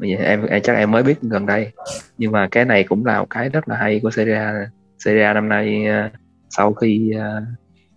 em, 0.00 0.46
em 0.46 0.62
chắc 0.62 0.76
em 0.76 0.90
mới 0.90 1.02
biết 1.02 1.22
gần 1.22 1.46
đây. 1.46 1.72
Nhưng 2.18 2.32
mà 2.32 2.48
cái 2.50 2.64
này 2.64 2.84
cũng 2.84 3.06
là 3.06 3.20
một 3.20 3.26
cái 3.30 3.48
rất 3.48 3.68
là 3.68 3.76
hay 3.76 4.00
của 4.02 4.10
Serie 4.10 4.34
A. 4.34 4.70
Serie 4.98 5.22
A 5.22 5.32
năm 5.32 5.48
nay 5.48 5.86
uh, 6.06 6.12
sau 6.50 6.74
khi 6.74 7.12
ờ, 7.18 7.36
uh, 7.36 7.42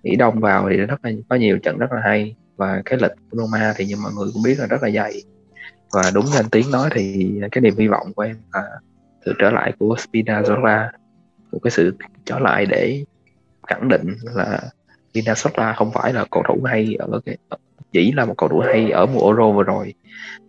nghỉ 0.03 0.15
đông 0.15 0.39
vào 0.39 0.69
thì 0.69 0.77
rất 0.77 1.05
là 1.05 1.12
có 1.29 1.36
nhiều 1.36 1.58
trận 1.58 1.77
rất 1.77 1.91
là 1.91 2.01
hay. 2.03 2.36
Và 2.55 2.81
cái 2.86 2.99
lịch 3.01 3.12
của 3.31 3.38
Roma 3.38 3.73
thì 3.77 3.86
như 3.86 3.95
mọi 4.03 4.12
người 4.17 4.27
cũng 4.34 4.43
biết 4.43 4.55
là 4.60 4.67
rất 4.67 4.84
là 4.84 4.89
dày. 4.89 5.23
Và 5.91 6.12
đúng 6.13 6.25
như 6.25 6.31
anh 6.36 6.49
Tiến 6.49 6.71
nói 6.71 6.89
thì 6.91 7.34
cái 7.51 7.62
niềm 7.62 7.73
hy 7.77 7.88
vọng 7.88 8.13
của 8.15 8.21
em 8.21 8.36
là 8.53 8.63
sự 9.25 9.34
trở 9.39 9.51
lại 9.51 9.73
của 9.79 9.95
Spinazzola 9.95 10.89
một 11.51 11.60
cái 11.63 11.71
sự 11.71 11.95
trở 12.25 12.39
lại 12.39 12.65
để 12.65 13.03
khẳng 13.67 13.89
định 13.89 14.15
là 14.23 14.62
Spinazzola 15.13 15.73
không 15.73 15.91
phải 15.91 16.13
là 16.13 16.25
cầu 16.31 16.43
thủ 16.47 16.63
hay 16.65 16.95
ở 16.99 17.21
cái 17.25 17.38
chỉ 17.95 18.12
là 18.12 18.25
một 18.25 18.34
cầu 18.38 18.49
thủ 18.49 18.60
hay 18.60 18.91
ở 18.91 19.05
mùa 19.05 19.27
Euro 19.27 19.51
vừa 19.51 19.63
rồi. 19.63 19.93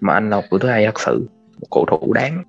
Mà 0.00 0.14
anh 0.14 0.30
là 0.30 0.36
một 0.36 0.42
cầu 0.50 0.58
thủ 0.58 0.68
hay 0.68 0.86
thật 0.86 1.00
sự 1.00 1.28
một 1.60 1.66
cầu 1.70 1.86
thủ 1.86 2.12
đáng 2.12 2.42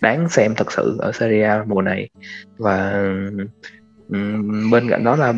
đáng 0.00 0.28
xem 0.28 0.54
thật 0.56 0.72
sự 0.72 0.96
ở 0.98 1.12
Serie 1.12 1.42
A 1.42 1.64
mùa 1.64 1.82
này. 1.82 2.08
Và 2.58 3.04
bên 4.70 4.88
cạnh 4.90 5.04
đó 5.04 5.16
là 5.16 5.32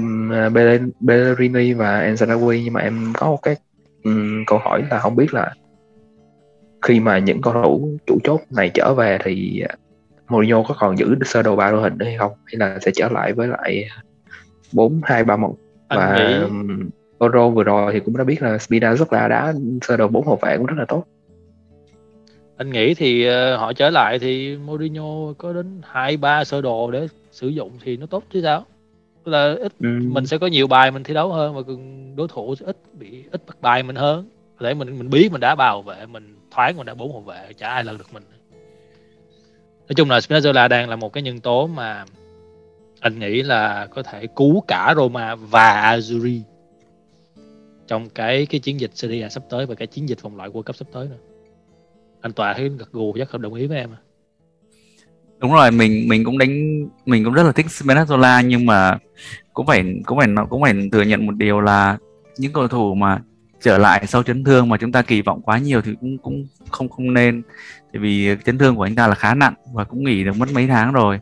Bellerini 1.01 1.73
và 1.73 2.01
Enzanawi 2.01 2.63
nhưng 2.65 2.73
mà 2.73 2.81
em 2.81 3.13
có 3.17 3.27
một 3.27 3.39
cái 3.43 3.57
câu 4.47 4.59
hỏi 4.59 4.85
là 4.91 4.99
không 4.99 5.17
biết 5.17 5.35
là 5.35 5.55
khi 6.83 7.01
mà 7.01 7.19
những 7.19 7.43
cầu 7.43 7.55
thủ 7.63 7.99
chủ 8.07 8.19
chốt 8.25 8.41
này 8.51 8.71
trở 8.75 8.95
về 8.95 9.19
thì 9.25 9.63
Mourinho 10.29 10.63
có 10.63 10.75
còn 10.79 10.99
giữ 10.99 11.15
sơ 11.25 11.43
đồ 11.43 11.57
ba 11.57 11.71
đội 11.71 11.83
hình 11.83 11.99
nữa 11.99 12.07
hay 12.07 12.17
không? 12.19 12.33
Hay 12.45 12.55
là 12.57 12.79
sẽ 12.83 12.91
trở 12.95 13.09
lại 13.09 13.33
với 13.33 13.49
lại 13.49 13.89
bốn 14.73 15.01
hai 15.05 15.25
ba 15.25 15.37
một? 15.37 15.57
Anh 15.89 15.99
và 15.99 16.17
nghĩ 16.19 16.35
Euro 17.21 17.49
vừa 17.49 17.65
rồi 17.65 17.93
thì 17.93 18.01
cũng 18.01 18.17
đã 18.17 18.25
biết 18.25 18.43
là 18.43 18.59
Spina 18.59 18.95
rất 18.95 19.13
là 19.13 19.29
đá 19.29 19.53
sơ 19.83 19.97
đồ 19.97 20.09
bốn 20.09 20.27
hậu 20.27 20.39
vệ 20.43 20.57
cũng 20.57 20.67
rất 20.67 20.75
là 20.79 20.85
tốt. 20.85 21.05
Anh 22.57 22.71
nghĩ 22.71 22.95
thì 22.95 23.27
ờ, 23.27 23.57
họ 23.57 23.73
trở 23.73 23.91
lại 23.91 24.19
thì 24.19 24.57
Mourinho 24.57 25.33
có 25.39 25.53
đến 25.53 25.81
hai 25.85 26.17
ba 26.17 26.45
sơ 26.45 26.61
đồ 26.61 26.91
để 26.91 27.09
sử 27.31 27.49
dụng 27.49 27.71
thì 27.85 27.97
nó 27.97 28.07
tốt 28.07 28.25
chứ 28.33 28.41
sao? 28.43 28.65
Tức 29.25 29.33
là 29.33 29.55
ít 29.55 29.73
Ừm, 29.81 30.15
mình 30.15 30.27
sẽ 30.27 30.39
có 30.39 30.47
nhiều 30.47 30.67
bài 30.67 30.91
mình 30.91 31.03
thi 31.03 31.15
đấu 31.15 31.33
hơn 31.33 31.55
và 31.55 31.63
đối 32.17 32.29
thủ 32.29 32.55
sẽ 32.55 32.67
ít 32.67 32.77
bị 32.99 33.25
ít 33.33 33.43
bắt 33.47 33.57
bài 33.61 33.83
mình 33.83 33.97
hơn. 33.97 34.25
Có 34.59 34.67
thể 34.67 34.75
mình 34.75 34.99
mình 34.99 35.11
biết 35.11 35.33
mình 35.33 35.41
đá 35.41 35.55
ba 35.55 35.69
hậu 35.69 35.83
vệ 35.83 36.07
mình 36.07 36.37
thoáng 36.51 36.77
mình 36.77 36.87
đá 36.87 36.95
bốn 36.95 37.13
hậu 37.13 37.21
vệ 37.21 37.53
chả 37.59 37.69
ai 37.69 37.85
lần 37.85 37.99
được 37.99 38.15
mình. 38.15 38.23
Nói 39.89 39.95
chung 39.97 40.11
là 40.11 40.19
Spinazzola 40.19 40.69
đang 40.69 40.89
là 40.89 40.97
một 40.97 41.13
cái 41.13 41.23
nhân 41.23 41.41
tố 41.41 41.67
mà 41.67 42.05
anh 43.01 43.19
nghĩ 43.19 43.43
là 43.43 43.87
có 43.87 44.03
thể 44.03 44.27
cứu 44.37 44.61
cả 44.69 44.95
Roma 44.97 45.35
và 45.35 45.97
Azzurri 45.97 46.41
trong 47.91 48.09
cái 48.09 48.47
cái 48.47 48.61
chiến 48.61 48.81
dịch 48.81 48.91
Syria 48.95 49.29
sắp 49.29 49.43
tới 49.51 49.67
và 49.67 49.75
cái 49.75 49.87
chiến 49.87 50.09
dịch 50.09 50.23
vòng 50.23 50.37
loại 50.37 50.51
World 50.51 50.63
Cup 50.63 50.77
sắp 50.77 50.89
tới 50.93 51.09
nữa 51.09 51.17
anh 52.21 52.33
Tòa 52.33 52.55
thấy 52.55 52.69
gật 52.69 52.93
gù, 52.93 53.15
chắc 53.19 53.29
không 53.29 53.43
đồng 53.43 53.55
ý 53.55 53.67
với 53.67 53.79
em 53.79 53.91
à? 53.91 54.01
đúng 55.39 55.53
rồi, 55.53 55.71
mình 55.71 56.09
mình 56.09 56.25
cũng 56.25 56.39
đánh, 56.39 56.85
mình 57.07 57.25
cũng 57.25 57.35
rất 57.35 57.43
là 57.43 57.53
thích 57.53 57.67
Spinazzola 57.67 58.47
nhưng 58.47 58.67
mà 58.67 58.99
cũng 59.53 59.67
phải 59.67 59.85
cũng 60.07 60.19
phải 60.19 60.29
cũng 60.51 60.63
phải 60.63 60.75
thừa 60.93 61.03
nhận 61.03 61.27
một 61.27 61.33
điều 61.37 61.61
là 61.61 61.99
những 62.39 62.53
cầu 62.53 62.69
thủ 62.69 62.95
mà 62.95 63.23
trở 63.63 63.79
lại 63.79 64.07
sau 64.07 64.23
chấn 64.23 64.45
thương 64.45 64.69
mà 64.69 64.77
chúng 64.77 64.93
ta 64.93 65.03
kỳ 65.03 65.23
vọng 65.23 65.43
quá 65.43 65.59
nhiều 65.59 65.83
thì 65.83 65.95
cũng 66.01 66.19
cũng 66.19 66.47
không 66.71 66.89
không 66.89 67.15
nên. 67.15 67.43
Tại 67.93 68.01
vì 68.01 68.37
chấn 68.45 68.59
thương 68.59 68.77
của 68.77 68.83
anh 68.83 68.95
ta 68.95 69.07
là 69.07 69.15
khá 69.15 69.35
nặng 69.35 69.55
và 69.73 69.85
cũng 69.85 70.05
nghỉ 70.05 70.25
được 70.25 70.37
mất 70.37 70.53
mấy 70.53 70.67
tháng 70.67 70.93
rồi. 70.93 71.19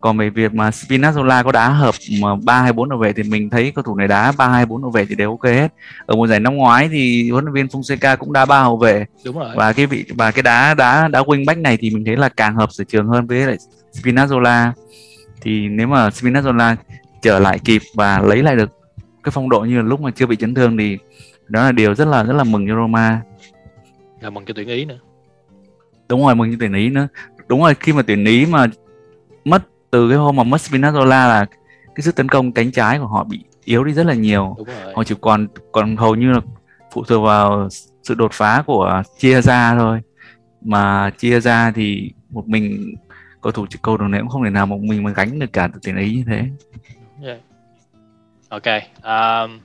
Còn 0.00 0.18
về 0.18 0.30
việc 0.30 0.54
mà 0.54 0.70
Spinazzola 0.70 1.44
có 1.44 1.52
đá 1.52 1.68
hợp 1.68 1.94
mà 2.20 2.28
ba 2.44 2.62
hay 2.62 2.72
bốn 2.72 2.90
hậu 2.90 2.98
vệ 2.98 3.12
thì 3.12 3.22
mình 3.22 3.50
thấy 3.50 3.72
cầu 3.74 3.82
thủ 3.82 3.96
này 3.96 4.08
đá 4.08 4.32
ba 4.32 4.48
hay 4.48 4.66
bốn 4.66 4.82
hậu 4.82 4.90
vệ 4.90 5.04
thì 5.04 5.14
đều 5.14 5.30
ok 5.30 5.44
hết. 5.44 5.72
Ở 6.06 6.16
mùa 6.16 6.26
giải 6.26 6.40
năm 6.40 6.56
ngoái 6.56 6.88
thì 6.88 7.30
huấn 7.30 7.44
luyện 7.44 7.54
viên 7.54 7.66
Fonseca 7.66 8.16
cũng 8.16 8.32
đá 8.32 8.44
ba 8.44 8.62
hậu 8.62 8.76
vệ. 8.76 9.04
Đúng 9.24 9.38
rồi. 9.38 9.50
Và 9.56 9.72
cái 9.72 9.86
vị 9.86 10.04
và 10.16 10.30
cái 10.30 10.42
đá 10.42 10.74
đá 10.74 11.08
đá 11.08 11.20
wing 11.20 11.44
back 11.46 11.60
này 11.60 11.76
thì 11.80 11.90
mình 11.90 12.04
thấy 12.04 12.16
là 12.16 12.28
càng 12.28 12.54
hợp 12.54 12.68
sở 12.72 12.84
trường 12.84 13.06
hơn 13.06 13.26
với 13.26 13.46
lại 13.46 13.56
Spinazzola. 13.92 14.70
Thì 15.40 15.68
nếu 15.68 15.86
mà 15.86 16.08
Spinazzola 16.08 16.76
trở 17.22 17.38
lại 17.38 17.58
kịp 17.64 17.82
và 17.94 18.18
lấy 18.18 18.42
lại 18.42 18.56
được 18.56 18.70
cái 19.22 19.32
phong 19.34 19.48
độ 19.48 19.60
như 19.60 19.76
là 19.76 19.82
lúc 19.82 20.00
mà 20.00 20.10
chưa 20.10 20.26
bị 20.26 20.36
chấn 20.36 20.54
thương 20.54 20.76
thì 20.76 20.98
đó 21.50 21.64
là 21.64 21.72
điều 21.72 21.94
rất 21.94 22.08
là 22.08 22.22
rất 22.22 22.32
là 22.32 22.44
mừng 22.44 22.68
cho 22.68 22.74
Roma. 22.74 23.22
Là 24.20 24.30
mừng 24.30 24.44
cho 24.44 24.54
tuyển 24.56 24.68
ý 24.68 24.84
nữa. 24.84 24.98
Đúng 26.08 26.20
rồi 26.22 26.34
mừng 26.34 26.50
cho 26.52 26.56
tuyển 26.60 26.72
ý 26.72 26.90
nữa. 26.90 27.08
Đúng 27.48 27.60
rồi 27.60 27.74
khi 27.80 27.92
mà 27.92 28.02
tuyển 28.02 28.24
ý 28.24 28.46
mà 28.46 28.66
mất 29.44 29.62
từ 29.90 30.08
cái 30.08 30.18
hôm 30.18 30.36
mà 30.36 30.42
mất 30.42 30.60
Spinazzola 30.60 31.28
là 31.28 31.46
cái 31.94 32.02
sức 32.02 32.16
tấn 32.16 32.28
công 32.28 32.52
cánh 32.52 32.72
trái 32.72 32.98
của 32.98 33.06
họ 33.06 33.24
bị 33.24 33.44
yếu 33.64 33.84
đi 33.84 33.92
rất 33.92 34.06
là 34.06 34.14
nhiều. 34.14 34.56
Họ 34.94 35.04
chỉ 35.04 35.14
còn 35.20 35.48
còn 35.72 35.96
hầu 35.96 36.14
như 36.14 36.30
là 36.32 36.40
phụ 36.92 37.04
thuộc 37.04 37.24
vào 37.24 37.68
sự 38.02 38.14
đột 38.14 38.32
phá 38.32 38.62
của 38.66 39.02
chia 39.18 39.42
ra 39.42 39.74
thôi. 39.78 40.00
Mà 40.60 41.10
chia 41.10 41.40
ra 41.40 41.70
thì 41.70 42.12
một 42.30 42.48
mình 42.48 42.94
cầu 43.40 43.52
thủ 43.52 43.66
cầu 43.82 43.98
thủ 43.98 44.04
này 44.04 44.20
cũng 44.20 44.28
không 44.28 44.44
thể 44.44 44.50
nào 44.50 44.66
một 44.66 44.80
mình 44.80 45.02
mà 45.02 45.12
gánh 45.12 45.38
được 45.38 45.52
cả 45.52 45.68
tuyển 45.82 45.96
ý 45.96 46.14
như 46.14 46.24
thế. 46.26 46.44
Yeah. 47.22 47.40
Ok. 48.48 48.66
Um, 49.02 49.60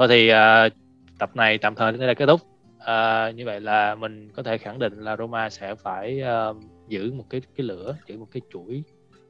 thôi 0.00 0.08
thì 0.08 0.32
uh, 0.32 0.72
tập 1.18 1.36
này 1.36 1.58
tạm 1.58 1.74
thời 1.74 1.92
đến 1.92 2.00
đây 2.00 2.08
là 2.08 2.14
kết 2.14 2.26
thúc. 2.26 2.40
Uh, 2.76 3.36
như 3.36 3.44
vậy 3.44 3.60
là 3.60 3.94
mình 3.94 4.30
có 4.36 4.42
thể 4.42 4.58
khẳng 4.58 4.78
định 4.78 5.00
là 5.00 5.16
Roma 5.16 5.50
sẽ 5.50 5.74
phải 5.74 6.22
uh, 6.50 6.56
giữ 6.88 7.12
một 7.12 7.24
cái 7.30 7.40
cái 7.56 7.66
lửa, 7.66 7.96
giữ 8.06 8.18
một 8.18 8.26
cái 8.32 8.40
chuỗi, 8.52 8.82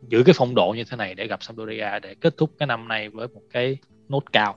giữ 0.09 0.23
cái 0.27 0.35
phong 0.39 0.55
độ 0.55 0.75
như 0.77 0.85
thế 0.85 0.97
này 0.97 1.15
để 1.15 1.27
gặp 1.27 1.43
Sampdoria 1.43 1.99
để 2.03 2.15
kết 2.15 2.37
thúc 2.37 2.51
cái 2.59 2.67
năm 2.67 2.89
này 2.89 3.09
với 3.09 3.29
một 3.29 3.41
cái 3.53 3.79
nốt 4.09 4.33
cao. 4.33 4.57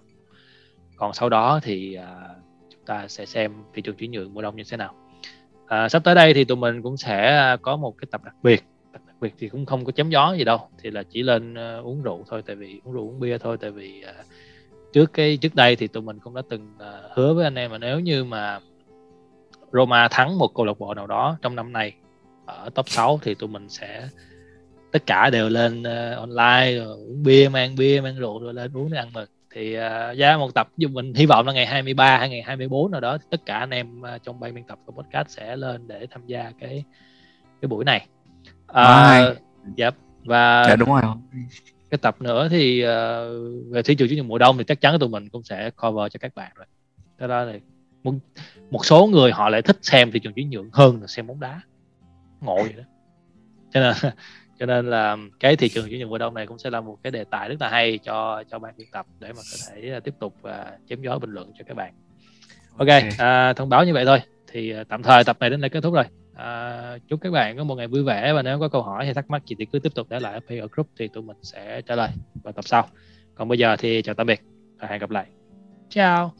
Còn 0.95 1.13
sau 1.13 1.29
đó 1.29 1.59
thì 1.63 1.97
uh, 1.99 2.37
chúng 2.69 2.85
ta 2.85 3.07
sẽ 3.07 3.25
xem 3.25 3.53
thị 3.73 3.81
trường 3.81 3.95
chuyển 3.95 4.11
nhượng 4.11 4.33
mùa 4.33 4.41
đông 4.41 4.55
như 4.55 4.63
thế 4.71 4.77
nào. 4.77 4.95
Uh, 5.63 5.91
sắp 5.91 6.03
tới 6.03 6.15
đây 6.15 6.33
thì 6.33 6.43
tụi 6.43 6.57
mình 6.57 6.81
cũng 6.81 6.97
sẽ 6.97 7.57
có 7.61 7.75
một 7.75 7.97
cái 7.97 8.07
tập 8.11 8.21
đặc 8.23 8.35
biệt 8.43 8.63
tập 8.93 9.01
đặc 9.07 9.15
biệt 9.21 9.33
thì 9.39 9.49
cũng 9.49 9.65
không 9.65 9.85
có 9.85 9.91
chấm 9.91 10.09
gió 10.09 10.33
gì 10.37 10.43
đâu 10.43 10.69
thì 10.83 10.91
là 10.91 11.03
chỉ 11.03 11.23
lên 11.23 11.53
uh, 11.53 11.85
uống 11.85 12.03
rượu 12.03 12.25
thôi 12.29 12.43
tại 12.45 12.55
vì 12.55 12.81
uống 12.83 12.93
rượu 12.93 13.09
uống 13.09 13.19
bia 13.19 13.37
thôi 13.37 13.57
tại 13.61 13.71
vì 13.71 14.03
uh, 14.19 14.25
trước 14.93 15.13
cái 15.13 15.37
trước 15.37 15.55
đây 15.55 15.75
thì 15.75 15.87
tụi 15.87 16.03
mình 16.03 16.19
cũng 16.19 16.35
đã 16.35 16.41
từng 16.49 16.75
uh, 16.75 17.11
hứa 17.17 17.33
với 17.33 17.43
anh 17.43 17.55
em 17.55 17.71
mà 17.71 17.77
nếu 17.77 17.99
như 17.99 18.23
mà 18.23 18.59
Roma 19.71 20.07
thắng 20.07 20.37
một 20.37 20.51
câu 20.55 20.65
lạc 20.65 20.79
bộ 20.79 20.93
nào 20.93 21.07
đó 21.07 21.37
trong 21.41 21.55
năm 21.55 21.73
nay 21.73 21.93
ở 22.45 22.69
top 22.69 22.89
6 22.89 23.19
thì 23.23 23.35
tụi 23.35 23.49
mình 23.49 23.69
sẽ 23.69 24.07
tất 24.91 25.05
cả 25.05 25.29
đều 25.29 25.49
lên 25.49 25.79
uh, 25.81 26.17
online 26.17 26.75
rồi 26.75 26.97
uống 26.97 27.23
bia 27.23 27.49
mang 27.49 27.75
bia 27.75 28.01
mang 28.01 28.15
rượu 28.15 28.39
rồi 28.39 28.53
lên 28.53 28.71
uống 28.73 28.91
để 28.91 28.97
ăn 28.97 29.09
mừng. 29.13 29.29
Thì 29.55 29.77
uh, 29.77 30.17
ra 30.17 30.37
một 30.37 30.53
tập 30.53 30.69
nhưng 30.77 30.93
mình 30.93 31.13
hy 31.13 31.25
vọng 31.25 31.47
là 31.47 31.53
ngày 31.53 31.65
23 31.65 32.17
hay 32.17 32.29
ngày 32.29 32.41
24 32.41 32.91
nào 32.91 33.01
đó 33.01 33.17
thì 33.17 33.25
tất 33.29 33.45
cả 33.45 33.57
anh 33.57 33.69
em 33.69 34.01
uh, 34.01 34.23
trong 34.23 34.39
ban 34.39 34.55
biên 34.55 34.63
tập 34.63 34.79
của 34.85 34.91
podcast 34.91 35.29
sẽ 35.29 35.55
lên 35.55 35.87
để 35.87 36.07
tham 36.11 36.21
gia 36.25 36.51
cái 36.59 36.83
cái 37.61 37.67
buổi 37.67 37.85
này. 37.85 38.07
Uh, 38.71 39.37
yep. 39.77 39.95
và 40.25 40.65
dạ 40.67 40.75
đúng 40.75 40.89
rồi 40.89 41.01
cái 41.93 41.97
tập 41.97 42.21
nữa 42.21 42.47
thì 42.51 42.85
uh, 42.85 42.89
về 43.71 43.81
thị 43.81 43.95
trường 43.95 44.07
chuyển 44.07 44.17
nhượng 44.17 44.27
mùa 44.27 44.37
đông 44.37 44.57
thì 44.57 44.63
chắc 44.63 44.81
chắn 44.81 44.99
tụi 44.99 45.09
mình 45.09 45.29
cũng 45.29 45.43
sẽ 45.43 45.69
cover 45.69 46.11
cho 46.11 46.17
các 46.21 46.35
bạn 46.35 46.51
rồi. 46.55 46.65
Cái 47.17 47.27
đó 47.27 47.43
là 47.43 47.53
một, 48.03 48.13
một 48.71 48.85
số 48.85 49.07
người 49.07 49.31
họ 49.31 49.49
lại 49.49 49.61
thích 49.61 49.77
xem 49.81 50.11
thị 50.11 50.19
trường 50.19 50.33
chuyển 50.33 50.49
nhượng 50.49 50.69
hơn 50.73 51.01
là 51.01 51.07
xem 51.07 51.27
bóng 51.27 51.39
đá. 51.39 51.61
Ngộ 52.41 52.55
vậy 52.63 52.73
đó. 52.77 52.83
Cho 53.73 53.79
nên 53.79 54.13
cho 54.59 54.65
nên 54.65 54.89
là 54.89 55.17
cái 55.39 55.55
thị 55.55 55.69
trường 55.69 55.89
chuyển 55.89 55.99
nhượng 55.99 56.09
mùa 56.09 56.17
đông 56.17 56.33
này 56.33 56.47
cũng 56.47 56.59
sẽ 56.59 56.69
là 56.69 56.81
một 56.81 56.97
cái 57.03 57.11
đề 57.11 57.23
tài 57.23 57.49
rất 57.49 57.61
là 57.61 57.69
hay 57.69 57.97
cho 57.97 58.43
cho 58.51 58.59
ban 58.59 58.73
biên 58.77 58.87
tập 58.91 59.05
để 59.19 59.27
mà 59.27 59.41
có 59.51 59.57
thể 59.71 59.97
uh, 59.97 60.03
tiếp 60.03 60.13
tục 60.19 60.35
uh, 60.47 60.53
chém 60.89 61.01
gió 61.01 61.19
bình 61.19 61.31
luận 61.31 61.51
cho 61.57 61.65
các 61.67 61.77
bạn. 61.77 61.93
Ok, 62.77 62.87
Ok. 62.87 63.03
À, 63.17 63.53
thông 63.53 63.69
báo 63.69 63.85
như 63.85 63.93
vậy 63.93 64.05
thôi. 64.05 64.21
Thì 64.47 64.73
tạm 64.89 65.03
thời 65.03 65.23
tập 65.23 65.37
này 65.39 65.49
đến 65.49 65.61
đây 65.61 65.69
kết 65.69 65.81
thúc 65.81 65.93
rồi 65.93 66.05
À, 66.35 66.97
chúc 67.07 67.21
các 67.21 67.31
bạn 67.31 67.57
có 67.57 67.63
một 67.63 67.75
ngày 67.75 67.87
vui 67.87 68.03
vẻ 68.03 68.33
và 68.33 68.41
nếu 68.41 68.59
có 68.59 68.67
câu 68.67 68.81
hỏi 68.81 69.05
hay 69.05 69.13
thắc 69.13 69.29
mắc 69.29 69.45
gì 69.45 69.55
thì 69.59 69.65
cứ 69.65 69.79
tiếp 69.79 69.91
tục 69.95 70.07
để 70.09 70.19
lại 70.19 70.41
ở 70.47 70.67
group 70.71 70.87
thì 70.97 71.07
tụi 71.07 71.23
mình 71.23 71.37
sẽ 71.41 71.81
trả 71.81 71.95
lời 71.95 72.09
vào 72.43 72.53
tập 72.53 72.65
sau. 72.67 72.87
Còn 73.35 73.47
bây 73.47 73.57
giờ 73.57 73.75
thì 73.79 74.01
chào 74.01 74.15
tạm 74.15 74.27
biệt 74.27 74.41
và 74.79 74.87
hẹn 74.87 74.99
gặp 74.99 75.09
lại. 75.09 75.25
Ciao. 75.89 76.33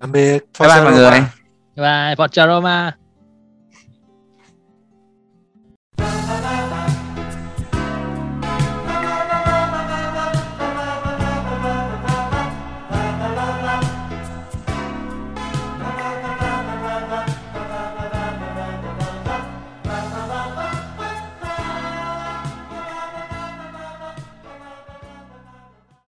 tạm 0.00 0.12
biệt 0.12 0.44
bye 0.60 0.68
bye 0.68 0.84
mọi 0.84 0.92
người 0.92 1.10
Bye 1.10 1.86
bye. 1.86 2.14
Forza 2.14 2.46
Roma. 2.46 3.07